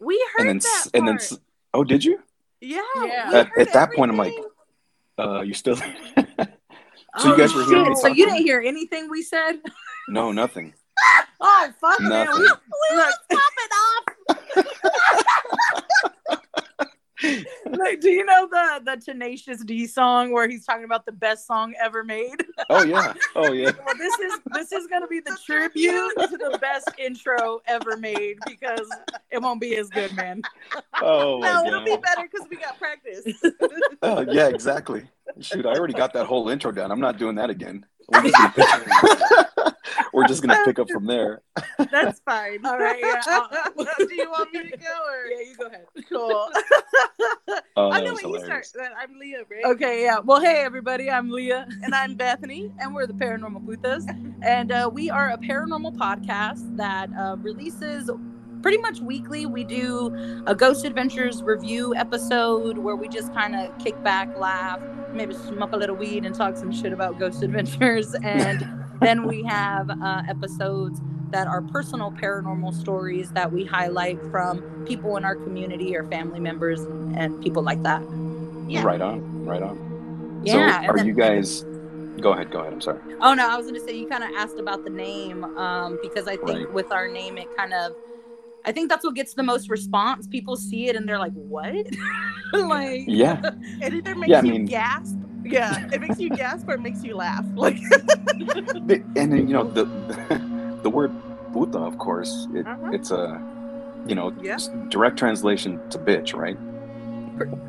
We 0.00 0.16
heard 0.34 0.40
and 0.40 0.48
then 0.48 0.58
that 0.58 0.82
s- 0.86 0.90
and 0.94 1.06
then 1.06 1.14
part. 1.14 1.22
s- 1.32 1.38
oh, 1.74 1.84
did 1.84 2.04
you? 2.04 2.18
yeah. 2.60 2.80
Yeah. 3.04 3.30
At- 3.34 3.58
at 3.58 3.72
that 3.74 3.92
point, 3.92 4.10
I'm 4.10 4.16
like, 4.16 4.28
everything. 4.32 4.50
Uh, 5.18 5.40
you 5.42 5.54
still? 5.54 5.76
so 5.76 5.84
you 7.24 7.36
guys 7.36 7.54
were 7.54 7.62
Oh, 7.62 7.68
hearing 7.68 7.86
shit. 7.86 7.98
So 7.98 8.08
you 8.08 8.26
didn't 8.26 8.42
hear 8.42 8.60
anything 8.60 9.08
we 9.08 9.22
said? 9.22 9.60
No, 10.08 10.32
nothing. 10.32 10.74
Oh 11.46 11.68
fuck 11.78 12.00
man. 12.00 12.26
Nothing. 12.26 12.42
We, 12.42 12.46
we 12.46 12.96
look, 12.96 13.06
was 13.06 13.18
popping 13.28 13.72
off. 13.84 14.04
look, 17.70 18.00
do 18.00 18.10
you 18.10 18.24
know 18.24 18.48
the 18.50 18.82
the 18.84 18.96
Tenacious 18.96 19.62
D 19.64 19.86
song 19.86 20.32
where 20.32 20.48
he's 20.48 20.64
talking 20.64 20.84
about 20.84 21.06
the 21.06 21.12
best 21.12 21.46
song 21.46 21.74
ever 21.82 22.04
made? 22.04 22.44
Oh 22.70 22.84
yeah, 22.84 23.14
oh 23.34 23.52
yeah. 23.52 23.70
Well, 23.84 23.94
this 23.98 24.18
is 24.20 24.40
this 24.52 24.72
is 24.72 24.86
gonna 24.86 25.06
be 25.06 25.20
the 25.20 25.36
tribute 25.44 26.12
to 26.18 26.36
the 26.36 26.58
best 26.60 26.90
intro 26.98 27.60
ever 27.66 27.96
made 27.96 28.36
because 28.46 28.88
it 29.30 29.40
won't 29.40 29.60
be 29.60 29.76
as 29.76 29.88
good, 29.88 30.14
man. 30.14 30.42
Oh 31.02 31.40
my 31.40 31.52
no, 31.52 31.66
it'll 31.66 31.84
be 31.84 31.96
better 31.96 32.28
because 32.30 32.46
we 32.50 32.56
got 32.56 32.78
practice. 32.78 33.24
Oh 34.02 34.20
yeah, 34.30 34.48
exactly. 34.48 35.08
Shoot, 35.40 35.66
I 35.66 35.74
already 35.74 35.94
got 35.94 36.12
that 36.14 36.26
whole 36.26 36.48
intro 36.48 36.72
down. 36.72 36.90
I'm 36.90 37.00
not 37.00 37.18
doing 37.18 37.34
that 37.36 37.50
again. 37.50 37.84
We're 39.64 39.72
just 39.72 39.82
gonna 39.82 40.04
pick, 40.04 40.12
We're 40.12 40.26
just 40.28 40.42
gonna 40.42 40.64
pick 40.64 40.78
up 40.78 40.90
from 40.90 41.06
there. 41.06 41.42
That's 41.90 42.20
fine. 42.20 42.64
All 42.64 42.78
right, 42.78 42.98
yeah, 43.00 43.20
I'll- 43.26 43.48
Do 43.98 44.14
you 44.14 44.30
want 44.30 44.52
me 44.52 44.70
to 44.70 44.76
go 44.76 44.86
or? 45.08 45.26
Yeah, 45.26 45.48
you 45.48 45.56
go 45.56 45.66
ahead. 45.66 45.86
Cool. 46.08 46.50
Oh, 47.76 47.90
I 47.90 48.00
know 48.00 48.12
was 48.12 48.22
what 48.22 48.30
you 48.40 48.44
start. 48.44 48.66
hilarious. 48.72 48.94
I'm 48.98 49.18
Leah, 49.18 49.42
right? 49.50 49.64
Okay, 49.74 50.02
yeah. 50.04 50.18
Well, 50.20 50.40
hey 50.40 50.62
everybody, 50.64 51.10
I'm 51.10 51.30
Leah, 51.30 51.66
And 51.82 51.94
I'm 51.94 52.14
Bethany. 52.14 52.72
and 52.78 52.94
we're 52.94 53.06
the 53.06 53.12
Paranormal 53.14 53.64
Putas, 53.66 54.04
and 54.42 54.70
uh, 54.72 54.88
we 54.92 55.10
are 55.10 55.30
a 55.30 55.38
paranormal 55.38 55.96
podcast 55.96 56.76
that 56.76 57.10
uh, 57.18 57.36
releases 57.38 58.10
pretty 58.62 58.78
much 58.78 59.00
weekly. 59.00 59.46
We 59.46 59.64
do 59.64 60.42
a 60.46 60.54
Ghost 60.54 60.84
Adventures 60.84 61.42
review 61.42 61.94
episode 61.96 62.78
where 62.78 62.96
we 62.96 63.08
just 63.08 63.32
kind 63.34 63.54
of 63.56 63.76
kick 63.78 64.00
back, 64.04 64.36
laugh, 64.38 64.80
maybe 65.12 65.34
smoke 65.34 65.72
a 65.72 65.76
little 65.76 65.96
weed, 65.96 66.24
and 66.24 66.34
talk 66.34 66.56
some 66.56 66.72
shit 66.72 66.92
about 66.92 67.18
Ghost 67.18 67.42
Adventures, 67.42 68.14
and 68.22 68.83
then 69.00 69.26
we 69.26 69.42
have 69.44 69.90
uh, 69.90 70.22
episodes 70.28 71.00
that 71.30 71.46
are 71.46 71.62
personal 71.62 72.12
paranormal 72.12 72.72
stories 72.74 73.30
that 73.32 73.50
we 73.52 73.64
highlight 73.64 74.18
from 74.30 74.62
people 74.86 75.16
in 75.16 75.24
our 75.24 75.34
community 75.34 75.96
or 75.96 76.04
family 76.04 76.38
members 76.40 76.80
and 77.16 77.42
people 77.42 77.62
like 77.62 77.82
that. 77.82 78.02
Yeah. 78.68 78.82
Right 78.84 79.00
on, 79.00 79.44
right 79.44 79.62
on. 79.62 80.42
Yeah, 80.44 80.82
so, 80.82 80.88
are 80.88 80.96
then- 80.96 81.06
you 81.06 81.14
guys? 81.14 81.64
Go 82.20 82.32
ahead, 82.32 82.52
go 82.52 82.60
ahead. 82.60 82.72
I'm 82.72 82.80
sorry. 82.80 83.00
Oh 83.20 83.34
no, 83.34 83.48
I 83.50 83.56
was 83.56 83.66
gonna 83.66 83.80
say 83.80 83.96
you 83.96 84.06
kind 84.06 84.22
of 84.22 84.30
asked 84.36 84.58
about 84.60 84.84
the 84.84 84.90
name 84.90 85.42
um, 85.58 85.98
because 86.00 86.28
I 86.28 86.36
think 86.36 86.48
Right. 86.58 86.72
with 86.72 86.92
our 86.92 87.08
name 87.08 87.36
it 87.38 87.48
kind 87.56 87.74
of, 87.74 87.96
I 88.64 88.70
think 88.70 88.88
that's 88.88 89.04
what 89.04 89.14
gets 89.16 89.34
the 89.34 89.42
most 89.42 89.68
response. 89.68 90.28
People 90.28 90.54
see 90.56 90.88
it 90.88 90.94
and 90.94 91.08
they're 91.08 91.18
like, 91.18 91.32
"What?" 91.32 91.74
like, 92.52 93.02
Yeah, 93.08 93.40
It 93.82 93.92
either 93.94 94.14
makes 94.14 94.28
Yeah, 94.30 94.38
I 94.38 94.42
you 94.42 94.52
mean- 94.52 94.64
gasp 94.66 95.16
Yeah, 95.44 95.88
it 95.92 96.00
makes 96.00 96.18
you 96.18 96.30
gasp 96.30 96.68
or 96.68 96.74
it 96.74 96.80
makes 96.80 97.02
you 97.04 97.16
laugh. 97.16 97.44
Like, 97.54 97.78
and 99.16 99.32
then, 99.32 99.46
you 99.48 99.54
know 99.54 99.64
the 99.70 99.84
the 100.82 100.90
word 100.90 101.12
puta, 101.52 101.78
of 101.78 101.98
course, 101.98 102.48
it, 102.54 102.66
Uh-huh. 102.66 102.90
it's 102.92 103.10
a 103.10 103.40
you 104.06 104.14
know 104.14 104.32
Yeah. 104.42 104.58
direct 104.88 105.16
translation 105.18 105.80
to 105.90 105.98
bitch, 105.98 106.34
right? 106.34 106.58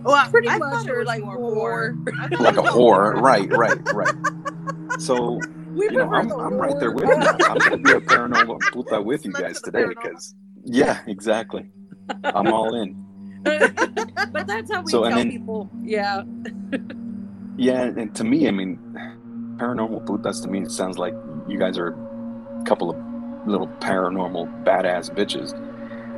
well, 0.03 0.29
Pretty 0.29 0.47
I 0.49 0.57
much, 0.57 0.85
thought 0.85 0.89
or 0.89 1.03
like 1.05 1.23
more 1.23 1.37
whore. 1.37 1.95
whore. 2.05 2.39
Like 2.39 2.57
a 2.57 2.61
whore, 2.61 3.13
right? 3.19 3.49
Right? 3.51 3.77
Right. 3.93 4.13
So 5.01 5.39
We 5.73 5.85
you 5.85 5.91
know, 5.91 6.09
I'm, 6.13 6.31
I'm 6.31 6.53
right 6.55 6.77
there 6.79 6.91
with 6.91 7.03
you. 7.05 7.13
I'm 7.15 7.57
gonna 7.57 7.77
be 7.77 7.91
a 7.91 7.99
paranormal 8.01 8.59
puta 8.71 9.01
with 9.01 9.25
you 9.25 9.31
guys 9.33 9.59
today 9.61 9.85
because 9.87 10.35
yeah, 10.63 11.01
exactly. 11.07 11.69
I'm 12.23 12.47
all 12.47 12.75
in. 12.81 12.95
but 13.43 14.45
that's 14.47 14.71
how 14.71 14.81
we 14.81 14.91
So, 14.91 15.03
tell 15.03 15.17
then- 15.17 15.29
people. 15.31 15.69
Yeah. 15.83 16.23
Yeah, 17.57 17.83
and 17.83 18.13
to 18.15 18.23
me, 18.23 18.47
I 18.47 18.51
mean, 18.51 18.77
paranormal 19.57 20.05
putas 20.05 20.41
to 20.43 20.49
me 20.49 20.61
it 20.61 20.71
sounds 20.71 20.97
like 20.97 21.13
you 21.47 21.57
guys 21.57 21.77
are 21.77 21.89
a 21.89 22.63
couple 22.65 22.89
of 22.89 22.97
little 23.47 23.67
paranormal 23.79 24.63
badass 24.65 25.09
bitches. 25.13 25.53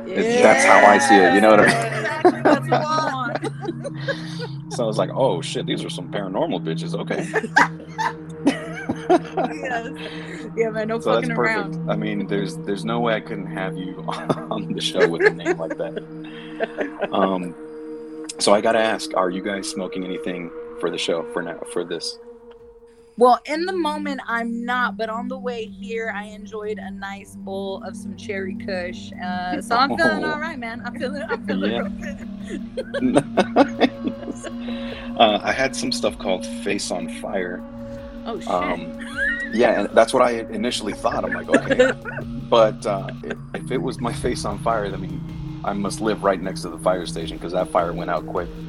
It- 0.08 0.42
That's 0.42 0.64
how 0.64 0.78
I 0.84 0.98
see 0.98 1.14
it. 1.16 1.34
You 1.34 1.40
know 1.40 1.50
what 1.50 1.60
I 1.60 1.66
mean? 1.66 1.76
Exactly, 1.76 2.42
that's 2.42 2.68
what 2.70 2.82
I 2.82 3.12
want. 3.14 4.72
So 4.72 4.84
I 4.84 4.86
was 4.86 4.96
like, 4.98 5.10
oh 5.12 5.40
shit, 5.42 5.66
these 5.66 5.84
are 5.84 5.90
some 5.90 6.10
paranormal 6.10 6.62
bitches. 6.64 6.94
Okay, 6.98 7.24
yes. 9.54 10.50
Yeah, 10.56 10.70
man, 10.70 10.88
no 10.88 10.98
so 11.00 11.14
that's 11.14 11.28
perfect. 11.28 11.38
around. 11.76 11.90
I 11.90 11.96
mean, 11.96 12.26
there's 12.26 12.56
there's 12.58 12.84
no 12.84 13.00
way 13.00 13.14
I 13.14 13.20
couldn't 13.20 13.46
have 13.46 13.76
you 13.76 14.02
on 14.50 14.72
the 14.72 14.80
show 14.80 15.06
with 15.08 15.22
a 15.26 15.30
name 15.30 15.58
like 15.58 15.76
that. 15.78 17.08
Um, 17.12 17.54
so 18.38 18.54
I 18.54 18.60
gotta 18.60 18.80
ask, 18.80 19.14
are 19.14 19.30
you 19.30 19.42
guys 19.42 19.68
smoking 19.68 20.04
anything 20.04 20.50
for 20.80 20.90
the 20.90 20.98
show 20.98 21.24
for 21.32 21.42
now 21.42 21.58
for 21.72 21.84
this? 21.84 22.18
Well, 23.16 23.40
in 23.46 23.66
the 23.66 23.72
moment, 23.72 24.20
I'm 24.28 24.64
not, 24.64 24.96
but 24.96 25.08
on 25.10 25.26
the 25.26 25.36
way 25.38 25.64
here, 25.64 26.12
I 26.14 26.24
enjoyed 26.26 26.78
a 26.78 26.88
nice 26.92 27.34
bowl 27.34 27.82
of 27.82 27.96
some 27.96 28.16
cherry 28.16 28.54
kush. 28.54 29.10
Uh, 29.20 29.60
so 29.60 29.74
I'm 29.74 29.96
feeling 29.96 30.24
Oh. 30.24 30.30
all 30.34 30.38
right, 30.40 30.56
man. 30.58 30.80
I'm 30.84 30.94
feeling, 30.96 31.22
I'm 31.28 31.44
feeling 31.44 31.72
Yeah. 31.72 31.78
real 31.80 31.88
good. 33.08 33.24
uh, 35.18 35.40
I 35.42 35.50
had 35.52 35.74
some 35.74 35.90
stuff 35.90 36.16
called 36.18 36.46
Face 36.46 36.92
on 36.92 37.08
Fire. 37.20 37.60
Oh, 38.24 38.38
shit. 38.38 38.48
Um, 38.48 38.98
yeah, 39.52 39.80
and 39.80 39.88
that's 39.96 40.14
what 40.14 40.22
I 40.22 40.40
initially 40.50 40.92
thought. 40.92 41.24
I'm 41.24 41.32
like, 41.32 41.48
okay, 41.48 41.90
but 42.48 42.86
uh, 42.86 43.08
if, 43.24 43.36
if 43.54 43.70
it 43.72 43.78
was 43.82 44.00
my 44.00 44.12
face 44.12 44.44
on 44.44 44.58
fire, 44.58 44.86
I 44.86 44.96
mean, 44.96 45.20
I 45.68 45.74
must 45.74 46.00
live 46.00 46.24
right 46.24 46.40
next 46.40 46.62
to 46.62 46.70
the 46.70 46.78
fire 46.78 47.04
station 47.04 47.36
because 47.36 47.52
that 47.52 47.68
fire 47.68 47.92
went 47.92 48.08
out 48.10 48.26
quick. 48.26 48.48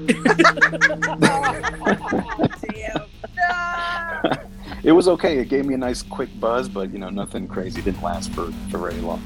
it 4.83 4.91
was 4.91 5.07
okay. 5.07 5.37
It 5.37 5.47
gave 5.47 5.65
me 5.65 5.75
a 5.75 5.77
nice 5.77 6.01
quick 6.01 6.27
buzz, 6.41 6.67
but 6.67 6.91
you 6.91 6.99
know, 6.99 7.09
nothing 7.09 7.47
crazy. 7.47 7.81
Didn't 7.81 8.03
last 8.03 8.33
for, 8.33 8.51
for 8.69 8.79
very 8.79 8.99
long. 8.99 9.21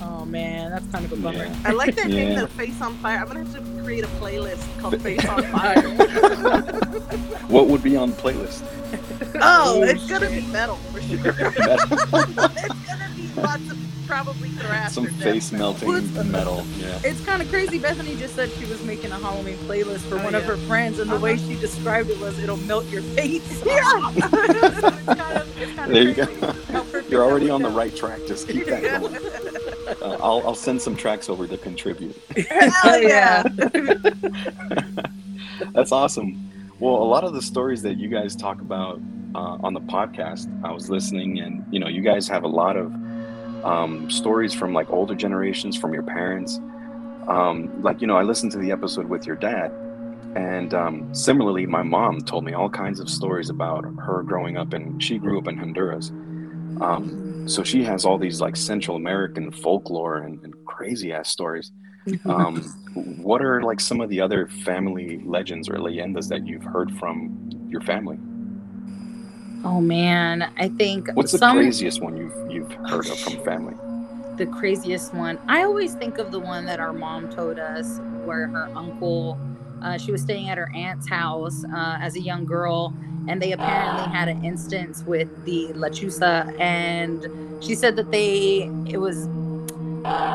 oh, 0.00 0.24
man, 0.24 0.70
that's 0.70 0.86
kind 0.86 1.04
of 1.04 1.12
a 1.12 1.16
bummer. 1.16 1.44
Yeah. 1.44 1.54
I 1.66 1.72
like 1.72 1.94
that 1.96 2.08
name, 2.08 2.32
Yeah. 2.32 2.40
the 2.40 2.48
Face 2.48 2.80
on 2.80 2.94
Fire. 2.96 3.18
I'm 3.18 3.26
gonna 3.26 3.40
have 3.44 3.54
to 3.54 3.60
create 3.82 4.04
a 4.04 4.08
playlist 4.18 4.64
called 4.80 4.98
Face 5.02 5.22
on 5.26 5.42
Fire. 5.52 5.82
What 7.52 7.66
would 7.68 7.82
be 7.82 7.96
on 7.96 8.12
the 8.12 8.16
playlist? 8.16 8.62
oh, 9.42 9.74
oh 9.76 9.82
it's 9.82 10.06
gonna 10.08 10.30
be 10.30 10.40
metal 10.46 10.76
for 10.76 11.02
sure. 11.02 11.34
Metal. 11.58 11.98
It's 13.36 13.36
gonna 13.36 13.58
be 13.58 13.64
lots 13.66 13.70
of 13.72 13.78
probably 14.06 14.48
thrash. 14.50 14.92
Some 14.92 15.06
or 15.06 15.10
death 15.10 15.22
face 15.22 15.52
melting 15.52 16.30
metal. 16.30 16.64
Yeah. 16.78 16.98
It's 17.04 17.24
kind 17.24 17.40
of 17.40 17.48
crazy. 17.48 17.78
Bethany 17.78 18.16
just 18.16 18.34
said 18.34 18.50
she 18.52 18.64
was 18.66 18.82
making 18.84 19.10
a 19.12 19.18
Halloween 19.18 19.56
playlist 19.58 20.00
for 20.00 20.18
Oh, 20.18 20.24
one 20.24 20.34
of 20.34 20.44
her 20.44 20.56
friends, 20.56 20.98
and 20.98 21.10
the 21.10 21.18
way 21.18 21.34
Uh-huh. 21.34 21.46
she 21.48 21.54
described 21.58 22.10
it 22.10 22.18
was, 22.20 22.38
"It'll 22.38 22.56
melt 22.58 22.84
your 22.86 23.02
face." 23.02 23.62
Yeah. 23.66 24.10
it's 24.16 24.26
kind 24.28 25.38
of, 25.38 25.60
it's 25.60 25.72
kind 25.76 25.78
of 25.80 25.88
There 25.88 26.02
you 26.02 26.14
crazy. 26.14 26.40
go. 26.40 27.00
You're 27.08 27.24
already 27.24 27.48
on 27.50 27.62
the 27.62 27.70
right 27.70 27.94
track. 27.94 28.20
Just 28.26 28.48
keep 28.48 28.66
that 28.66 28.82
Yeah. 28.82 28.98
going. 28.98 29.16
Uh, 30.02 30.16
I'll, 30.22 30.42
I'll 30.46 30.54
send 30.54 30.80
some 30.82 30.96
tracks 30.96 31.28
over 31.28 31.46
to 31.46 31.56
contribute. 31.56 32.16
Oh 32.84 32.96
yeah. 32.96 33.42
That's 35.72 35.92
awesome. 35.92 36.50
Well, 36.80 36.96
a 36.96 37.04
lot 37.04 37.24
of 37.24 37.32
the 37.34 37.42
stories 37.42 37.82
that 37.82 37.96
you 37.98 38.08
guys 38.08 38.34
talk 38.34 38.60
about 38.60 39.00
uh, 39.34 39.56
on 39.62 39.72
the 39.74 39.80
podcast, 39.80 40.48
I 40.64 40.72
was 40.72 40.90
listening, 40.90 41.38
and 41.40 41.64
you 41.70 41.78
know, 41.78 41.88
you 41.88 42.02
guys 42.02 42.26
have 42.28 42.44
a 42.44 42.48
lot 42.48 42.76
of 42.76 42.92
um, 43.64 44.10
stories 44.10 44.54
from 44.54 44.72
like 44.72 44.90
older 44.90 45.14
generations, 45.14 45.76
from 45.76 45.92
your 45.94 46.02
parents. 46.02 46.60
Um, 47.28 47.82
like 47.82 48.00
you 48.00 48.06
know, 48.06 48.16
I 48.16 48.22
listened 48.22 48.52
to 48.52 48.58
the 48.58 48.72
episode 48.72 49.06
with 49.08 49.26
your 49.26 49.36
dad, 49.36 49.70
and 50.34 50.74
um, 50.74 51.14
similarly, 51.14 51.66
my 51.66 51.82
mom 51.82 52.20
told 52.20 52.44
me 52.44 52.52
all 52.52 52.68
kinds 52.68 53.00
of 53.00 53.08
stories 53.08 53.50
about 53.50 53.84
her 53.84 54.22
growing 54.22 54.56
up, 54.56 54.72
and 54.72 55.02
she 55.02 55.18
grew 55.18 55.38
up 55.38 55.48
in 55.48 55.56
Honduras. 55.56 56.10
Um, 56.80 57.46
so 57.46 57.62
she 57.62 57.84
has 57.84 58.04
all 58.04 58.18
these 58.18 58.40
like 58.40 58.56
Central 58.56 58.96
American 58.96 59.50
folklore 59.50 60.18
and, 60.18 60.42
and 60.42 60.54
crazy 60.64 61.12
ass 61.12 61.28
stories. 61.28 61.70
Um, 62.24 62.62
what 63.22 63.42
are 63.42 63.62
like 63.62 63.78
some 63.78 64.00
of 64.00 64.08
the 64.08 64.20
other 64.20 64.48
family 64.64 65.20
legends 65.24 65.68
or 65.68 65.74
leyendas 65.74 66.28
that 66.28 66.46
you've 66.46 66.64
heard 66.64 66.90
from 66.98 67.48
your 67.68 67.80
family? 67.82 68.18
Oh 69.64 69.80
man, 69.80 70.50
I 70.56 70.68
think 70.68 71.08
What's 71.14 71.32
the 71.32 71.38
some 71.38 71.56
craziest 71.56 72.00
one 72.00 72.16
you've 72.16 72.34
you've 72.50 72.72
heard 72.72 73.06
of 73.06 73.18
from 73.18 73.38
family? 73.44 73.74
the 74.36 74.46
craziest 74.46 75.12
one. 75.12 75.38
I 75.46 75.62
always 75.62 75.94
think 75.94 76.18
of 76.18 76.32
the 76.32 76.40
one 76.40 76.64
that 76.66 76.80
our 76.80 76.92
mom 76.92 77.28
told 77.28 77.58
us, 77.58 78.00
where 78.24 78.48
her 78.48 78.70
uncle, 78.74 79.38
uh, 79.82 79.98
she 79.98 80.10
was 80.10 80.22
staying 80.22 80.48
at 80.48 80.58
her 80.58 80.70
aunt's 80.74 81.08
house 81.08 81.64
uh, 81.64 81.98
as 82.00 82.16
a 82.16 82.20
young 82.20 82.44
girl, 82.46 82.94
and 83.28 83.40
they 83.42 83.52
apparently 83.52 84.04
had 84.10 84.28
an 84.28 84.44
instance 84.44 85.02
with 85.04 85.28
the 85.44 85.68
lechusa, 85.74 86.58
and 86.58 87.26
she 87.62 87.74
said 87.74 87.94
that 87.96 88.10
they 88.10 88.70
it 88.86 88.98
was 88.98 89.28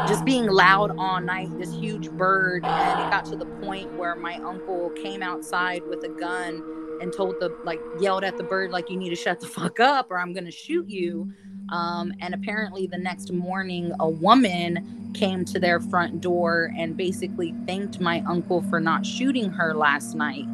just 0.07 0.23
being 0.23 0.47
loud 0.47 0.91
all 0.97 1.19
night. 1.19 1.49
This 1.57 1.73
huge 1.73 2.09
bird, 2.11 2.63
and 2.65 3.01
it 3.01 3.09
got 3.11 3.25
to 3.25 3.35
the 3.35 3.45
point 3.45 3.91
where 3.97 4.15
my 4.15 4.35
uncle 4.35 4.91
came 4.91 5.21
outside 5.23 5.85
with 5.87 6.03
a 6.03 6.09
gun 6.09 6.63
and 7.01 7.13
told 7.13 7.39
the 7.39 7.55
like 7.63 7.79
yelled 7.99 8.23
at 8.23 8.37
the 8.37 8.43
bird 8.43 8.71
like 8.71 8.89
you 8.89 8.97
need 8.97 9.09
to 9.09 9.15
shut 9.15 9.39
the 9.39 9.47
fuck 9.47 9.79
up 9.79 10.11
or 10.11 10.19
I'm 10.19 10.33
gonna 10.33 10.51
shoot 10.51 10.87
you. 10.89 11.31
Um, 11.69 12.13
and 12.21 12.33
apparently, 12.33 12.87
the 12.87 12.97
next 12.97 13.31
morning, 13.31 13.91
a 13.99 14.09
woman 14.09 15.11
came 15.13 15.43
to 15.45 15.59
their 15.59 15.79
front 15.79 16.21
door 16.21 16.71
and 16.77 16.95
basically 16.95 17.53
thanked 17.65 17.99
my 17.99 18.23
uncle 18.27 18.61
for 18.63 18.79
not 18.79 19.05
shooting 19.05 19.49
her 19.51 19.73
last 19.73 20.15
night. 20.15 20.45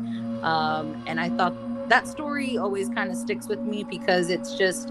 Um, 0.41 1.03
and 1.05 1.19
I 1.19 1.29
thought 1.29 1.53
that 1.89 2.07
story 2.07 2.57
always 2.57 2.89
kind 2.89 3.11
of 3.11 3.17
sticks 3.17 3.47
with 3.47 3.59
me 3.59 3.83
because 3.83 4.29
it's 4.29 4.57
just, 4.57 4.89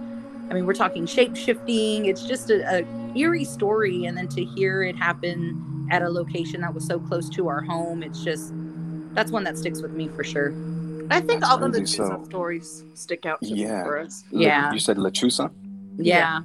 I 0.51 0.55
mean, 0.55 0.67
we're 0.67 0.75
talking 0.75 1.07
shape 1.07 1.37
shifting. 1.37 2.07
It's 2.07 2.25
just 2.25 2.51
a, 2.51 2.83
a 2.83 3.19
eerie 3.19 3.45
story, 3.45 4.05
and 4.05 4.17
then 4.17 4.29
to 4.29 4.45
hear 4.45 4.83
it 4.83 4.97
happen 4.97 5.89
at 5.91 6.03
a 6.03 6.09
location 6.09 6.61
that 6.61 6.73
was 6.73 6.87
so 6.87 7.01
close 7.01 7.29
to 7.31 7.49
our 7.49 7.63
home, 7.63 8.03
it's 8.03 8.23
just 8.23 8.53
that's 9.15 9.31
one 9.31 9.45
that 9.45 9.59
sticks 9.59 9.83
with 9.83 9.93
me 9.93 10.09
for 10.09 10.25
sure. 10.25 10.55
I 11.11 11.21
think 11.21 11.41
That's 11.41 11.53
all 11.53 11.59
the 11.59 11.71
crazy, 11.71 11.97
so- 11.97 12.23
stories 12.25 12.85
stick 12.95 13.27
out 13.27 13.41
to 13.43 13.49
Yeah. 13.49 13.85
for 13.85 13.99
us. 13.99 14.25
Le- 14.31 14.43
Yeah. 14.43 14.73
you 14.73 14.79
said 14.79 14.97
lechusa. 14.97 15.51
Yeah, 15.99 16.41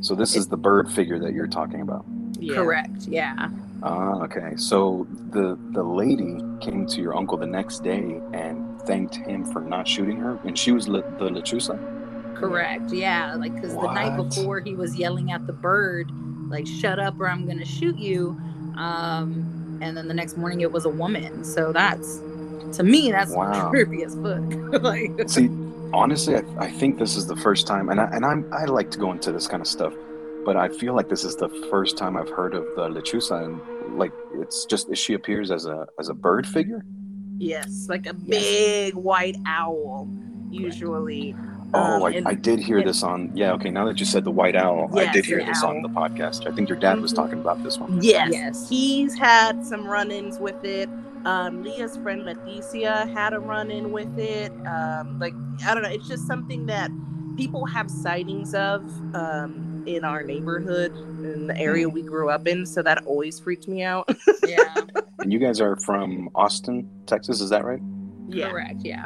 So 0.00 0.14
this 0.14 0.34
is 0.36 0.46
the 0.48 0.56
bird 0.56 0.88
figure 0.90 1.18
that 1.18 1.32
you're 1.34 1.46
talking 1.48 1.80
about. 1.82 2.04
Yeah. 2.38 2.54
correct. 2.54 3.06
Yeah. 3.08 3.48
Ah, 3.82 4.22
okay. 4.24 4.52
So 4.56 5.06
the 5.30 5.58
the 5.72 5.82
lady 5.82 6.42
came 6.60 6.86
to 6.86 7.00
your 7.02 7.16
uncle 7.16 7.36
the 7.36 7.46
next 7.46 7.82
day 7.82 8.20
and 8.32 8.80
thanked 8.82 9.16
him 9.16 9.44
for 9.44 9.60
not 9.60 9.86
shooting 9.88 10.16
her, 10.18 10.38
and 10.44 10.56
she 10.56 10.72
was 10.72 10.88
le- 10.88 11.02
the 11.18 11.28
lechusa. 11.28 11.78
Correct. 12.34 12.90
Yeah. 12.92 13.34
Like, 13.36 13.54
because 13.54 13.74
the 13.74 13.92
night 13.92 14.16
before 14.16 14.60
he 14.60 14.74
was 14.74 14.96
yelling 14.96 15.30
at 15.32 15.46
the 15.46 15.52
bird, 15.52 16.10
like, 16.48 16.66
shut 16.66 16.98
up 16.98 17.20
or 17.20 17.28
I'm 17.28 17.44
going 17.44 17.58
to 17.58 17.66
shoot 17.66 17.98
you. 17.98 18.40
Um, 18.76 19.78
and 19.82 19.94
then 19.96 20.08
the 20.08 20.14
next 20.14 20.38
morning 20.38 20.62
it 20.62 20.72
was 20.72 20.86
a 20.86 20.90
woman. 20.90 21.44
So 21.44 21.72
that's, 21.72 22.20
to 22.74 22.82
me, 22.82 23.10
that's 23.10 23.32
Wow. 23.32 23.70
creepy 23.70 24.02
as 24.04 24.14
fuck. 24.14 24.82
like, 24.82 25.12
See, 25.28 25.48
honestly, 25.92 26.36
I, 26.36 26.42
I 26.58 26.70
think 26.70 26.98
this 26.98 27.16
is 27.16 27.26
the 27.26 27.36
first 27.36 27.66
time, 27.66 27.88
and 27.88 28.00
I, 28.00 28.04
and 28.12 28.24
I'm 28.24 28.50
I 28.52 28.64
like 28.66 28.90
to 28.92 28.98
go 28.98 29.12
into 29.12 29.32
this 29.32 29.46
kind 29.46 29.60
of 29.60 29.66
stuff, 29.68 29.92
but 30.44 30.56
I 30.56 30.68
feel 30.68 30.94
like 30.94 31.08
this 31.08 31.24
is 31.24 31.36
the 31.36 31.48
first 31.70 31.96
time 31.98 32.16
I've 32.16 32.30
heard 32.30 32.54
of 32.54 32.64
the 32.76 32.88
lechusa, 32.88 33.44
and 33.44 33.98
like 33.98 34.12
it's 34.34 34.64
just 34.66 34.94
she 34.96 35.14
appears 35.14 35.50
as 35.50 35.66
a 35.66 35.86
as 35.98 36.08
a 36.08 36.14
bird 36.14 36.46
figure. 36.46 36.84
Yes, 37.38 37.86
like 37.88 38.06
a 38.06 38.14
Yes. 38.26 38.42
big 38.44 38.94
white 38.94 39.36
owl, 39.46 40.08
usually. 40.50 41.34
Oh, 41.72 41.78
Um, 41.96 42.02
I, 42.02 42.10
and- 42.10 42.28
I 42.28 42.34
did 42.34 42.58
hear 42.58 42.78
and- 42.78 42.88
this 42.88 43.02
on. 43.02 43.30
Yeah, 43.34 43.52
okay. 43.52 43.70
Now 43.70 43.86
that 43.86 43.98
you 44.00 44.04
said 44.04 44.24
the 44.24 44.30
white 44.30 44.56
owl, 44.56 44.90
I 44.98 45.10
did 45.12 45.24
hear 45.24 45.38
the 45.38 45.44
this 45.46 45.62
on 45.62 45.82
the 45.82 45.88
podcast. 45.88 46.46
I 46.50 46.54
think 46.54 46.68
your 46.68 46.78
dad 46.78 47.00
was 47.00 47.12
talking 47.12 47.38
about 47.40 47.62
this 47.62 47.78
one. 47.78 48.00
Yes. 48.02 48.30
Yes. 48.32 48.68
He's 48.68 49.14
had 49.16 49.64
some 49.64 49.86
run 49.86 50.10
ins 50.10 50.38
with 50.38 50.62
it. 50.64 50.88
Um, 51.24 51.62
Leah's 51.62 51.96
friend 51.98 52.22
Leticia 52.22 53.12
had 53.12 53.32
a 53.32 53.38
run 53.38 53.70
in 53.70 53.92
with 53.92 54.18
it. 54.18 54.52
Um, 54.66 55.18
like, 55.18 55.34
I 55.64 55.74
don't 55.74 55.82
know. 55.82 55.90
It's 55.90 56.08
just 56.08 56.26
something 56.26 56.66
that 56.66 56.90
people 57.36 57.66
have 57.66 57.90
sightings 57.90 58.54
of 58.54 58.82
um, 59.14 59.84
in 59.86 60.04
our 60.04 60.22
neighborhood, 60.22 60.92
in 60.92 61.46
the 61.46 61.58
area 61.58 61.88
we 61.88 62.02
grew 62.02 62.30
up 62.30 62.46
in. 62.46 62.66
So 62.66 62.82
that 62.82 63.04
always 63.06 63.38
freaked 63.38 63.68
me 63.68 63.82
out. 63.82 64.10
yeah. 64.46 64.74
And 65.20 65.30
you 65.30 65.38
guys 65.38 65.60
are 65.60 65.76
from 65.76 66.30
Austin, 66.34 66.88
Texas, 67.04 67.42
is 67.42 67.50
that 67.50 67.62
right? 67.62 67.80
yeah. 68.30 68.48
Correct. 68.48 68.80
Yeah. 68.82 69.04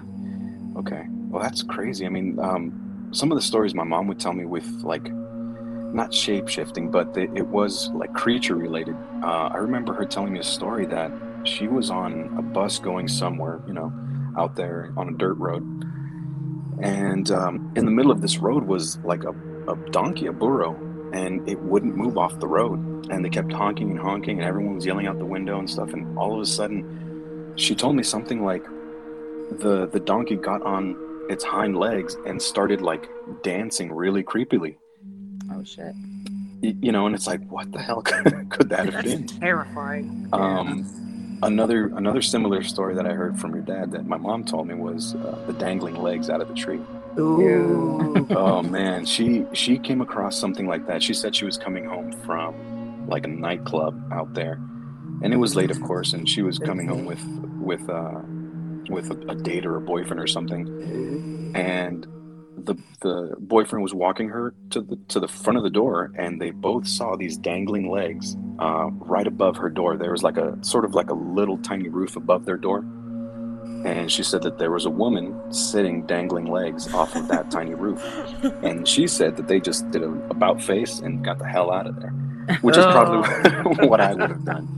Okay. 0.77 1.05
Well, 1.29 1.43
that's 1.43 1.65
crazy. 1.65 2.07
I 2.07 2.09
mean, 2.09 2.39
um, 2.39 3.09
some 3.11 3.33
of 3.33 3.37
the 3.37 3.43
stories 3.43 3.75
my 3.75 3.83
mom 3.83 4.07
would 4.07 4.21
tell 4.21 4.33
me 4.33 4.45
with 4.45 4.65
like 4.85 5.11
not 5.13 6.15
shape 6.15 6.49
shifting, 6.49 6.91
but 6.91 7.15
the, 7.15 7.23
it 7.35 7.47
was 7.47 7.91
like 7.91 8.13
creature 8.15 8.55
related. 8.55 8.97
Uh, 9.23 9.49
I 9.53 9.57
remember 9.57 9.93
her 9.95 10.05
telling 10.05 10.33
me 10.33 10.39
a 10.39 10.45
story 10.45 10.87
that 10.87 11.11
she 11.45 11.69
was 11.69 11.91
on 11.91 12.35
a 12.39 12.43
bus 12.43 12.79
going 12.79 13.09
somewhere, 13.09 13.61
you 13.67 13.73
know, 13.73 13.93
out 14.37 14.57
there 14.57 14.93
on 14.97 15.09
a 15.09 15.13
dirt 15.13 15.35
road, 15.35 15.63
and 16.81 17.31
um, 17.31 17.73
in 17.77 17.85
the 17.85 17.91
middle 17.91 18.11
of 18.11 18.21
this 18.21 18.39
road 18.39 18.65
was 18.65 18.99
like 18.99 19.25
a, 19.25 19.31
a 19.71 19.77
donkey, 19.91 20.27
a 20.27 20.33
burro, 20.33 20.75
and 21.13 21.49
it 21.49 21.61
wouldn't 21.61 21.97
move 21.97 22.19
off 22.19 22.39
the 22.41 22.49
road, 22.49 22.79
and 23.11 23.25
they 23.25 23.29
kept 23.31 23.53
honking 23.53 23.91
and 23.91 24.01
honking, 24.01 24.39
and 24.39 24.49
everyone 24.49 24.75
was 24.75 24.87
yelling 24.87 25.07
out 25.07 25.19
the 25.19 25.25
window 25.25 25.59
and 25.59 25.71
stuff, 25.71 25.93
and 25.93 26.19
all 26.19 26.35
of 26.35 26.41
a 26.41 26.47
sudden, 26.47 27.53
she 27.57 27.75
told 27.75 27.95
me 27.95 28.03
something 28.03 28.45
like 28.45 28.65
the 29.51 29.87
the 29.87 30.01
donkey 30.01 30.37
got 30.37 30.63
on 30.63 30.97
its 31.29 31.45
hind 31.45 31.77
legs 31.77 32.17
and 32.27 32.41
started 32.41 32.81
like 32.81 33.09
dancing 33.43 33.93
really 33.93 34.23
creepily. 34.23 34.77
Oh 35.53 35.63
shit. 35.65 35.95
you 36.61 36.93
know 36.93 37.07
and 37.07 37.15
it's 37.15 37.27
like 37.27 37.47
what 37.49 37.71
the 37.73 37.79
hell 37.79 38.03
could, 38.03 38.25
could 38.51 38.69
that 38.71 38.93
have 38.93 39.05
been? 39.05 39.27
terrifying. 39.27 40.29
um 40.33 41.04
another 41.45 41.87
another 41.97 42.23
similar 42.23 42.63
story 42.63 42.95
that 42.95 43.07
i 43.07 43.13
heard 43.13 43.39
from 43.39 43.55
your 43.55 43.63
dad 43.63 43.91
that 43.93 44.07
my 44.07 44.17
mom 44.17 44.45
told 44.45 44.67
me 44.67 44.75
was 44.75 45.15
uh, 45.17 45.39
the 45.47 45.53
dangling 45.53 45.97
legs 45.97 46.31
out 46.31 46.41
of 46.41 46.49
the 46.49 46.55
tree. 46.55 46.81
Ooh. 47.19 48.27
oh 48.31 48.63
man. 48.79 49.05
She 49.05 49.47
she 49.53 49.79
came 49.79 50.01
across 50.01 50.39
something 50.39 50.67
like 50.67 50.87
that. 50.87 51.03
She 51.03 51.15
said 51.15 51.35
she 51.35 51.45
was 51.45 51.57
coming 51.57 51.85
home 51.85 52.13
from 52.25 53.07
like 53.09 53.25
a 53.25 53.29
nightclub 53.29 54.13
out 54.13 54.35
there. 54.35 54.61
And 55.23 55.33
it 55.33 55.37
was 55.37 55.55
late 55.55 55.71
of 55.71 55.81
course 55.83 56.13
and 56.13 56.29
she 56.29 56.43
was 56.43 56.59
coming 56.59 56.89
home 56.89 57.05
with 57.05 57.25
with 57.61 57.89
uh 57.89 58.21
with 58.91 59.11
a, 59.11 59.33
a 59.33 59.35
date 59.35 59.65
or 59.65 59.77
a 59.77 59.81
boyfriend 59.81 60.21
or 60.21 60.27
something. 60.27 61.53
And 61.55 62.07
the 62.57 62.75
the 63.01 63.35
boyfriend 63.39 63.83
was 63.83 63.93
walking 63.95 64.29
her 64.29 64.55
to 64.71 64.81
the 64.81 64.97
to 65.09 65.21
the 65.21 65.29
front 65.29 65.57
of 65.57 65.63
the 65.65 65.71
door 65.71 66.13
and 66.17 66.41
they 66.41 66.51
both 66.51 66.87
saw 66.87 67.17
these 67.17 67.37
dangling 67.37 67.91
legs 67.91 68.37
uh, 68.59 68.89
right 68.93 69.27
above 69.27 69.57
her 69.57 69.69
door. 69.69 69.97
There 69.97 70.13
was 70.13 70.23
like 70.23 70.37
a 70.37 70.57
sort 70.65 70.85
of 70.85 70.95
like 70.95 71.11
a 71.11 71.15
little 71.15 71.59
tiny 71.59 71.89
roof 71.89 72.17
above 72.17 72.45
their 72.47 72.57
door. 72.57 72.85
And 73.85 74.11
she 74.11 74.23
said 74.23 74.43
that 74.43 74.59
there 74.59 74.71
was 74.71 74.87
a 74.87 74.91
woman 74.91 75.39
sitting 75.53 76.07
dangling 76.07 76.47
legs 76.47 76.93
off 76.95 77.15
of 77.17 77.29
that 77.29 77.51
tiny 77.51 77.75
roof. 77.75 78.01
And 78.63 78.87
she 78.89 79.07
said 79.07 79.37
that 79.37 79.47
they 79.47 79.61
just 79.61 79.91
did 79.91 80.03
a 80.03 80.11
about 80.31 80.63
face 80.63 81.01
and 81.01 81.23
got 81.25 81.39
the 81.39 81.47
hell 81.47 81.71
out 81.73 81.87
of 81.87 82.01
there 82.01 82.13
which 82.61 82.77
is 82.77 82.85
probably 82.85 83.89
what 83.89 84.01
i 84.03 84.13
would 84.13 84.29
have 84.31 84.45
done. 84.45 84.69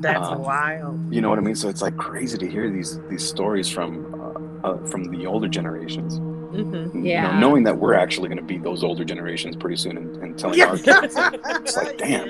That's 0.00 0.28
Um, 0.28 0.42
wild. 0.42 1.12
you 1.14 1.20
know 1.20 1.28
what 1.30 1.38
i 1.38 1.42
mean? 1.42 1.56
So 1.56 1.68
it's 1.68 1.82
like 1.82 1.96
crazy 1.96 2.38
to 2.38 2.48
hear 2.48 2.70
these 2.70 3.00
these 3.10 3.24
stories 3.26 3.68
from 3.68 3.90
uh, 4.64 4.68
uh, 4.68 4.86
from 4.86 5.04
the 5.04 5.26
older 5.26 5.48
generations 5.48 6.20
hmm 6.50 6.86
you 6.94 7.02
Yeah. 7.02 7.32
know, 7.32 7.40
knowing 7.40 7.64
that 7.64 7.76
we're 7.78 7.94
actually 7.94 8.28
going 8.28 8.38
to 8.38 8.44
be 8.44 8.58
those 8.58 8.82
older 8.82 9.04
generations 9.04 9.56
pretty 9.56 9.76
soon 9.76 9.96
and, 9.98 10.16
and 10.16 10.38
telling 10.38 10.60
our 10.62 10.76
kids 10.78 11.14
it's 11.16 11.76
like 11.76 11.98
damn 11.98 12.28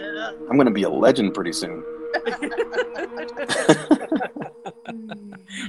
i'm 0.50 0.56
going 0.56 0.66
to 0.66 0.72
be 0.72 0.82
a 0.82 0.88
legend 0.90 1.34
pretty 1.34 1.52
soon. 1.52 1.82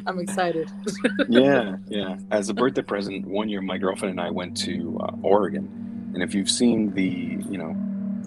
I'm 0.05 0.19
excited. 0.19 0.69
yeah 1.29 1.77
yeah. 1.87 2.17
As 2.31 2.49
a 2.49 2.53
birthday 2.53 2.81
present 2.81 3.25
one 3.25 3.49
year 3.49 3.61
my 3.61 3.77
girlfriend 3.77 4.11
and 4.11 4.21
i 4.21 4.29
went 4.29 4.57
to 4.57 4.97
uh, 5.01 5.11
oregon. 5.21 6.11
And 6.13 6.23
if 6.23 6.33
you've 6.33 6.49
seen 6.49 6.93
the 6.93 7.03
you 7.49 7.57
know 7.57 7.75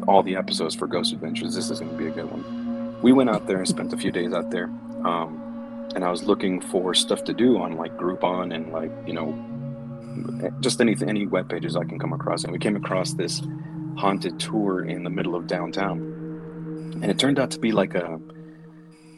all 0.07 0.23
the 0.23 0.37
episodes 0.37 0.75
for 0.75 0.87
ghost 0.87 1.13
adventures 1.13 1.55
this 1.55 1.71
is 1.71 1.81
going 1.81 1.93
to 1.93 1.99
be 1.99 2.07
a 2.07 2.11
good 2.11 2.31
one. 2.31 2.99
We 3.03 3.13
went 3.13 3.31
out 3.31 3.47
there 3.47 3.59
and 3.59 3.67
spent 3.69 3.93
a 3.93 3.97
few 3.97 4.11
days 4.13 4.33
out 4.33 4.51
there 4.51 4.67
um, 5.05 5.89
and 5.95 6.05
i 6.05 6.11
was 6.11 6.23
looking 6.25 6.61
for 6.61 6.95
stuff 6.95 7.25
to 7.25 7.35
do 7.35 7.59
on 7.59 7.77
like 7.77 7.97
groupon 7.97 8.55
and 8.55 8.73
like 8.73 8.91
you 9.07 9.13
know 9.13 9.35
just 10.61 10.81
anything 10.81 11.09
any 11.09 11.27
web 11.27 11.49
pages 11.49 11.77
i 11.77 11.85
can 11.85 11.99
come 11.99 12.13
across. 12.13 12.45
And 12.45 12.53
we 12.53 12.59
came 12.59 12.77
across 12.77 13.13
this 13.15 13.43
haunted 13.97 14.39
tour 14.41 14.85
in 14.85 15.05
the 15.05 15.11
middle 15.11 15.35
of 15.35 15.47
downtown. 15.47 15.99
And 17.03 17.05
it 17.11 17.19
turned 17.19 17.39
out 17.39 17.51
to 17.53 17.59
be 17.59 17.73
like 17.73 17.95
a 17.95 18.21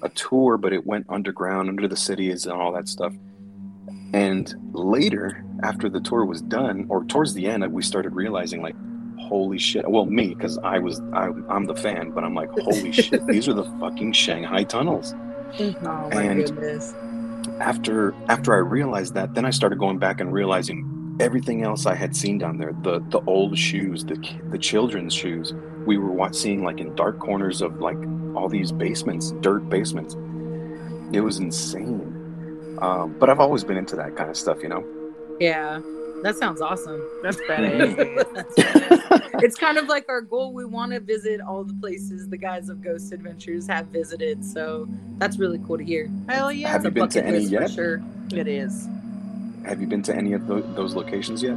a 0.02 0.08
tour 0.10 0.56
but 0.58 0.72
it 0.72 0.84
went 0.86 1.06
underground 1.08 1.68
under 1.68 1.88
the 1.88 1.96
cities 1.96 2.44
and 2.46 2.54
all 2.60 2.72
that 2.72 2.88
stuff. 2.88 3.12
And 4.12 4.54
later 4.72 5.44
after 5.62 5.88
the 5.88 6.00
tour 6.00 6.24
was 6.24 6.42
done 6.42 6.86
or 6.88 7.04
towards 7.04 7.34
the 7.34 7.46
end 7.46 7.66
we 7.72 7.82
started 7.82 8.14
realizing 8.14 8.60
like 8.62 8.76
holy 9.18 9.58
shit. 9.58 9.88
Well 9.90 10.04
me 10.06 10.34
because 10.34 10.58
i 10.58 10.78
was 10.78 11.00
I, 11.12 11.30
i'm 11.48 11.64
the 11.64 11.74
fan 11.76 12.10
but 12.10 12.24
i'm 12.24 12.34
like 12.34 12.50
holy 12.50 12.92
shit 12.92 13.26
these 13.34 13.48
are 13.48 13.54
the 13.54 13.64
fucking 13.80 14.12
shanghai 14.12 14.64
tunnels. 14.64 15.14
Mm-hmm. 15.54 15.86
Oh 15.86 16.10
my 16.10 16.22
And- 16.22 16.44
goodness. 16.44 16.94
After 17.60 18.14
after 18.28 18.54
I 18.54 18.58
realized 18.58 19.14
that, 19.14 19.34
then 19.34 19.44
I 19.44 19.50
started 19.50 19.78
going 19.78 19.98
back 19.98 20.20
and 20.20 20.32
realizing 20.32 21.16
everything 21.20 21.62
else 21.62 21.86
I 21.86 21.94
had 21.94 22.16
seen 22.16 22.38
down 22.38 22.58
there 22.58 22.72
the 22.82 23.00
the 23.10 23.20
old 23.26 23.56
shoes, 23.56 24.04
the 24.04 24.16
the 24.50 24.58
children's 24.58 25.14
shoes. 25.14 25.52
We 25.86 25.98
were 25.98 26.32
seeing 26.32 26.64
like 26.64 26.80
in 26.80 26.94
dark 26.94 27.18
corners 27.18 27.60
of 27.60 27.80
like 27.80 27.98
all 28.34 28.48
these 28.48 28.72
basements, 28.72 29.32
dirt 29.40 29.68
basements. 29.68 30.14
It 31.12 31.20
was 31.20 31.38
insane. 31.38 32.10
Um, 32.80 33.14
but 33.18 33.30
I've 33.30 33.40
always 33.40 33.62
been 33.62 33.76
into 33.76 33.96
that 33.96 34.16
kind 34.16 34.28
of 34.28 34.36
stuff, 34.36 34.62
you 34.62 34.68
know. 34.68 34.84
Yeah. 35.38 35.80
That 36.24 36.36
sounds 36.36 36.62
awesome. 36.62 37.06
That's 37.22 37.36
badass. 37.48 37.92
it's 39.42 39.56
kind 39.56 39.76
of 39.76 39.88
like 39.88 40.06
our 40.08 40.22
goal. 40.22 40.54
We 40.54 40.64
want 40.64 40.92
to 40.92 41.00
visit 41.00 41.42
all 41.42 41.64
the 41.64 41.74
places 41.74 42.30
the 42.30 42.38
guys 42.38 42.70
of 42.70 42.82
Ghost 42.82 43.12
Adventures 43.12 43.66
have 43.66 43.88
visited. 43.88 44.42
So 44.42 44.88
that's 45.18 45.38
really 45.38 45.60
cool 45.66 45.76
to 45.76 45.84
hear. 45.84 46.10
Hell 46.28 46.50
yeah. 46.50 46.68
Have 46.70 46.84
you 46.84 46.88
It's 46.88 46.94
been 46.94 47.08
to 47.10 47.24
any 47.26 47.44
yet? 47.44 47.70
Sure. 47.70 48.02
It 48.32 48.48
is. 48.48 48.88
Have 49.66 49.82
you 49.82 49.86
been 49.86 50.02
to 50.04 50.16
any 50.16 50.32
of 50.32 50.46
tho- 50.46 50.62
those 50.62 50.94
locations 50.94 51.42
yet? 51.42 51.56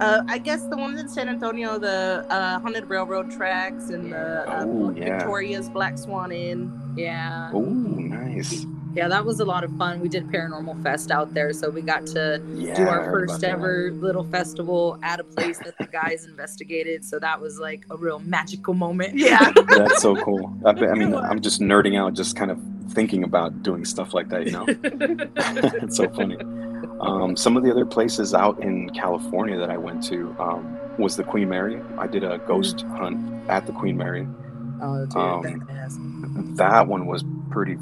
Uh, 0.00 0.22
I 0.28 0.38
guess 0.38 0.62
the 0.66 0.76
ones 0.76 1.00
in 1.00 1.08
San 1.08 1.28
Antonio, 1.28 1.76
the 1.78 2.24
uh, 2.30 2.60
haunted 2.60 2.84
railroad 2.88 3.32
tracks 3.32 3.88
and 3.88 4.12
the 4.12 4.48
uh, 4.48 4.64
Oh, 4.64 4.90
yeah. 4.94 5.18
Victoria's 5.18 5.68
Black 5.70 5.98
Swan 5.98 6.30
Inn. 6.30 6.70
Yeah. 6.96 7.50
Oh, 7.52 7.62
nice. 7.64 8.64
Yeah, 8.96 9.08
that 9.08 9.24
was 9.26 9.40
a 9.40 9.44
lot 9.44 9.62
of 9.62 9.76
fun. 9.76 10.00
We 10.00 10.08
did 10.08 10.26
Paranormal 10.28 10.82
Fest 10.82 11.10
out 11.10 11.34
there. 11.34 11.52
So 11.52 11.68
we 11.68 11.82
got 11.82 12.06
to 12.08 12.42
Yeah. 12.54 12.74
do 12.74 12.88
our 12.88 13.04
first 13.10 13.30
about 13.32 13.40
that. 13.42 13.50
ever 13.50 13.90
little 13.92 14.24
festival 14.24 14.98
at 15.02 15.20
a 15.20 15.24
place 15.24 15.58
that 15.58 15.76
the 15.78 15.86
guys 15.86 16.24
investigated. 16.24 17.04
So 17.04 17.18
that 17.18 17.40
was 17.40 17.58
like 17.60 17.84
a 17.90 17.96
real 17.96 18.18
magical 18.20 18.72
moment. 18.74 19.18
Yeah. 19.18 19.52
That's 19.68 20.00
so 20.00 20.16
cool. 20.16 20.52
I, 20.64 20.70
I 20.70 20.94
mean, 20.94 21.14
I'm 21.14 21.40
just 21.40 21.60
nerding 21.60 21.98
out, 22.00 22.14
just 22.14 22.36
kind 22.36 22.50
of 22.50 22.58
thinking 22.90 23.22
about 23.22 23.62
doing 23.62 23.84
stuff 23.84 24.14
like 24.14 24.28
that, 24.30 24.46
you 24.46 24.52
know? 24.52 24.64
it's 24.68 25.96
so 25.98 26.08
funny. 26.08 26.36
Um, 27.00 27.36
some 27.36 27.56
of 27.58 27.62
the 27.64 27.70
other 27.70 27.84
places 27.84 28.32
out 28.32 28.62
in 28.62 28.88
California 28.90 29.58
that 29.58 29.70
I 29.70 29.76
went 29.76 30.02
to 30.04 30.34
um, 30.38 30.78
was 30.98 31.16
the 31.16 31.24
Queen 31.24 31.50
Mary. 31.50 31.82
I 31.98 32.06
did 32.06 32.24
a 32.24 32.38
ghost 32.46 32.80
hunt 32.96 33.18
at 33.50 33.66
the 33.66 33.72
Queen 33.72 33.98
Mary. 33.98 34.26
Oh, 34.80 35.04
dude. 35.04 35.16
Um, 35.16 36.54
That 36.56 36.86
one 36.86 37.06
was 37.06 37.24
pretty 37.50 37.76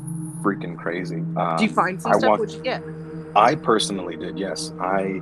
freaking 0.44 0.76
crazy. 0.78 1.22
Um, 1.36 1.56
Did 1.58 1.70
you 1.70 1.74
find 1.74 2.00
some 2.00 2.12
I 2.12 2.18
stuff? 2.18 2.28
walked- 2.30 2.40
What'd 2.40 2.56
you 2.56 2.62
get? 2.62 2.82
I 3.36 3.54
personally 3.56 4.16
did, 4.16 4.38
yes. 4.38 4.72
I 4.80 5.20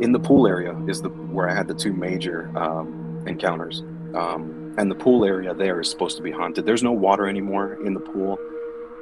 in 0.00 0.12
the 0.12 0.18
pool 0.20 0.46
area 0.46 0.76
is 0.86 1.02
the 1.02 1.08
where 1.08 1.48
I 1.48 1.54
had 1.54 1.66
the 1.68 1.74
two 1.74 1.92
major 1.92 2.50
um, 2.56 3.24
encounters, 3.26 3.80
um, 4.14 4.74
and 4.78 4.90
the 4.90 4.94
pool 4.94 5.24
area 5.24 5.52
there 5.54 5.80
is 5.80 5.88
supposed 5.90 6.16
to 6.16 6.22
be 6.22 6.30
haunted. 6.30 6.64
There's 6.66 6.82
no 6.82 6.92
water 6.92 7.26
anymore 7.26 7.78
in 7.84 7.94
the 7.94 8.00
pool. 8.00 8.38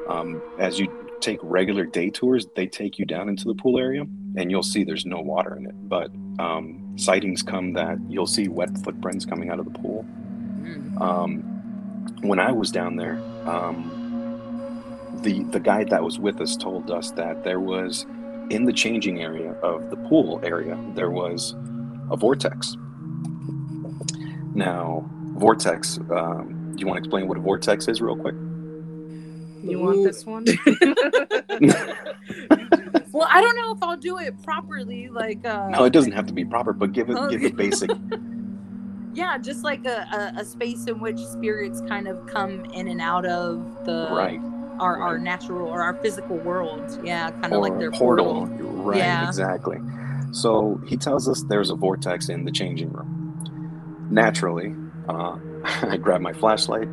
Um, 0.09 0.40
as 0.59 0.78
you 0.78 0.90
take 1.20 1.38
regular 1.43 1.84
day 1.84 2.11
tours, 2.11 2.47
they 2.57 2.66
take 2.66 2.99
you 2.99 3.05
down 3.05 3.28
into 3.28 3.45
the 3.45 3.55
pool 3.55 3.78
area, 3.78 4.05
and 4.36 4.51
you'll 4.51 4.62
see 4.62 4.82
there's 4.82 5.07
no 5.07 5.20
water 5.20 5.55
in 5.57 5.66
it. 5.66 5.74
But 5.88 6.11
um, 6.38 6.95
sightings 6.97 7.43
come 7.43 7.74
that 7.74 7.99
you'll 8.09 8.26
see 8.26 8.49
wet 8.49 8.76
footprints 8.78 9.24
coming 9.26 9.51
out 9.51 9.59
of 9.59 9.66
the 9.70 9.78
pool. 9.78 10.05
Mm. 10.62 11.01
Um, 11.01 11.38
when 12.22 12.38
I 12.38 12.51
was 12.53 12.70
down 12.70 12.97
there, 12.97 13.18
um, 13.47 14.01
the 15.20 15.42
the 15.44 15.60
guide 15.60 15.90
that 15.90 16.02
was 16.02 16.18
with 16.18 16.40
us 16.40 16.56
told 16.56 16.90
us 16.90 17.10
that 17.12 17.44
there 17.44 17.60
was 17.60 18.06
in 18.50 18.64
the 18.64 18.72
changing 18.72 19.22
area 19.22 19.52
of 19.62 19.90
the 19.90 19.96
pool 19.96 20.40
area 20.42 20.78
there 20.94 21.10
was 21.10 21.54
a 22.10 22.16
vortex. 22.16 22.76
Now, 24.54 25.08
vortex. 25.34 25.98
Um, 26.10 26.72
do 26.74 26.80
you 26.80 26.86
want 26.86 26.98
to 26.98 26.98
explain 26.98 27.28
what 27.28 27.38
a 27.38 27.40
vortex 27.40 27.88
is, 27.88 28.02
real 28.02 28.16
quick? 28.16 28.34
You 29.62 29.78
want 29.78 30.04
this 30.04 30.26
one? 30.26 30.44
Well, 33.12 33.28
I 33.30 33.42
don't 33.42 33.56
know 33.56 33.72
if 33.72 33.82
I'll 33.82 33.96
do 33.96 34.18
it 34.18 34.42
properly. 34.42 35.08
Like, 35.08 35.46
uh, 35.46 35.68
No, 35.68 35.84
it 35.84 35.92
doesn't 35.92 36.12
have 36.12 36.26
to 36.26 36.32
be 36.32 36.44
proper, 36.44 36.72
but 36.72 36.92
give 36.92 37.10
it 37.10 37.16
give 37.30 37.44
it 37.44 37.54
basic. 37.54 37.90
yeah, 39.14 39.36
just 39.36 39.62
like 39.62 39.84
a, 39.84 40.32
a, 40.36 40.40
a 40.40 40.44
space 40.44 40.86
in 40.86 40.98
which 40.98 41.18
spirits 41.18 41.82
kind 41.82 42.08
of 42.08 42.26
come 42.26 42.64
in 42.66 42.88
and 42.88 43.02
out 43.02 43.26
of 43.26 43.84
the 43.84 44.08
right. 44.10 44.40
Our, 44.78 45.00
our 45.00 45.18
natural 45.18 45.68
or 45.68 45.82
our 45.82 45.94
physical 46.02 46.36
world. 46.38 46.98
Yeah, 47.04 47.30
kind 47.30 47.52
of 47.52 47.60
like 47.60 47.78
their 47.78 47.90
portal. 47.90 48.46
portal. 48.46 48.66
Right, 48.82 48.98
Yeah. 48.98 49.26
exactly. 49.28 49.78
So 50.32 50.80
he 50.86 50.96
tells 50.96 51.28
us 51.28 51.42
there's 51.48 51.70
a 51.70 51.74
vortex 51.76 52.28
in 52.28 52.44
the 52.44 52.52
changing 52.52 52.90
room. 52.92 54.08
Naturally, 54.10 54.74
uh, 55.08 55.36
I 55.64 55.96
grab 55.96 56.20
my 56.20 56.32
flashlight 56.32 56.88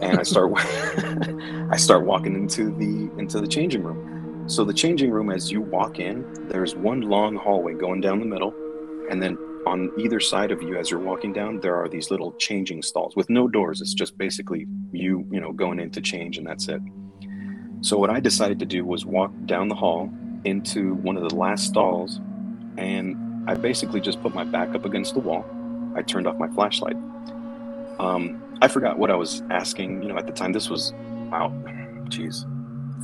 and 0.00 0.18
I 0.18 0.22
start 0.22 0.52
I 1.70 1.76
start 1.76 2.04
walking 2.04 2.34
into 2.34 2.70
the 2.76 3.10
into 3.18 3.40
the 3.40 3.46
changing 3.46 3.82
room. 3.82 4.48
so 4.48 4.64
the 4.64 4.74
changing 4.74 5.10
room, 5.10 5.30
as 5.30 5.50
you 5.50 5.60
walk 5.60 5.98
in, 5.98 6.24
there's 6.48 6.74
one 6.74 7.00
long 7.02 7.36
hallway 7.36 7.74
going 7.74 8.00
down 8.00 8.18
the 8.20 8.26
middle, 8.26 8.52
and 9.10 9.22
then 9.22 9.38
on 9.66 9.90
either 9.96 10.18
side 10.18 10.50
of 10.50 10.60
you, 10.62 10.76
as 10.76 10.90
you're 10.90 10.98
walking 11.00 11.32
down, 11.32 11.60
there 11.60 11.76
are 11.76 11.88
these 11.88 12.10
little 12.10 12.32
changing 12.32 12.82
stalls 12.82 13.14
with 13.14 13.30
no 13.30 13.46
doors. 13.46 13.80
It's 13.80 13.94
just 13.94 14.18
basically 14.18 14.66
you, 14.92 15.24
you 15.30 15.40
know, 15.40 15.52
going 15.52 15.78
in 15.78 15.90
to 15.92 16.00
change, 16.00 16.36
and 16.38 16.46
that's 16.46 16.68
it. 16.68 16.80
So 17.82 17.98
what 17.98 18.10
I 18.10 18.20
decided 18.20 18.60
to 18.60 18.64
do 18.64 18.84
was 18.84 19.04
walk 19.04 19.32
down 19.44 19.68
the 19.68 19.74
hall 19.74 20.08
into 20.44 20.94
one 20.94 21.16
of 21.16 21.28
the 21.28 21.34
last 21.34 21.66
stalls, 21.66 22.20
and 22.76 23.50
I 23.50 23.54
basically 23.54 24.00
just 24.00 24.22
put 24.22 24.34
my 24.34 24.44
back 24.44 24.74
up 24.76 24.84
against 24.84 25.14
the 25.14 25.20
wall. 25.20 25.44
I 25.96 26.02
turned 26.02 26.28
off 26.28 26.38
my 26.38 26.46
flashlight. 26.48 26.94
Um, 27.98 28.40
I 28.62 28.68
forgot 28.68 29.00
what 29.00 29.10
I 29.10 29.16
was 29.16 29.42
asking. 29.50 30.00
You 30.02 30.10
know, 30.10 30.16
at 30.16 30.26
the 30.26 30.32
time, 30.32 30.52
this 30.52 30.70
was 30.70 30.92
wow, 31.28 31.52
geez, 32.08 32.46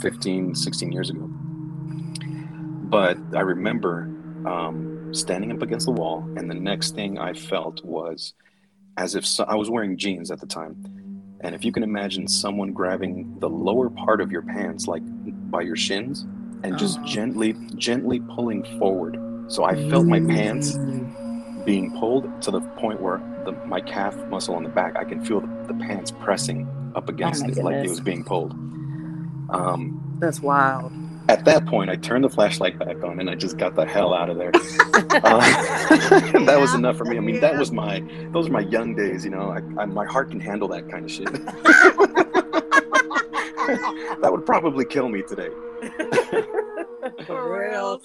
15, 0.00 0.54
16 0.54 0.92
years 0.92 1.10
ago. 1.10 1.28
But 2.84 3.18
I 3.34 3.40
remember 3.40 4.02
um, 4.46 5.12
standing 5.12 5.50
up 5.50 5.60
against 5.60 5.86
the 5.86 5.92
wall, 5.92 6.20
and 6.36 6.48
the 6.48 6.54
next 6.54 6.94
thing 6.94 7.18
I 7.18 7.32
felt 7.32 7.84
was 7.84 8.32
as 8.96 9.16
if 9.16 9.26
so, 9.26 9.42
I 9.44 9.56
was 9.56 9.68
wearing 9.68 9.96
jeans 9.96 10.30
at 10.30 10.40
the 10.40 10.46
time. 10.46 10.97
And 11.40 11.54
if 11.54 11.64
you 11.64 11.70
can 11.72 11.82
imagine 11.82 12.26
someone 12.26 12.72
grabbing 12.72 13.36
the 13.38 13.48
lower 13.48 13.88
part 13.90 14.20
of 14.20 14.32
your 14.32 14.42
pants, 14.42 14.86
like 14.88 15.02
by 15.50 15.60
your 15.62 15.76
shins, 15.76 16.26
and 16.64 16.76
just 16.78 16.98
Oh. 16.98 17.04
gently, 17.04 17.54
gently 17.76 18.20
pulling 18.20 18.64
forward. 18.78 19.18
So 19.48 19.64
I 19.64 19.76
felt 19.88 20.06
my 20.06 20.20
pants 20.20 20.76
being 21.64 21.96
pulled 21.98 22.42
to 22.42 22.50
the 22.50 22.60
point 22.60 23.00
where 23.00 23.20
the, 23.44 23.52
my 23.66 23.80
calf 23.80 24.16
muscle 24.28 24.54
on 24.56 24.62
the 24.64 24.68
back, 24.68 24.96
I 24.96 25.04
can 25.04 25.24
feel 25.24 25.40
the, 25.40 25.72
the 25.72 25.74
pants 25.74 26.10
pressing 26.10 26.66
up 26.94 27.08
against 27.08 27.42
my 27.42 27.50
it 27.50 27.56
like 27.58 27.84
it 27.84 27.88
was 27.88 28.00
being 28.00 28.24
pulled. 28.24 28.52
Um, 29.50 30.16
That's 30.18 30.42
wild. 30.42 30.92
At 31.28 31.44
that 31.44 31.66
point, 31.66 31.90
I 31.90 31.96
turned 31.96 32.24
the 32.24 32.30
flashlight 32.30 32.78
back 32.78 33.02
on 33.04 33.20
and 33.20 33.28
I 33.28 33.34
just 33.34 33.58
got 33.58 33.74
the 33.74 33.84
hell 33.84 34.14
out 34.14 34.30
of 34.30 34.38
there. 34.38 34.52
Uh, 35.10 35.40
that 36.44 36.58
was 36.60 36.74
enough 36.74 36.96
for 36.96 37.04
me. 37.04 37.16
I 37.16 37.20
mean, 37.20 37.40
that 37.40 37.56
was 37.58 37.72
my 37.72 38.02
those 38.32 38.48
are 38.48 38.52
my 38.52 38.60
young 38.60 38.94
days. 38.94 39.24
You 39.24 39.30
know, 39.30 39.50
I, 39.50 39.82
I, 39.82 39.86
my 39.86 40.04
heart 40.04 40.30
can 40.30 40.40
handle 40.40 40.68
that 40.68 40.88
kind 40.90 41.04
of 41.04 41.10
shit. 41.10 41.32
that 44.20 44.28
would 44.30 44.44
probably 44.44 44.84
kill 44.84 45.08
me 45.08 45.22
today. 45.22 45.48
For 47.26 47.68
real. 47.70 48.00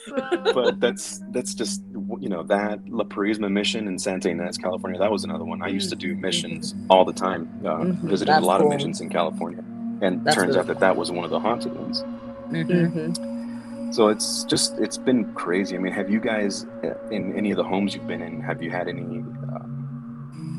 But 0.53 0.79
that's 0.79 1.21
that's 1.31 1.53
just 1.53 1.81
you 2.19 2.29
know 2.29 2.43
that 2.43 2.79
La 2.89 3.03
Purisima 3.03 3.51
mission 3.51 3.87
in 3.87 3.97
Santa 3.99 4.29
Ynez, 4.29 4.57
California. 4.57 4.99
That 4.99 5.11
was 5.11 5.23
another 5.23 5.45
one. 5.45 5.61
I 5.61 5.67
used 5.67 5.89
to 5.89 5.95
do 5.95 6.15
missions 6.15 6.75
all 6.89 7.05
the 7.05 7.13
time. 7.13 7.49
Uh, 7.65 7.77
Mhm. 7.79 7.95
Visited 8.03 8.31
That's 8.31 8.43
a 8.43 8.47
lot 8.47 8.59
cool. 8.61 8.69
of 8.71 8.75
missions 8.75 9.01
in 9.01 9.09
California, 9.09 9.63
and 10.01 10.23
That's 10.23 10.35
turns 10.35 10.49
really 10.49 10.59
out 10.59 10.67
that 10.67 10.79
that 10.79 10.95
was 10.95 11.11
one 11.11 11.25
of 11.25 11.31
the 11.31 11.39
haunted 11.39 11.75
ones. 11.75 12.03
Mhm. 12.51 12.91
hmm 12.91 13.91
So 13.91 14.07
it's 14.09 14.43
just 14.45 14.77
it's 14.79 14.97
been 14.97 15.25
crazy. 15.33 15.75
I 15.75 15.79
mean, 15.79 15.93
have 15.93 16.09
you 16.09 16.19
guys 16.19 16.65
uh, 16.83 16.89
in 17.11 17.35
any 17.37 17.51
of 17.51 17.57
the 17.57 17.63
homes 17.63 17.95
you've 17.95 18.07
been 18.07 18.21
in? 18.21 18.41
Have 18.41 18.61
you 18.61 18.71
had 18.71 18.87
any 18.87 19.23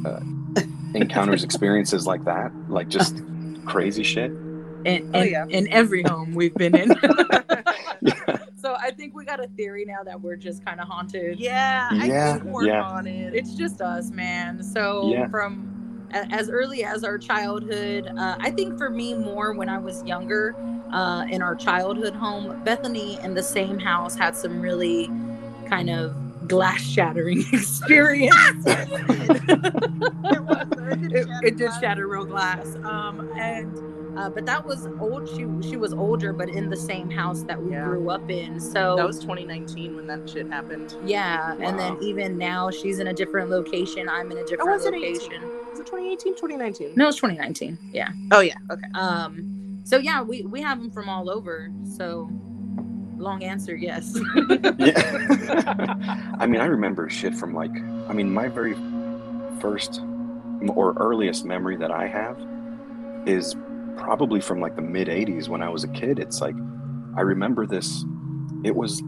uh, 0.05 0.09
uh, 0.09 0.20
encounters, 0.95 1.43
experiences 1.45 2.07
like 2.07 2.24
that? 2.24 2.53
Like 2.68 2.89
just 2.89 3.22
crazy 3.64 4.03
shit? 4.03 4.30
In, 4.85 5.03
Oh, 5.14 5.22
in, 5.22 5.30
yeah. 5.30 5.45
in 5.49 5.66
every 5.70 6.03
home 6.03 6.32
we've 6.35 6.55
been 6.55 6.76
in. 6.76 6.95
Yeah. 8.03 8.39
so 8.57 8.76
I 8.78 8.91
think 8.91 9.14
we 9.14 9.24
got 9.24 9.43
a 9.43 9.47
theory 9.57 9.87
now 9.87 10.03
that 10.05 10.20
we're 10.20 10.37
just 10.37 10.62
kind 10.62 10.78
of 10.78 10.87
haunted. 10.87 11.39
Yeah, 11.39 11.89
I 11.91 12.07
Yeah, 12.07 12.32
think 12.35 12.45
we're 12.45 12.66
yeah. 12.66 12.82
on 12.82 13.07
it. 13.07 13.32
It's 13.35 13.55
just 13.55 13.80
us, 13.80 14.11
man. 14.12 14.62
So 14.62 15.11
Yeah. 15.11 15.28
from 15.28 15.70
as 16.12 16.51
early 16.51 16.85
as 16.85 17.03
our 17.03 17.16
childhood, 17.16 18.09
uh, 18.18 18.37
I 18.41 18.51
think 18.51 18.76
for 18.76 18.91
me 18.91 19.14
more 19.14 19.55
when 19.55 19.70
I 19.70 19.78
was 19.78 20.05
younger, 20.05 20.55
uh, 20.95 21.24
in 21.30 21.42
our 21.42 21.55
childhood 21.57 22.14
home, 22.14 22.62
Bethany 22.64 23.18
in 23.22 23.34
the 23.34 23.42
same 23.42 23.78
house 23.78 24.16
had 24.16 24.36
some 24.36 24.61
really 24.61 25.11
kind 25.66 25.90
of 25.90 26.14
glass 26.49 26.82
shattering 26.82 27.45
experience. 27.53 28.64
it, 28.66 28.88
it 31.42 31.57
did 31.57 31.70
shatter 31.80 32.07
real 32.09 32.24
glass. 32.24 32.76
Um, 32.84 33.22
and 33.38 33.76
uh, 34.16 34.30
but 34.30 34.47
that 34.47 34.64
was 34.64 34.86
old. 35.01 35.28
She 35.28 35.45
she 35.68 35.76
was 35.76 35.92
older, 35.92 36.32
but 36.32 36.49
in 36.49 36.70
the 36.70 36.76
same 36.76 37.11
house 37.11 37.42
that 37.45 37.61
we 37.61 37.72
Yeah. 37.72 37.84
grew 37.84 38.11
up 38.11 38.30
in. 38.30 38.61
So 38.61 38.95
That 38.97 39.07
was 39.07 39.18
2019 39.20 39.97
when 39.97 40.07
that 40.07 40.28
shit 40.30 40.49
happened. 40.49 40.95
yeah. 41.05 41.57
And 41.61 41.78
then 41.78 41.97
even 42.01 42.38
now, 42.38 42.70
she's 42.70 43.01
in 43.01 43.09
a 43.09 43.14
different 43.14 43.51
location. 43.51 44.09
I'm 44.09 44.30
in 44.30 44.38
a 44.38 44.45
different 44.45 44.70
was 44.70 44.86
it 44.86 44.95
18? 44.95 45.12
location. 45.14 45.51
Was 45.70 45.80
it 45.80 45.86
2018, 45.86 46.34
2019? 46.36 46.92
No, 46.95 47.09
it's 47.09 47.16
2019. 47.16 47.76
Yeah. 47.92 48.11
Oh 48.30 48.40
yeah. 48.40 48.55
Okay. 48.70 48.86
Um. 48.95 49.64
So 49.85 49.99
yeah, 49.99 50.22
we 50.22 50.43
we 50.43 50.62
have 50.62 50.80
them 50.80 50.91
from 50.91 51.09
all 51.09 51.30
over. 51.30 51.70
So 51.97 52.30
long 53.18 53.43
answer, 53.43 53.74
yes. 53.74 54.16
Yeah. 54.78 56.35
I 56.39 56.47
mean, 56.47 56.61
I 56.61 56.66
remember 56.66 57.09
shit 57.09 57.35
from 57.35 57.55
like, 57.55 57.70
I 58.09 58.12
mean, 58.12 58.32
my 58.32 58.49
very 58.49 58.74
first 59.61 60.01
or 60.68 60.95
earliest 60.95 61.45
memory 61.45 61.76
that 61.76 61.91
I 61.91 62.07
have 62.07 62.39
is 63.26 63.57
probably 63.97 64.41
from 64.41 64.61
like 64.61 64.76
the 64.76 64.82
mid 64.82 65.09
80s 65.09 65.49
when 65.49 65.62
I 65.62 65.68
was 65.68 65.85
a 65.85 65.89
kid. 65.89 66.18
It's 66.18 66.41
like, 66.41 66.57
I 67.16 67.20
remember 67.20 67.66
this, 67.66 68.05
it 68.64 68.74
was, 68.74 69.03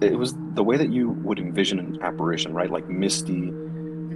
it 0.00 0.18
was 0.18 0.34
the 0.54 0.64
way 0.64 0.76
that 0.76 0.92
you 0.92 1.10
would 1.10 1.38
envision 1.38 1.78
an 1.78 2.02
apparition, 2.02 2.54
right? 2.54 2.70
Like 2.70 2.88
misty, 2.88 3.50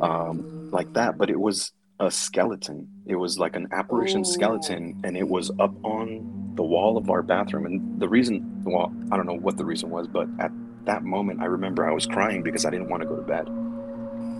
um, 0.01 0.70
like 0.70 0.93
that, 0.95 1.18
but 1.18 1.31
it 1.31 1.39
was 1.39 1.72
a 2.01 2.11
skeleton. 2.11 2.89
It 3.07 3.17
was 3.17 3.39
like 3.39 3.57
an 3.57 3.69
apparition 3.73 4.21
Ooh. 4.21 4.25
skeleton, 4.25 4.95
oh. 4.97 5.07
and 5.07 5.17
it 5.17 5.29
was 5.29 5.51
up 5.59 5.75
on 5.85 6.53
the 6.55 6.63
wall 6.63 6.97
of 6.97 7.11
our 7.11 7.23
bathroom. 7.23 7.67
And 7.67 8.01
the 8.01 8.09
reason, 8.09 8.63
well, 8.65 8.95
I 9.11 9.17
don't 9.17 9.27
know 9.27 9.37
what 9.37 9.57
the 9.57 9.65
reason 9.65 9.91
was, 9.91 10.07
but 10.07 10.29
at 10.39 10.51
that 10.85 11.05
moment, 11.05 11.41
I 11.41 11.47
remember 11.47 11.89
I 11.89 11.93
was 11.93 12.07
crying 12.07 12.43
because 12.43 12.65
I 12.65 12.71
didn't 12.71 12.89
want 12.89 13.03
to 13.03 13.09
go 13.09 13.17
to 13.17 13.23
bed. 13.23 13.49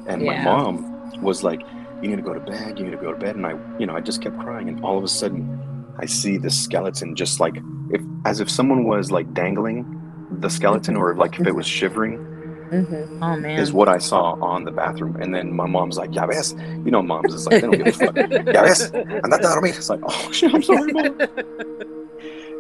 And 0.07 0.23
my 0.23 0.43
mom 0.43 1.23
was 1.23 1.43
like, 1.43 1.63
"You 2.03 2.09
need 2.09 2.17
to 2.17 2.23
go 2.23 2.35
to 2.35 2.41
bed. 2.41 2.79
You 2.79 2.85
need 2.85 2.91
to 2.91 2.99
go 2.99 3.13
to 3.13 3.19
bed." 3.19 3.37
And 3.37 3.47
I, 3.47 3.59
you 3.79 3.87
know, 3.87 3.97
I 3.97 4.01
just 4.01 4.21
kept 4.21 4.39
crying, 4.39 4.69
and 4.69 4.85
all 4.85 4.99
of 4.99 5.05
a 5.05 5.09
sudden, 5.09 5.95
I 5.99 6.07
see 6.07 6.37
this 6.37 6.59
skeleton 6.59 7.15
just 7.17 7.41
like 7.41 7.57
if 7.91 8.03
as 8.25 8.41
if 8.41 8.51
someone 8.51 8.85
was 8.85 9.11
like 9.11 9.33
dangling 9.33 10.01
the 10.31 10.51
skeleton, 10.51 10.97
or 10.97 11.15
like 11.15 11.39
if 11.41 11.47
it 11.47 11.55
was 11.55 11.67
shivering 11.67 12.34
Mm-hmm. 12.83 13.23
oh 13.23 13.37
man. 13.37 13.59
is 13.59 13.73
what 13.73 13.89
I 13.89 13.99
saw 13.99 14.33
on 14.41 14.65
the 14.65 14.71
bathroom. 14.73 15.17
And 15.21 15.35
then 15.35 15.53
my 15.55 15.67
mom's 15.67 15.97
like, 15.99 16.15
"Ya 16.15 16.27
ves," 16.27 16.55
you 16.85 16.91
know, 16.91 17.03
moms 17.03 17.33
is 17.35 17.47
like, 17.47 17.61
they 17.61 17.69
don't 17.69 17.77
give 17.79 17.87
a 17.87 17.93
fuck. 17.93 18.17
"Ya 18.57 18.63
ves, 18.63 18.91
andate 18.91 19.39
a 19.39 19.43
dormir." 19.43 19.75
It's 19.75 19.89
like, 19.91 20.01
oh 20.05 20.33
shit, 20.33 20.55
I'm 20.55 20.63
sorry, 20.63 20.93
mom. 20.93 21.19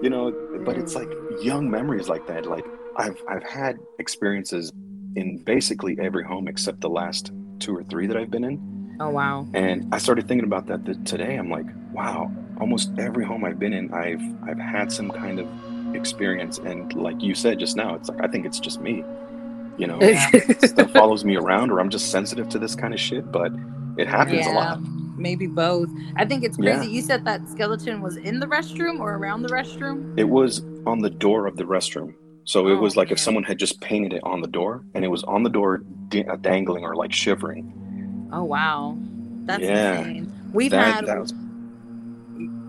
You 0.03 0.11
know, 0.11 0.33
but 0.67 0.77
it's 0.77 0.95
like 0.95 1.09
young 1.41 1.71
memories 1.71 2.09
like 2.09 2.27
that. 2.27 2.45
Like 2.47 2.67
I've 2.97 3.17
I've 3.29 3.43
had 3.45 3.79
experiences 3.99 4.71
in 5.17 5.39
basically 5.45 5.97
every 5.99 6.25
home 6.25 6.47
except 6.49 6.81
the 6.83 6.91
last 6.91 7.33
two 7.59 7.75
or 7.75 7.83
three 7.85 8.07
that 8.09 8.17
I've 8.17 8.31
been 8.31 8.45
in. 8.45 8.97
oh 9.01 9.09
wow. 9.11 9.47
And 9.55 9.95
I 9.95 9.99
started 9.99 10.29
thinking 10.29 10.45
about 10.45 10.67
that 10.67 10.85
th- 10.85 10.99
today. 11.05 11.37
I'm 11.37 11.49
like, 11.49 11.67
wow, 11.93 12.31
almost 12.61 12.93
every 12.99 13.25
home 13.25 13.45
I've 13.45 13.59
been 13.59 13.73
in, 13.73 13.95
I've 13.95 14.21
I've 14.47 14.59
had 14.59 14.93
some 14.93 15.11
kind 15.11 15.39
of 15.41 15.47
experience. 15.95 16.59
And 16.59 16.93
like 16.95 17.23
you 17.23 17.35
said 17.35 17.59
just 17.59 17.75
now, 17.77 17.95
it's 17.95 18.09
like 18.11 18.21
I 18.23 18.27
think 18.29 18.45
it's 18.45 18.61
just 18.61 18.81
me. 18.83 19.05
You 19.77 19.87
know, 19.87 20.01
stuff 20.61 20.91
follows 20.93 21.25
me 21.25 21.37
around, 21.37 21.70
or 21.70 21.81
I'm 21.81 21.91
just 21.91 22.11
sensitive 22.11 22.49
to 22.51 22.59
this 22.59 22.75
kind 22.75 22.95
of 22.95 23.01
shit. 23.01 23.31
But 23.33 23.53
it 23.97 24.09
happens 24.09 24.47
a 24.47 24.51
lot. 24.51 24.81
Maybe 25.16 25.47
both. 25.47 25.91
I 26.16 26.25
think 26.25 26.45
it's 26.45 26.57
Yeah. 26.59 26.77
crazy. 26.77 26.93
You 26.93 27.03
said 27.03 27.25
that 27.25 27.49
skeleton 27.49 28.01
was 28.03 28.16
in 28.16 28.41
the 28.41 28.47
restroom 28.47 29.01
or 29.01 29.14
around 29.14 29.43
the 29.43 29.49
restroom. 29.49 30.05
It 30.16 30.29
was 30.29 30.62
on 30.87 31.01
the 31.01 31.11
door 31.11 31.47
of 31.47 31.57
the 31.57 31.64
restroom. 31.64 32.14
So 32.45 32.68
it 32.68 32.72
Oh, 32.72 32.81
was 32.81 32.97
like 32.97 33.11
if 33.11 33.18
someone 33.18 33.45
had 33.45 33.59
just 33.59 33.81
painted 33.81 34.12
it 34.12 34.22
on 34.25 34.41
the 34.41 34.49
door, 34.49 34.85
and 34.95 35.05
it 35.05 35.09
was 35.09 35.22
on 35.25 35.43
the 35.43 35.51
door 35.51 35.81
uh, 36.14 36.37
dangling 36.43 36.85
or 36.85 36.95
like 36.95 37.12
shivering. 37.12 37.64
Oh 38.33 38.45
wow, 38.45 38.97
that's 39.47 39.62
Yeah. 39.62 40.01
insane. 40.01 40.33
We've 40.53 40.72
That, 40.72 40.97
had 40.97 41.07
that 41.07 41.20
was 41.20 41.33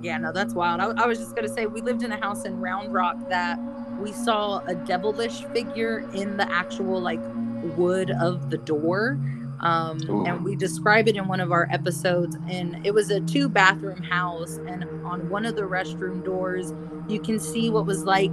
Yeah, 0.01 0.17
no, 0.17 0.31
that's 0.31 0.53
wild. 0.53 0.79
I, 0.81 1.03
I 1.03 1.07
was 1.07 1.17
just 1.19 1.35
gonna 1.35 1.49
say 1.49 1.65
we 1.65 1.81
lived 1.81 2.03
in 2.03 2.11
a 2.11 2.17
house 2.17 2.45
in 2.45 2.59
Round 2.59 2.93
Rock 2.93 3.17
that 3.29 3.59
we 3.97 4.13
saw 4.13 4.61
a 4.67 4.75
devilish 4.75 5.47
figure 5.53 6.03
in 6.11 6.37
the 6.37 6.47
actual 6.53 7.01
like 7.01 7.21
wood 7.61 8.11
of 8.19 8.49
the 8.49 8.57
door. 8.57 9.19
Um, 9.61 9.99
Ooh. 10.09 10.25
and 10.25 10.43
we 10.43 10.55
describe 10.55 11.07
it 11.07 11.15
in 11.15 11.27
one 11.27 11.39
of 11.39 11.51
our 11.51 11.67
episodes. 11.71 12.37
And 12.47 12.77
it 12.83 12.93
was 12.93 13.09
a 13.09 13.21
two 13.21 13.49
bathroom 13.49 14.01
house, 14.01 14.59
and 14.67 14.85
on 15.03 15.29
one 15.29 15.45
of 15.45 15.55
the 15.55 15.61
restroom 15.63 16.23
doors, 16.23 16.73
you 17.07 17.19
can 17.19 17.39
see 17.39 17.69
what 17.69 17.87
was 17.87 18.05
like 18.05 18.31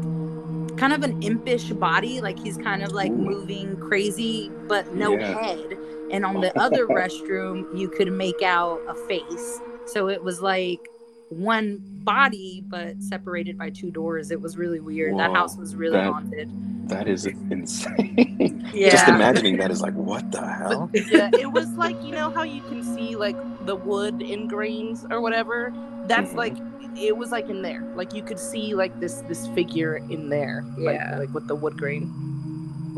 kind 0.76 0.92
of 0.92 1.02
an 1.02 1.14
impish 1.20 1.68
body, 1.70 2.20
like 2.20 2.38
he's 2.38 2.56
kind 2.56 2.82
of 2.82 2.92
like 2.92 3.12
Ooh. 3.12 3.18
moving 3.18 3.76
crazy, 3.76 4.52
but 4.68 4.90
no 4.92 5.18
Yeah. 5.18 5.34
head. 5.34 5.78
And 6.10 6.24
on 6.24 6.40
the 6.40 6.58
other 6.60 6.86
restroom, 6.88 7.66
you 7.70 7.88
could 7.88 8.12
make 8.12 8.42
out 8.42 8.82
a 8.86 8.94
face. 8.94 9.62
So 9.84 10.08
it 10.08 10.22
was 10.22 10.40
like 10.40 10.90
one 11.28 11.82
body, 12.04 12.64
but 12.68 13.02
separated 13.02 13.56
by 13.58 13.70
two 13.70 13.90
doors. 13.90 14.30
It 14.30 14.40
was 14.40 14.56
really 14.56 14.80
weird. 14.80 15.18
That 15.18 15.32
house 15.32 15.56
was 15.56 15.74
really 15.74 15.94
that- 15.98 16.12
haunted. 16.12 16.88
that 16.88 17.08
is 17.08 17.26
insane. 17.26 18.58
Yeah. 18.74 18.88
Just 18.90 19.06
imagining 19.08 19.58
that 19.58 19.70
is 19.70 19.82
like, 19.82 19.92
what 19.94 20.32
the 20.32 20.40
hell? 20.46 20.88
yeah, 20.94 21.28
it 21.38 21.50
was 21.52 21.68
like 21.74 22.02
you 22.02 22.12
know 22.12 22.30
how 22.30 22.42
you 22.42 22.62
can 22.62 22.82
see 22.82 23.16
like 23.16 23.36
the 23.66 23.76
wood 23.76 24.20
ingrains 24.20 25.08
or 25.10 25.20
whatever. 25.20 25.72
That's 26.06 26.32
Mhm. 26.32 26.36
like 26.36 26.56
it 26.96 27.14
was 27.16 27.30
like 27.30 27.50
in 27.50 27.60
there. 27.62 27.82
Like 27.94 28.14
you 28.14 28.22
could 28.22 28.38
see 28.38 28.74
like 28.74 28.98
this 28.98 29.16
this 29.28 29.46
figure 29.48 29.96
in 29.96 30.30
there. 30.30 30.64
Like 30.78 30.96
Yeah. 30.96 31.18
like 31.18 31.32
with 31.34 31.48
the 31.48 31.54
wood 31.54 31.76
grain. 31.76 32.10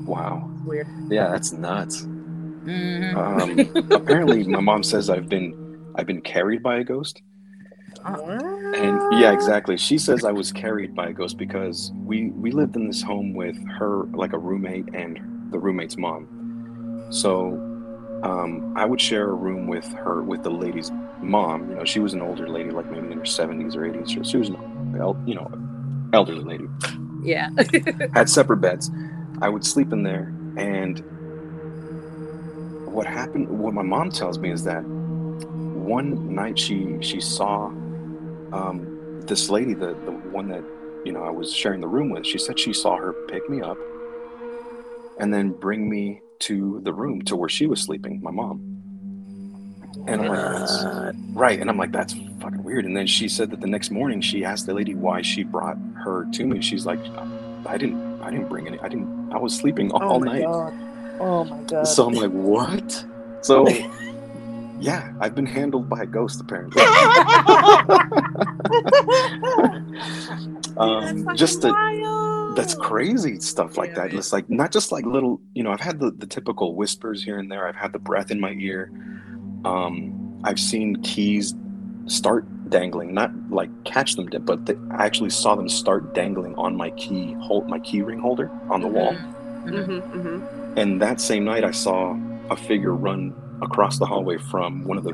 Wow. 0.07 0.49
Weird. 0.65 0.87
Yeah, 1.11 1.29
that's 1.31 1.53
nuts. 1.53 2.03
Mhm. 2.03 3.15
Um, 3.17 3.93
apparently, 3.93 4.45
my 4.45 4.61
mom 4.61 4.83
says 4.85 5.11
I've 5.11 5.29
been 5.29 5.55
I've 5.97 6.07
been 6.07 6.21
carried 6.23 6.63
by 6.63 6.77
a 6.77 6.85
ghost. 6.85 7.21
And 8.07 9.21
yeah, 9.21 9.33
exactly. 9.33 9.77
She 9.77 9.99
says 9.99 10.25
I 10.25 10.33
was 10.33 10.53
carried 10.53 10.95
by 10.95 11.09
a 11.09 11.13
ghost 11.13 11.39
because 11.39 11.93
we 11.95 12.31
we 12.31 12.51
lived 12.51 12.77
in 12.77 12.87
this 12.87 13.03
home 13.03 13.35
with 13.35 13.57
her 13.79 14.05
like 14.13 14.33
a 14.33 14.39
roommate 14.39 14.87
and 14.95 15.19
the 15.51 15.59
roommate's 15.59 15.97
mom. 15.97 17.07
So 17.11 17.53
um, 18.23 18.73
I 18.77 18.85
would 18.85 19.01
share 19.01 19.29
a 19.31 19.35
room 19.35 19.67
with 19.69 19.87
her 19.93 20.23
with 20.23 20.43
the 20.43 20.51
lady's 20.51 20.91
mom. 21.21 21.71
You 21.71 21.77
know, 21.77 21.85
she 21.85 22.01
was 22.01 22.15
an 22.15 22.21
older 22.23 22.49
lady, 22.49 22.71
like 22.71 22.91
maybe 22.91 23.13
in 23.13 23.19
her 23.19 23.25
seventies 23.25 23.77
or 23.77 23.85
eighties. 23.87 24.11
She 24.11 24.37
was 24.37 24.49
an 24.49 24.97
el- 24.99 25.23
you 25.27 25.35
know 25.35 25.51
elderly 26.13 26.45
lady. 26.45 26.67
Yeah. 27.23 27.51
Had 28.15 28.29
separate 28.29 28.59
beds. 28.59 28.91
I 29.41 29.49
would 29.49 29.65
sleep 29.65 29.93
in 29.93 30.03
there, 30.03 30.33
and 30.57 31.03
what 32.87 33.07
happened? 33.07 33.49
What 33.49 33.75
my 33.75 33.83
mom 33.83 34.11
tells 34.11 34.39
me 34.39 34.51
is 34.51 34.65
that 34.65 34.83
one 34.85 36.35
night 36.35 36.59
she 36.59 36.97
she 37.01 37.21
saw 37.21 37.71
um, 38.55 39.21
this 39.27 39.51
lady, 39.51 39.75
the 39.75 39.95
the 40.05 40.13
one 40.13 40.49
that 40.49 40.63
you 41.05 41.13
know 41.13 41.25
I 41.25 41.31
was 41.31 41.53
sharing 41.53 41.81
the 41.81 41.89
room 41.89 42.11
with. 42.11 42.27
She 42.27 42.39
said 42.39 42.59
she 42.59 42.73
saw 42.73 42.97
her 42.97 43.13
pick 43.29 43.49
me 43.49 43.61
up 43.61 43.79
and 45.19 45.33
then 45.33 45.51
bring 45.51 45.89
me 45.89 46.21
to 46.41 46.81
the 46.83 46.93
room 46.93 47.23
to 47.23 47.37
where 47.37 47.49
she 47.49 47.67
was 47.67 47.81
sleeping, 47.81 48.21
my 48.23 48.31
mom. 48.31 48.71
And 50.07 50.23
I'm 50.23 50.29
like, 50.29 50.59
that's 50.59 50.85
right. 51.33 51.59
And 51.61 51.71
I'm 51.71 51.79
like, 51.79 51.93
that's 51.93 52.15
fucking 52.41 52.63
weird. 52.63 52.85
And 52.85 52.97
then 52.97 53.07
she 53.07 53.29
said 53.29 53.51
that 53.51 53.61
the 53.61 53.67
next 53.67 53.91
morning 53.91 54.21
she 54.21 54.45
asked 54.45 54.67
the 54.67 54.75
lady 54.75 54.95
why 54.95 55.23
she 55.23 55.45
brought 55.45 55.79
her 56.05 56.27
to 56.33 56.47
me. 56.47 56.61
She's 56.61 56.85
like, 56.85 56.99
I 57.67 57.79
didn't, 57.79 58.21
I 58.21 58.31
didn't 58.31 58.49
bring 58.49 58.67
any. 58.67 58.79
I 58.81 58.89
didn't. 58.89 59.33
I 59.33 59.39
was 59.39 59.55
sleeping 59.55 59.91
all 59.93 60.17
oh 60.17 60.21
my 60.21 60.27
night. 60.27 60.43
god. 60.43 60.75
Oh 61.21 61.45
my 61.45 61.63
god. 61.63 61.85
So 61.85 62.07
I'm 62.07 62.15
like, 62.15 62.31
what? 62.31 63.05
So, 63.45 63.67
yeah, 64.85 65.09
I've 65.21 65.35
been 65.35 65.47
handled 65.47 65.89
by 65.89 66.03
a 66.03 66.07
ghost 66.07 66.41
apparently. 66.43 66.83
um, 70.77 71.27
just 71.37 71.63
to, 71.63 71.73
that's 72.57 72.75
crazy 72.75 73.41
stuff 73.41 73.79
like 73.79 73.91
Yeah, 73.91 73.95
that. 74.03 74.09
man. 74.11 74.19
It's 74.19 74.33
like 74.33 74.51
not 74.51 74.73
just 74.73 74.93
like 74.93 75.07
little, 75.07 75.41
you 75.55 75.63
know. 75.63 75.73
I've 75.73 75.81
had 75.81 76.01
the, 76.01 76.11
the 76.11 76.27
typical 76.27 76.75
whispers 76.77 77.25
here 77.25 77.39
and 77.39 77.51
there. 77.51 77.67
I've 77.67 77.77
had 77.77 77.95
the 77.95 77.99
breath 77.99 78.31
in 78.31 78.41
my 78.41 78.51
ear. 78.61 78.91
Um, 79.65 80.43
I've 80.45 80.61
seen 80.61 80.97
keys 81.03 81.55
start 82.07 82.45
dangling, 82.69 83.15
not 83.15 83.31
like 83.51 83.71
catch 83.85 84.17
them, 84.17 84.29
but 84.45 84.67
they, 84.67 84.75
I 84.91 85.07
actually 85.07 85.31
saw 85.31 85.55
them 85.55 85.71
start 85.71 86.13
dangling 86.15 86.55
on 86.57 86.77
my 86.77 86.91
key 86.91 87.35
hold, 87.41 87.71
my 87.71 87.79
key 87.79 88.03
ring 88.03 88.19
holder 88.19 88.51
on 88.71 88.83
the 88.83 88.89
wall. 88.89 89.15
hmm 89.65 89.99
hmm 89.99 90.79
And 90.79 91.01
that 91.01 91.23
same 91.23 91.45
night, 91.45 91.65
I 91.65 91.71
saw 91.71 92.15
a 92.51 92.57
figure 92.57 92.93
run 92.93 93.33
across 93.65 93.99
the 93.99 94.07
hallway 94.07 94.39
from 94.39 94.85
one 94.85 94.99
of 94.99 95.05
the 95.05 95.13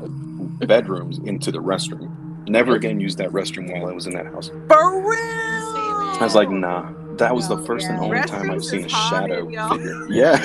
bedrooms 0.65 1.17
into 1.19 1.51
the 1.51 1.59
restroom. 1.59 2.09
Never 2.47 2.75
again 2.75 2.99
used 2.99 3.17
that 3.19 3.29
restroom 3.31 3.71
while 3.71 3.89
I 3.89 3.93
was 3.93 4.07
in 4.07 4.13
that 4.13 4.25
house. 4.27 4.49
For 4.67 5.01
real. 5.01 5.17
I 5.19 6.19
was 6.21 6.35
like, 6.35 6.49
nah. 6.49 6.91
That 7.17 7.35
was 7.35 7.47
the 7.49 7.55
No, 7.57 7.65
first 7.65 7.87
and 7.87 7.97
yeah. 7.97 8.03
only 8.03 8.21
time 8.21 8.49
I've 8.49 8.63
seen 8.63 8.85
a 8.85 8.89
haunted, 8.89 9.29
shadow 9.29 9.47
y'all. 9.49 9.77
figure. 9.77 10.07
Yeah. 10.11 10.39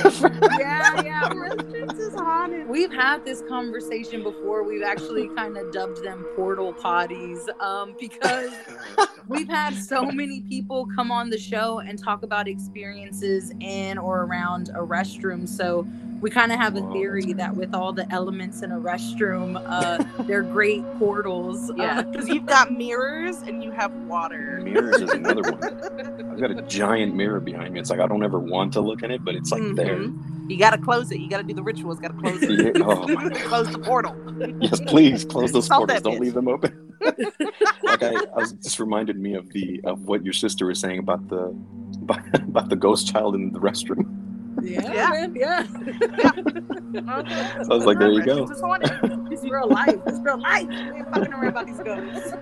yeah, 0.59 1.03
yeah. 1.03 1.29
Restrooms 1.31 1.99
is 1.99 2.15
haunted. 2.47 2.69
We've 2.69 2.93
had 2.93 3.25
this 3.25 3.43
conversation 3.49 4.23
before. 4.23 4.63
We've 4.63 4.83
actually 4.83 5.29
kind 5.37 5.57
of 5.57 5.73
dubbed 5.73 6.03
them 6.03 6.25
portal 6.35 6.73
potties 6.73 7.49
um, 7.61 7.95
because 7.99 8.53
we've 9.29 9.49
had 9.49 9.75
so 9.75 10.05
many 10.05 10.41
people 10.43 10.87
come 10.95 11.11
on 11.11 11.31
the 11.31 11.39
show 11.39 11.81
and 11.81 11.99
talk 11.99 12.23
about 12.23 12.49
experiences 12.49 13.53
in 13.61 13.99
or 13.99 14.23
around 14.23 14.71
a 14.71 14.81
restroom. 14.81 15.49
So 15.49 15.87
we 16.21 16.31
kind 16.31 16.51
of 16.51 16.59
have 16.59 16.77
a 16.77 16.93
theory 16.93 17.35
that 17.35 17.55
with 17.55 17.75
all 17.75 17.93
the 17.93 18.11
elements 18.11 18.63
in 18.63 18.73
a 18.73 18.79
restroom, 18.81 19.63
uh, 19.67 20.03
they're 20.23 20.43
great 20.43 20.83
portals. 20.99 21.71
Yeah, 21.77 21.87
Uh, 21.97 22.03
because 22.03 22.29
you've 22.29 22.47
got 22.47 22.73
mirrors 22.73 23.39
and 23.43 23.63
you 23.63 23.71
have 23.71 23.93
water. 24.07 24.61
Mirrors 24.63 25.01
is 25.01 25.11
another 25.11 25.43
one. 25.43 25.63
I've 26.31 26.41
got 26.41 26.51
a 26.51 26.63
giant 26.63 27.15
mirror 27.15 27.41
behind 27.41 27.73
me. 27.73 27.81
It's 27.81 27.91
like 27.91 28.01
I 28.01 28.07
don't 28.07 28.23
ever 28.23 28.39
want 28.39 28.73
to 28.75 28.81
look 28.81 29.03
in 29.03 29.11
it, 29.11 29.25
but 29.25 29.35
it's 29.35 29.51
like 29.51 29.63
there. 29.75 30.11
You 30.49 30.59
gotta 30.59 30.79
close 30.79 31.11
it. 31.11 31.19
You 31.21 31.29
gotta 31.29 31.43
do 31.43 31.55
the 31.55 31.63
rituals. 31.63 31.99
Gotta 31.99 32.15
close 32.15 32.43
it. 32.43 32.51
Yeah, 32.77 32.83
oh 32.87 33.07
close 33.49 33.71
the 33.73 33.79
portal. 33.79 34.15
Yes, 34.61 34.81
please 34.87 35.25
close 35.25 35.53
those 35.53 35.67
Salt 35.67 35.89
portals. 35.89 36.03
Don't 36.03 36.17
bitch. 36.17 36.21
leave 36.21 36.35
them 36.35 36.49
open. 36.49 36.95
like 37.83 38.03
I, 38.03 38.15
I 38.15 38.37
was 38.37 38.53
just 38.53 38.79
reminded 38.81 39.19
me 39.19 39.35
of 39.35 39.51
the 39.53 39.81
of 39.85 40.03
what 40.05 40.25
your 40.25 40.33
sister 40.33 40.67
was 40.67 40.79
saying 40.79 40.99
about 40.99 41.27
the 41.29 41.55
about, 42.03 42.35
about 42.35 42.69
the 42.69 42.77
ghost 42.77 43.09
child 43.11 43.35
in 43.35 43.53
the 43.53 43.59
restroom. 43.61 44.05
yeah, 44.63 44.93
Yeah. 44.93 45.11
man, 45.11 45.35
yeah. 45.37 45.67
I 47.69 47.75
was 47.75 47.85
like, 47.85 47.99
there 47.99 48.11
you 48.11 48.25
go. 48.25 48.47
Restrooms 48.47 49.29
is. 49.29 49.43
It's 49.43 49.51
real 49.51 49.69
life. 49.69 49.97
It's 50.07 50.19
real 50.21 50.41
life. 50.41 50.69
We 50.69 50.75
ain't 50.77 51.09
fucking 51.13 51.33
around 51.33 51.49
about 51.49 51.67
these 51.67 51.79
ghosts. 51.79 52.33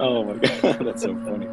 Oh 0.00 0.24
my 0.24 0.34
god, 0.38 0.78
that's 0.86 1.02
so 1.02 1.14
funny. 1.24 1.46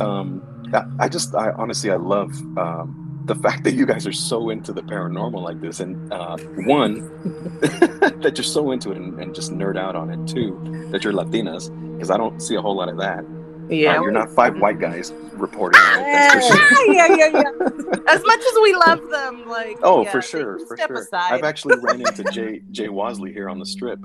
Um, 0.00 0.42
I, 0.74 0.84
I 1.04 1.08
just, 1.08 1.34
I 1.34 1.50
honestly, 1.52 1.90
I 1.90 1.96
love 1.96 2.30
um, 2.58 3.05
the 3.26 3.34
fact 3.34 3.64
that 3.64 3.74
you 3.74 3.86
guys 3.86 4.06
are 4.06 4.12
so 4.12 4.50
into 4.50 4.72
the 4.72 4.82
paranormal 4.82 5.42
like 5.42 5.60
this, 5.60 5.80
and 5.80 6.12
uh, 6.12 6.36
one 6.64 7.00
that 7.60 8.32
you're 8.36 8.44
so 8.44 8.70
into 8.70 8.92
it 8.92 8.98
and, 8.98 9.18
and 9.20 9.34
just 9.34 9.52
nerd 9.52 9.76
out 9.76 9.96
on 9.96 10.10
it. 10.10 10.28
Two, 10.28 10.88
that 10.92 11.02
you're 11.02 11.12
Latinas, 11.12 11.70
because 11.94 12.10
I 12.10 12.16
don't 12.16 12.40
see 12.40 12.54
a 12.54 12.62
whole 12.62 12.76
lot 12.76 12.88
of 12.88 12.96
that. 12.98 13.24
Yeah. 13.68 13.96
Uh, 13.98 14.02
you're 14.02 14.12
not 14.12 14.30
five 14.30 14.56
white 14.58 14.78
guys 14.78 15.12
reporting. 15.32 15.80
That's 15.82 16.34
for 16.48 16.56
sure. 16.56 16.66
Ah, 16.70 16.84
yeah, 16.86 17.16
yeah, 17.16 17.26
yeah. 17.26 17.50
As 18.06 18.22
much 18.24 18.40
as 18.40 18.54
we 18.62 18.74
love 18.74 19.08
them, 19.10 19.48
like 19.48 19.78
Oh, 19.82 20.04
yeah, 20.04 20.12
for 20.12 20.22
sure, 20.22 20.60
for 20.66 20.76
sure. 20.76 20.96
Aside. 20.96 21.32
I've 21.32 21.44
actually 21.44 21.76
ran 21.80 22.00
into 22.00 22.22
Jay 22.32 22.62
Jay 22.70 22.86
Wasley 22.86 23.32
here 23.32 23.48
on 23.48 23.58
the 23.58 23.66
strip. 23.66 23.98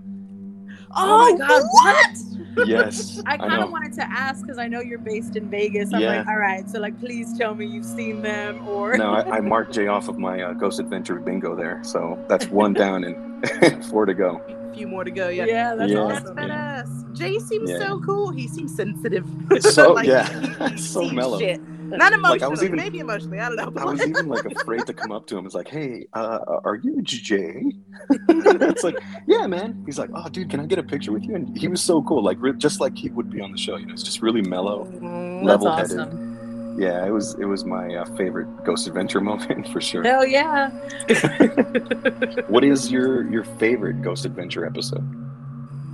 Oh, 0.95 1.31
my 1.31 1.37
god, 1.37 1.63
what? 1.71 2.67
Yes, 2.67 3.21
I 3.25 3.33
I 3.33 3.37
kind 3.37 3.63
of 3.63 3.71
wanted 3.71 3.93
to 3.93 4.03
ask 4.11 4.41
because 4.41 4.57
I 4.57 4.67
know 4.67 4.81
you're 4.81 4.99
based 4.99 5.35
in 5.35 5.49
Vegas. 5.49 5.93
I'm 5.93 6.01
Yeah. 6.01 6.17
like, 6.17 6.27
all 6.27 6.37
right, 6.37 6.69
so 6.69 6.79
like, 6.79 6.99
please 6.99 7.37
tell 7.37 7.55
me 7.55 7.65
you've 7.65 7.85
seen 7.85 8.21
them 8.21 8.67
or. 8.67 8.97
No, 8.97 9.11
I, 9.13 9.37
I 9.37 9.39
marked 9.41 9.73
Jay 9.73 9.87
off 9.87 10.07
of 10.07 10.17
my 10.17 10.41
uh, 10.41 10.53
Ghost 10.53 10.79
Adventure 10.79 11.15
bingo 11.15 11.55
there, 11.55 11.79
so 11.83 12.23
that's 12.27 12.47
one 12.47 12.73
down 12.73 13.03
and 13.03 13.85
four 13.85 14.05
to 14.05 14.13
go. 14.13 14.41
A 14.71 14.75
few 14.75 14.87
more 14.87 15.03
to 15.03 15.11
go. 15.11 15.29
Yeah. 15.29 15.45
Yeah, 15.45 15.75
that's 15.75 15.91
Yeah. 15.91 16.07
That's 16.07 16.29
badass. 16.31 17.13
Jay 17.13 17.39
seems 17.39 17.69
Yeah. 17.69 17.79
so 17.79 17.99
cool. 17.99 18.31
He 18.31 18.47
seems 18.47 18.75
sensitive. 18.75 19.25
So 19.59 19.93
Like, 19.99 20.07
yeah, 20.07 20.27
he- 20.69 20.71
he 20.75 20.77
so 20.77 21.09
mellow. 21.09 21.39
shit. 21.39 21.61
Not 21.61 22.13
emotionally, 22.13 22.39
Like, 22.39 22.43
I 22.43 22.47
was 22.47 22.63
even- 22.63 22.77
maybe 22.77 22.99
emotionally. 22.99 23.39
I 23.39 23.47
don't 23.49 23.57
know. 23.57 23.69
But 23.69 23.83
I 23.83 23.85
was 23.91 23.99
like, 23.99 24.09
even 24.09 24.27
like 24.29 24.45
afraid 24.45 24.85
to 24.85 24.93
come 24.93 25.11
up 25.11 25.27
to 25.27 25.37
him. 25.37 25.45
It's 25.45 25.53
like, 25.55 25.67
hey, 25.67 26.07
uh, 26.13 26.39
are 26.63 26.75
you 26.75 27.01
Jay? 27.01 27.63
it's 28.29 28.83
like, 28.83 28.95
yeah, 29.27 29.45
man. 29.45 29.83
He's 29.85 29.99
like, 29.99 30.09
oh, 30.15 30.29
dude, 30.29 30.49
can 30.49 30.61
I 30.61 30.65
get 30.65 30.79
a 30.79 30.83
picture 30.83 31.11
with 31.11 31.23
you? 31.23 31.35
And 31.35 31.57
he 31.57 31.67
was 31.67 31.81
so 31.81 32.01
cool, 32.03 32.23
like 32.23 32.37
re- 32.39 32.53
just 32.53 32.79
like 32.79 32.97
he 32.97 33.09
would 33.09 33.29
be 33.29 33.41
on 33.41 33.51
the 33.51 33.57
show. 33.57 33.75
You 33.75 33.87
know, 33.87 33.93
it's 33.93 34.03
just 34.03 34.21
really 34.21 34.41
mellow, 34.41 34.85
Mm, 34.85 35.45
That's 35.45 35.63
level-headed. 35.63 35.99
awesome. 35.99 36.30
Yeah, 36.81 37.05
it 37.05 37.11
was 37.11 37.35
it 37.35 37.45
was 37.45 37.63
my 37.63 37.93
uh, 37.93 38.05
favorite 38.15 38.47
Ghost 38.63 38.87
Adventure 38.87 39.21
moment 39.31 39.67
for 39.67 39.79
sure. 39.79 40.01
Hell 40.01 40.25
yeah. 40.25 40.71
What 42.47 42.63
is 42.63 42.91
your 42.91 43.31
your 43.31 43.43
favorite 43.43 44.01
Ghost 44.01 44.25
Adventure 44.25 44.65
episode? 44.65 45.05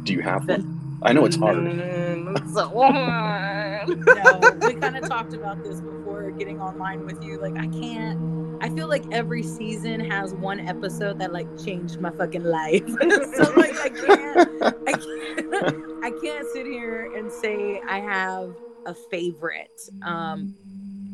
Do 0.05 0.13
you 0.13 0.21
have 0.21 0.47
one? 0.47 0.99
I 1.03 1.11
know 1.11 1.25
it's 1.25 1.35
hard. 1.35 1.57
Mm, 1.57 2.49
so 2.53 2.69
hard. 2.69 3.89
No, 3.89 4.65
we 4.65 4.75
kind 4.75 4.95
of 4.95 5.09
talked 5.09 5.33
about 5.33 5.61
this 5.61 5.81
before 5.81 6.31
getting 6.31 6.61
online 6.61 7.03
with 7.03 7.21
you. 7.21 7.37
Like, 7.41 7.57
I 7.59 7.67
can't. 7.67 8.17
I 8.61 8.69
feel 8.69 8.87
like 8.87 9.03
every 9.11 9.43
season 9.43 9.99
has 9.99 10.33
one 10.33 10.61
episode 10.61 11.19
that 11.19 11.33
like 11.33 11.47
changed 11.57 11.99
my 11.99 12.11
fucking 12.11 12.45
life. 12.45 12.87
so 13.35 13.51
like, 13.57 13.77
I 13.77 13.89
can't. 13.89 14.49
I 14.87 14.93
can't. 14.93 15.75
I 16.01 16.11
can't 16.11 16.47
sit 16.47 16.65
here 16.65 17.11
and 17.13 17.29
say 17.29 17.81
I 17.89 17.99
have 17.99 18.55
a 18.85 18.95
favorite. 18.95 19.89
Um, 20.01 20.55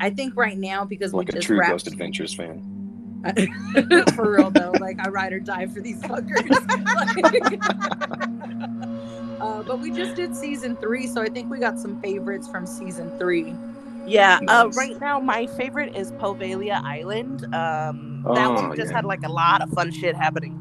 I 0.03 0.09
think 0.09 0.35
right 0.35 0.57
now 0.57 0.83
because 0.83 1.13
we're 1.13 1.19
Like 1.19 1.27
we 1.29 1.31
a 1.31 1.35
just 1.35 1.47
true 1.47 1.59
wrapped 1.59 1.71
Ghost 1.71 1.87
Adventures 1.87 2.33
fan. 2.33 2.61
for 4.15 4.33
real 4.35 4.51
though 4.51 4.73
like 4.81 4.99
i 4.99 5.07
ride 5.07 5.31
or 5.31 5.39
die 5.39 5.65
for 5.65 5.79
these 5.79 5.97
fuckers 6.01 6.43
uh, 9.39 9.63
but 9.63 9.79
we 9.79 9.91
just 9.91 10.17
did 10.17 10.35
season 10.35 10.75
three 10.75 11.07
so 11.07 11.21
i 11.21 11.29
think 11.29 11.49
we 11.49 11.57
got 11.57 11.79
some 11.79 12.01
favorites 12.01 12.49
from 12.49 12.67
season 12.67 13.09
three 13.17 13.55
Yeah, 14.05 14.39
uh, 14.49 14.69
right 14.75 14.99
now 14.99 15.21
my 15.21 15.47
favorite 15.55 15.95
is 15.95 16.11
Poveglia 16.19 16.83
Island. 16.83 17.45
Um, 17.55 18.23
that 18.35 18.47
Oh, 18.47 18.53
one 18.55 18.75
just 18.75 18.89
yeah. 18.91 18.97
had 18.97 19.05
like 19.05 19.23
a 19.23 19.31
lot 19.31 19.61
of 19.61 19.69
fun 19.69 19.89
shit 19.93 20.17
happening. 20.17 20.59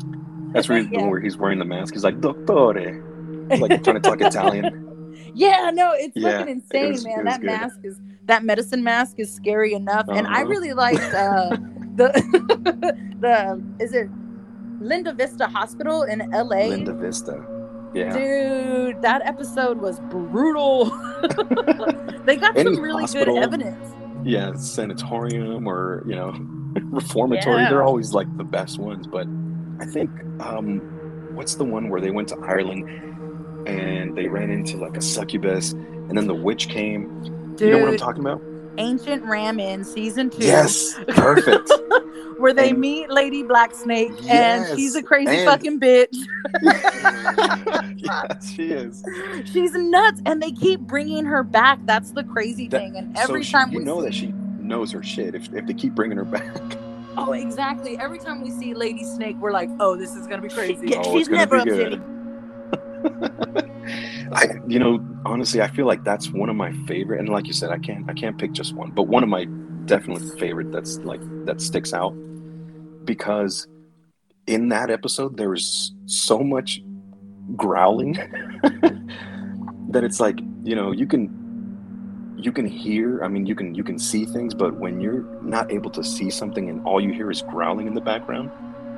That's 0.52 0.68
where, 0.68 0.78
Yeah. 0.78 1.08
where 1.08 1.18
he's 1.18 1.36
wearing 1.36 1.58
the 1.58 1.64
mask. 1.64 1.94
He's 1.94 2.04
like, 2.04 2.20
Dottore. 2.20 3.02
He's 3.50 3.60
like 3.60 3.82
trying 3.82 4.00
to 4.00 4.08
talk 4.08 4.20
Italian. 4.20 5.32
yeah 5.34 5.72
no 5.74 5.92
it's 5.96 6.16
Yeah, 6.16 6.38
fucking 6.38 6.48
it 6.48 6.52
insane 6.62 6.92
was- 6.92 7.04
man 7.04 7.14
was 7.16 7.24
that 7.24 7.40
good. 7.40 7.46
mask 7.46 7.78
is 7.82 7.98
that 8.26 8.44
medicine 8.44 8.82
mask 8.84 9.14
is 9.18 9.32
scary 9.32 9.72
enough 9.74 10.06
and 10.08 10.26
i 10.26 10.40
Uh-huh. 10.42 10.44
really 10.46 10.72
liked 10.72 11.12
uh 11.14 11.50
the 12.00 12.08
the 13.20 13.62
is 13.84 13.92
it 13.94 14.08
linda 14.80 15.12
vista 15.12 15.46
hospital 15.46 16.02
in 16.04 16.18
la 16.30 16.42
Linda 16.42 16.92
Vista. 16.94 17.44
Yeah. 17.94 18.16
Dude, 18.16 19.02
that 19.02 19.20
episode 19.26 19.76
was 19.82 20.00
brutal. 20.08 20.86
they 22.24 22.36
got 22.36 22.56
Any 22.56 22.74
some 22.74 22.82
really 22.82 23.02
hospital- 23.02 23.34
good 23.34 23.42
evidence. 23.42 23.94
yeah, 24.24 24.54
sanatorium 24.54 25.66
or 25.68 26.02
you 26.06 26.14
know, 26.16 26.32
reformatory. 26.90 27.62
Yeah. 27.62 27.68
They're 27.68 27.82
always 27.82 28.14
like 28.14 28.34
the 28.38 28.44
best 28.44 28.78
ones. 28.78 29.06
But 29.06 29.26
I 29.78 29.84
think 29.84 30.08
um, 30.40 30.78
what's 31.34 31.56
the 31.56 31.64
one 31.64 31.90
where 31.90 32.00
they 32.00 32.10
went 32.10 32.28
to 32.28 32.38
Ireland 32.38 32.88
and 33.68 34.16
they 34.16 34.28
ran 34.28 34.48
into 34.50 34.78
like 34.78 34.96
a 34.96 35.02
succubus, 35.02 35.72
and 35.72 36.16
then 36.16 36.26
the 36.26 36.34
witch 36.34 36.68
came. 36.70 37.04
Dude, 37.56 37.60
You 37.60 37.70
know 37.78 37.84
what 37.84 37.88
I'm 37.90 37.96
talking 37.98 38.20
about? 38.22 38.40
Ancient 38.78 39.22
Ram 39.24 39.60
Inn 39.60 39.84
season 39.84 40.30
two. 40.30 40.44
Yes, 40.44 40.98
perfect. 41.08 41.70
Where 42.38 42.54
they 42.54 42.70
And- 42.70 42.78
meet 42.80 43.10
Lady 43.10 43.42
Black 43.42 43.74
Snake 43.74 44.10
Yes, 44.22 44.70
and 44.70 44.78
she's 44.78 44.94
a 44.96 45.02
crazy 45.02 45.36
and- 45.36 45.46
fucking 45.48 45.78
bitch. 45.78 46.16
yes, 47.98 48.50
she 48.52 48.70
is. 48.72 49.04
She's 49.52 49.72
nuts, 49.74 50.20
and 50.26 50.42
they 50.42 50.50
keep 50.52 50.80
bringing 50.80 51.24
her 51.26 51.42
back. 51.42 51.80
That's 51.84 52.10
the 52.12 52.24
crazy 52.24 52.68
That- 52.68 52.80
thing. 52.80 52.96
And 52.96 53.16
so 53.16 53.24
every 53.24 53.42
she- 53.42 53.52
time 53.52 53.70
you 53.72 53.78
we 53.78 53.84
know 53.84 54.00
see, 54.00 54.04
that 54.06 54.14
she 54.14 54.32
knows 54.58 54.90
her 54.92 55.02
shit 55.02 55.34
if, 55.34 55.52
if 55.52 55.66
they 55.66 55.74
keep 55.74 55.94
bringing 55.94 56.16
her 56.16 56.24
back. 56.24 56.56
oh, 57.16 57.32
exactly. 57.32 57.98
Every 57.98 58.18
time 58.18 58.42
we 58.42 58.50
see 58.50 58.74
Lady 58.74 59.04
Snake, 59.04 59.36
we're 59.38 59.52
like, 59.52 59.68
oh, 59.80 59.96
this 59.96 60.14
is 60.14 60.26
gonna 60.26 60.42
be 60.42 60.48
crazy. 60.48 60.88
Yeah, 60.88 61.02
Oh, 61.04 61.12
she's 61.16 61.28
gonna 61.28 61.38
never 61.40 61.62
be 61.64 61.70
upsetting. 61.70 62.02
I, 64.32 64.46
you 64.66 64.78
know, 64.78 65.04
honestly, 65.24 65.60
I 65.60 65.68
feel 65.68 65.86
like 65.86 66.04
that's 66.04 66.30
one 66.30 66.48
of 66.48 66.56
my 66.56 66.72
favorite. 66.86 67.20
And 67.20 67.28
like 67.28 67.46
you 67.46 67.52
said, 67.52 67.70
I 67.70 67.78
can't, 67.78 68.08
I 68.08 68.14
can't 68.14 68.38
pick 68.38 68.52
just 68.52 68.74
one, 68.74 68.90
but 68.90 69.04
one 69.04 69.22
of 69.22 69.28
my 69.28 69.44
definitely 69.84 70.38
favorite. 70.38 70.72
That's 70.72 70.98
like 70.98 71.20
that 71.44 71.60
sticks 71.60 71.92
out 71.92 72.12
because 73.04 73.66
in 74.46 74.68
that 74.68 74.90
episode 74.90 75.36
there 75.36 75.50
was 75.50 75.92
so 76.06 76.38
much 76.38 76.82
growling 77.56 78.12
that 79.88 80.04
it's 80.04 80.20
like 80.20 80.38
you 80.64 80.74
know 80.74 80.92
you 80.92 81.06
can 81.06 82.34
you 82.36 82.50
can 82.52 82.66
hear 82.66 83.22
i 83.22 83.28
mean 83.28 83.46
you 83.46 83.54
can 83.54 83.74
you 83.74 83.84
can 83.84 83.98
see 83.98 84.24
things 84.24 84.54
but 84.54 84.74
when 84.76 85.00
you're 85.00 85.22
not 85.42 85.70
able 85.70 85.90
to 85.90 86.02
see 86.02 86.30
something 86.30 86.68
and 86.68 86.84
all 86.86 87.00
you 87.00 87.12
hear 87.12 87.30
is 87.30 87.42
growling 87.42 87.86
in 87.86 87.94
the 87.94 88.00
background 88.00 88.50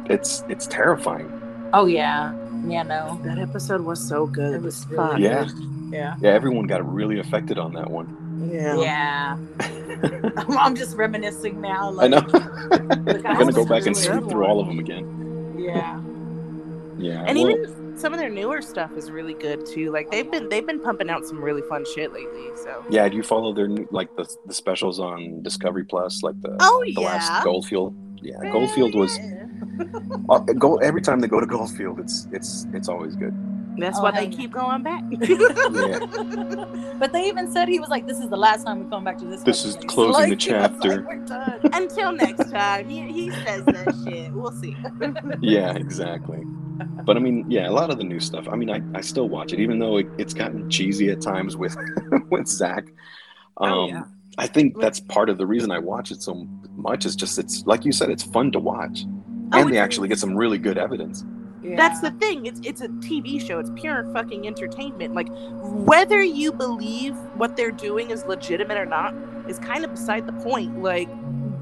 it's 0.09 0.45
it's 0.49 0.67
terrifying 0.67 1.31
Oh 1.77 1.87
yeah, 1.87 2.33
yeah, 2.67 2.83
no, 2.83 3.19
That 3.25 3.39
episode 3.39 3.81
was 3.83 4.01
so 4.07 4.27
good. 4.27 4.55
it 4.55 4.63
was 4.63 4.85
fun. 4.85 5.21
yeah 5.21 5.47
yeah, 5.91 6.17
yeah 6.21 6.31
everyone 6.31 6.67
got 6.67 6.83
really 6.93 7.19
affected 7.21 7.59
on 7.59 7.73
that 7.75 7.91
one 7.91 8.49
Yeah. 8.53 8.77
yeah. 8.79 9.37
I'm, 10.37 10.59
I'm 10.59 10.75
just 10.75 10.97
reminiscing 10.97 11.61
now. 11.61 11.97
i 12.01 12.09
know 12.09 12.19
Look, 12.19 12.35
I 12.35 12.77
i'm 13.31 13.39
gonna 13.39 13.53
go 13.53 13.65
back 13.65 13.87
and 13.87 13.95
really 13.95 13.95
sleep 13.95 14.21
good 14.21 14.31
through 14.31 14.45
all 14.47 14.61
of 14.61 14.67
them 14.67 14.79
again 14.79 15.55
Yeah. 15.59 16.01
yeah 16.99 17.25
And 17.27 17.39
well, 17.39 17.51
even 17.51 17.97
some 17.97 18.13
of 18.13 18.19
their 18.19 18.29
newer 18.31 18.61
stuff 18.61 18.91
is 18.97 19.09
really 19.13 19.35
good 19.35 19.65
too. 19.67 19.93
Like 19.93 20.11
they've 20.11 20.29
been 20.29 20.49
they've 20.49 20.67
been 20.67 20.81
pumping 20.81 21.09
out 21.11 21.25
some 21.27 21.41
really 21.41 21.63
fun 21.69 21.85
shit 21.95 22.13
lately. 22.13 22.47
So 22.57 22.85
yeah 22.91 23.09
do 23.09 23.17
you 23.17 23.23
follow 23.23 23.53
their 23.55 23.69
new- 23.69 23.87
like 23.93 24.15
the, 24.17 24.27
the 24.47 24.55
specials 24.55 24.99
on 24.99 25.43
discovery 25.45 25.85
plus 25.85 26.23
like 26.25 26.41
the 26.41 26.57
Oh, 26.61 26.83
the 26.85 27.01
yeah. 27.01 27.07
last 27.07 27.45
goldfield 27.45 27.95
yeah 28.21 28.51
goldfield 28.51 28.95
was 28.97 29.17
uh, 30.29 30.39
go 30.39 30.77
every 30.77 31.01
time 31.03 31.21
they 31.21 31.29
go 31.29 31.41
to 31.41 31.47
goldfield 31.47 31.99
it's 32.01 32.29
it's 32.33 32.67
it's 32.73 32.89
always 32.89 33.15
good 33.17 33.35
that's 33.77 33.99
Oh, 33.99 34.05
why 34.05 34.13
they 34.13 34.29
keep 34.29 34.53
going 34.53 34.85
back. 34.85 35.03
yeah 35.11 35.99
But 37.01 37.13
they 37.13 37.27
even 37.27 37.51
said 37.51 37.69
he 37.69 37.81
was 37.81 37.89
like, 37.89 38.07
"This 38.07 38.21
is 38.21 38.29
the 38.31 38.37
last 38.37 38.65
time 38.65 38.85
we 38.85 38.89
come 38.89 39.03
back 39.03 39.19
to 39.19 39.25
this." 39.25 39.43
This 39.43 39.65
is 39.65 39.75
place." 39.75 39.87
closing 39.89 40.29
the 40.31 40.37
Like, 40.37 40.43
he 40.43 40.53
was 40.53 40.71
like, 41.05 41.27
chapter. 41.27 41.69
Until 41.73 42.13
next 42.13 42.53
time, 42.53 42.89
he, 42.89 43.01
he 43.11 43.31
says 43.33 43.65
that 43.65 43.93
shit. 44.05 44.31
We'll 44.33 44.53
see. 44.53 44.77
yeah 45.41 45.75
exactly 45.75 46.43
but 47.05 47.17
i 47.17 47.21
mean 47.21 47.45
yeah 47.51 47.69
a 47.69 47.75
lot 47.81 47.91
of 47.91 47.99
the 47.99 48.05
new 48.05 48.19
stuff 48.21 48.47
i 48.49 48.55
mean 48.57 48.71
i, 48.71 48.81
I 48.97 49.01
still 49.01 49.29
watch 49.29 49.53
it 49.53 49.59
even 49.61 49.79
though 49.81 49.97
it, 49.99 50.07
it's 50.19 50.35
gotten 50.35 50.69
cheesy 50.71 51.09
at 51.11 51.21
times 51.21 51.57
with 51.57 51.77
with 52.31 52.47
zach 52.49 52.85
um 53.59 53.73
Oh, 53.73 53.87
yeah. 53.89 54.05
i 54.39 54.47
think 54.49 54.81
that's 54.81 54.99
part 55.01 55.29
of 55.31 55.39
the 55.39 55.47
reason 55.47 55.71
i 55.71 55.79
watch 55.79 56.11
it 56.11 56.21
so 56.23 56.47
much 56.77 57.07
is 57.07 57.15
just 57.15 57.39
it's 57.39 57.65
like 57.67 57.85
you 57.85 57.93
said 57.93 58.11
it's 58.11 58.25
fun 58.25 58.51
to 58.53 58.59
watch 58.59 59.05
Oh, 59.53 59.61
and 59.61 59.73
they 59.73 59.79
actually 59.79 60.09
get 60.09 60.19
some 60.19 60.35
really 60.37 60.59
good 60.59 60.79
evidence 60.79 61.25
That's 61.77 62.01
the 62.01 62.11
thing. 62.13 62.47
It's 62.47 62.61
it's 62.63 62.83
a 62.83 62.89
TV 62.89 63.41
show. 63.41 63.59
It's 63.59 63.71
pure 63.75 64.05
fucking 64.13 64.47
entertainment. 64.47 65.15
Like 65.15 65.29
whether 65.63 66.23
you 66.23 66.53
believe 66.53 67.17
what 67.37 67.57
they're 67.57 67.71
doing 67.71 68.11
is 68.11 68.25
legitimate 68.27 68.77
or 68.77 68.85
not 68.87 69.15
is 69.49 69.59
kind 69.59 69.85
of 69.85 69.93
beside 69.93 70.27
the 70.27 70.33
point. 70.35 70.83
Like 70.83 71.09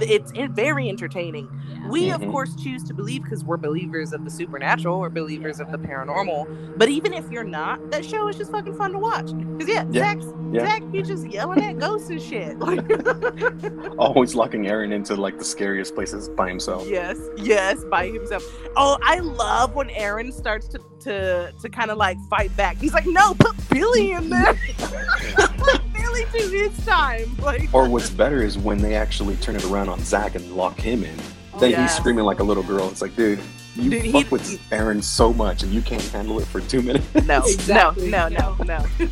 it's 0.00 0.32
very 0.52 0.88
entertaining. 0.88 1.48
We 1.88 2.10
of 2.10 2.20
Mhm. 2.20 2.30
course 2.30 2.54
choose 2.54 2.82
to 2.84 2.94
believe 2.94 3.24
because 3.24 3.44
we're 3.44 3.56
believers 3.56 4.12
of 4.12 4.24
the 4.24 4.30
supernatural 4.30 4.96
or 4.98 5.10
believers 5.10 5.58
of 5.60 5.70
the 5.72 5.78
paranormal. 5.78 6.76
But 6.78 6.88
even 6.88 7.12
if 7.12 7.30
you're 7.30 7.42
not, 7.44 7.90
that 7.90 8.04
show 8.04 8.28
is 8.28 8.36
just 8.36 8.50
fucking 8.52 8.74
fun 8.74 8.92
to 8.92 8.98
watch. 8.98 9.26
Because 9.58 9.68
yeah, 9.68 9.84
Yeah. 9.90 10.00
Zach's, 10.14 10.26
Yeah. 10.52 10.60
Zach 10.66 10.82
be 10.92 11.02
just 11.02 11.26
yelling 11.28 11.62
at 11.64 11.78
ghosts 11.78 12.10
and 12.10 12.22
shit. 12.22 12.56
Always 13.98 14.34
locking 14.34 14.66
aaron 14.68 14.92
into 14.92 15.16
like 15.16 15.38
the 15.38 15.44
scariest 15.44 15.94
places 15.94 16.28
by 16.28 16.48
himself 16.48 16.86
Yes, 16.88 17.18
yes, 17.36 17.82
by 17.84 18.06
himself. 18.08 18.44
Oh, 18.76 18.96
I 19.02 19.18
love 19.18 19.74
when 19.74 19.90
Aaron 19.90 20.30
starts 20.32 20.68
to 20.68 20.78
to 21.00 21.52
to 21.60 21.68
kind 21.68 21.90
of 21.90 21.98
like 21.98 22.16
fight 22.30 22.56
back. 22.56 22.76
He's 22.76 22.94
like, 22.94 23.06
"No, 23.06 23.34
put 23.34 23.56
Billy 23.70 24.12
in 24.12 24.28
there. 24.30 24.56
Let 26.12 26.32
do 26.32 26.48
his 26.48 26.86
time." 26.86 27.36
Like, 27.38 27.68
or 27.72 27.88
what's 27.88 28.10
better 28.10 28.42
is 28.42 28.58
when 28.58 28.78
they 28.78 28.94
actually 28.94 29.36
turn 29.36 29.56
it 29.56 29.64
around 29.64 29.88
on 29.88 30.00
zach 30.04 30.34
and 30.34 30.52
lock 30.54 30.78
him 30.80 31.04
in 31.04 31.16
oh, 31.54 31.58
then 31.58 31.80
he's 31.80 31.94
screaming 31.94 32.24
like 32.24 32.40
a 32.40 32.44
little 32.44 32.62
girl 32.62 32.88
it's 32.88 33.02
like 33.02 33.14
dude 33.16 33.38
you 33.74 33.90
Dude, 33.90 34.02
he- 34.02 34.12
fuck 34.12 34.30
with 34.30 34.60
aaron 34.70 35.00
so 35.02 35.32
much 35.32 35.62
and 35.62 35.72
you 35.72 35.80
can't 35.82 36.02
handle 36.08 36.38
it 36.40 36.46
for 36.46 36.60
two 36.60 36.82
minutes 36.82 37.06
no, 37.26 37.38
Exactly. 37.42 38.10
no, 38.10 38.28
no, 38.28 38.56
no, 38.64 38.84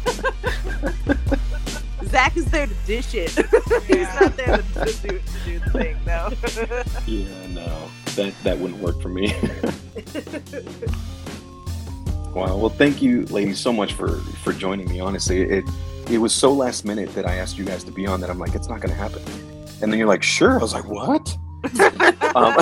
no. 1.07 1.15
Zach 2.05 2.37
is 2.37 2.45
there 2.47 2.67
to 2.67 2.75
dish 2.87 3.15
it. 3.15 3.31
He's 3.87 4.09
not 4.21 4.37
there 4.37 4.57
to, 4.59 4.63
to 4.85 5.09
do 5.09 5.19
to 5.21 5.45
do 5.45 5.59
the 5.61 5.71
thing. 5.71 5.97
No. 6.05 6.31
Yeah, 7.07 7.47
no, 7.49 7.89
that 8.17 8.35
that 8.43 8.59
wouldn't 8.59 8.81
work 8.83 9.01
for 9.01 9.09
me. 9.11 9.33
wow. 12.35 12.57
Well, 12.57 12.69
thank 12.71 13.01
you, 13.03 13.27
ladies, 13.27 13.61
so 13.61 13.73
much 13.73 13.93
for 13.93 14.17
for 14.43 14.53
joining 14.53 14.89
me. 14.89 14.99
Honestly, 15.01 15.43
it 15.43 15.65
it 16.11 16.19
was 16.19 16.35
so 16.35 16.53
last 16.53 16.85
minute 16.85 17.15
that 17.15 17.27
I 17.27 17.37
asked 17.37 17.57
you 17.57 17.65
guys 17.65 17.85
to 17.85 17.93
be 17.93 18.07
on 18.07 18.21
that 18.21 18.31
I'm 18.31 18.39
like, 18.39 18.55
it's 18.55 18.69
not 18.69 18.81
going 18.81 18.91
to 18.91 19.01
happen. 19.01 19.23
And 19.81 19.93
then 19.93 19.99
you're 19.99 20.09
like, 20.09 20.23
sure. 20.23 20.59
I 20.59 20.63
was 20.63 20.75
like, 20.75 20.87
what? 20.87 21.37
um, 22.35 22.57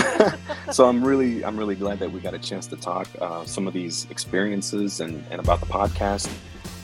so 0.72 0.86
I'm 0.86 1.02
really 1.04 1.44
I'm 1.44 1.56
really 1.56 1.76
glad 1.76 1.98
that 2.00 2.10
we 2.10 2.20
got 2.20 2.34
a 2.34 2.38
chance 2.38 2.66
to 2.68 2.76
talk 2.76 3.08
uh, 3.20 3.44
some 3.44 3.66
of 3.66 3.72
these 3.72 4.06
experiences 4.10 5.00
and 5.00 5.24
and 5.30 5.40
about 5.40 5.60
the 5.60 5.66
podcast. 5.66 6.28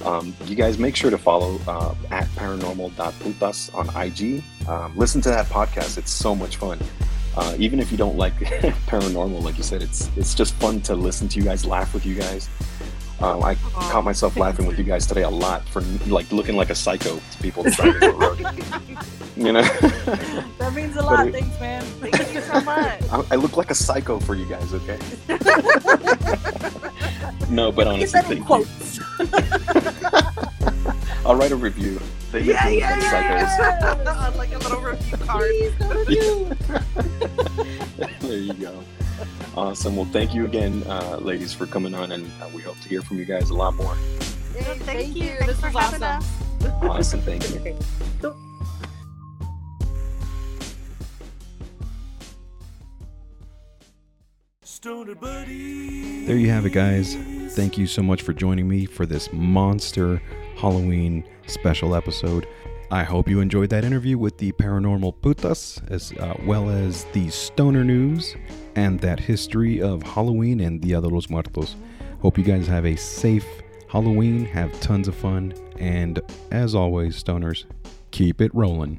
Um, 0.05 0.35
you 0.47 0.55
guys 0.55 0.79
make 0.79 0.97
sure 0.97 1.11
to 1.11 1.19
follow 1.19 1.61
uh, 1.67 1.95
at 2.11 2.27
paranormal.putas 2.37 3.75
on 3.75 3.89
IG. 3.97 4.43
Um, 4.69 4.97
listen 4.97 5.21
to 5.23 5.29
that 5.31 5.47
podcast; 5.47 5.99
it's 5.99 6.11
so 6.11 6.35
much 6.35 6.57
fun. 6.57 6.79
Uh, 7.37 7.57
even 7.59 7.81
if 7.81 7.91
you 7.91 7.99
don't 7.99 8.17
like 8.17 8.35
paranormal, 8.87 9.43
like 9.43 9.57
you 9.57 9.65
said, 9.65 9.83
it's 9.83 10.09
it's 10.17 10.35
just 10.35 10.55
fun 10.55 10.81
to 10.83 10.95
listen 10.95 11.27
to 11.29 11.39
you 11.39 11.45
guys, 11.45 11.65
laugh 11.65 11.93
with 11.93 12.07
you 12.07 12.15
guys. 12.15 12.49
Um, 13.25 13.43
I 13.43 13.55
caught 13.91 14.05
myself 14.05 14.37
laughing 14.37 14.67
with 14.67 14.77
you 14.79 14.85
guys 14.85 15.07
today 15.07 15.23
a 15.23 15.31
lot 15.31 15.67
for 15.69 15.81
like 16.07 16.31
looking 16.31 16.57
like 16.57 16.69
a 16.71 16.75
psycho 16.75 17.17
to 17.17 17.39
people 17.43 17.63
driving 17.71 18.01
the 18.01 18.13
road. 18.13 18.39
You 19.37 19.53
know, 19.53 19.63
That 20.59 20.73
means 20.75 20.95
a 20.97 21.03
lot. 21.03 21.27
it- 21.29 21.33
Thanks, 21.33 21.59
man. 21.59 21.83
Thank 22.01 22.35
you 22.35 22.41
so 22.43 22.61
much. 22.61 23.03
I, 23.13 23.25
I 23.33 23.35
look 23.37 23.57
like 23.57 23.71
a 23.71 23.75
psycho 23.75 24.21
for 24.21 24.35
you 24.35 24.45
guys. 24.47 24.75
Okay. 24.75 24.99
no, 27.51 27.73
but 27.73 27.85
Get 27.85 27.93
honestly, 27.95 28.21
that 28.21 28.31
in 28.31 28.37
thank 28.37 28.39
you. 28.39 28.45
quotes. 28.45 29.01
I'll 31.27 31.35
write 31.37 31.53
a 31.53 31.57
review. 31.57 31.99
They 32.31 32.41
make 32.41 32.49
Yeah, 32.49 32.67
me 32.69 32.79
yeah, 32.79 32.99
yeah. 33.01 34.27
On 34.29 34.37
like 34.37 34.53
a 34.55 34.59
little 34.59 34.81
review 34.81 35.17
card. 35.19 35.51
there 38.21 38.39
you 38.39 38.53
go. 38.55 38.85
Awesome. 39.57 39.95
Well, 39.97 40.07
thank 40.07 40.35
you 40.35 40.45
again, 40.45 40.83
uh, 40.89 41.19
ladies, 41.21 41.55
for 41.55 41.67
coming 41.67 41.95
on, 41.95 42.11
and 42.13 42.29
uh, 42.43 42.49
we 42.53 42.63
hope 42.63 42.79
to 42.81 42.89
hear 42.89 43.03
from 43.03 43.19
you 43.19 43.25
guys 43.25 43.51
a 43.51 43.55
lot 43.55 43.75
more. 43.77 43.95
Thank, 43.95 44.83
Thank 44.83 45.17
you. 45.17 45.25
you. 45.25 45.29
Thanks 45.31 45.47
This 45.47 45.61
for 45.61 45.67
was 45.69 45.77
awesome. 45.77 46.03
us. 46.03 46.29
Awesome. 46.83 47.21
Thank 47.23 47.51
you. 47.51 47.77
There 56.27 56.37
you 56.37 56.51
have 56.51 56.67
it, 56.67 56.73
guys. 56.73 57.15
Thank 57.55 57.79
you 57.79 57.87
so 57.87 58.03
much 58.03 58.23
for 58.23 58.33
joining 58.33 58.69
me 58.69 58.87
for 58.87 59.07
this 59.07 59.33
monster 59.33 60.21
Halloween 60.57 61.25
special 61.47 61.95
episode. 61.95 62.47
I 62.91 63.03
hope 63.03 63.29
you 63.29 63.41
enjoyed 63.41 63.71
that 63.71 63.85
interview 63.85 64.19
with 64.19 64.39
the 64.39 64.53
paranormal 64.53 65.17
putas, 65.21 65.81
as 65.91 66.13
uh, 66.13 66.35
well 66.45 66.69
as 66.69 67.05
the 67.13 67.31
stoner 67.31 67.85
news 67.85 68.37
and 68.77 69.01
that 69.01 69.21
history 69.21 69.81
of 69.81 70.03
Halloween 70.03 70.61
and 70.61 70.81
Dia 70.81 71.01
de 71.01 71.09
los 71.09 71.29
Muertos. 71.29 71.77
Hope 72.21 72.39
you 72.39 72.45
guys 72.45 72.67
have 72.67 72.85
a 72.87 72.97
safe 72.97 73.47
Halloween, 73.89 74.45
have 74.47 74.81
tons 74.81 75.07
of 75.07 75.15
fun, 75.15 75.55
and 75.79 76.21
as 76.51 76.75
always, 76.75 77.23
stoners, 77.23 77.65
keep 78.11 78.41
it 78.41 78.53
rolling. 78.53 78.99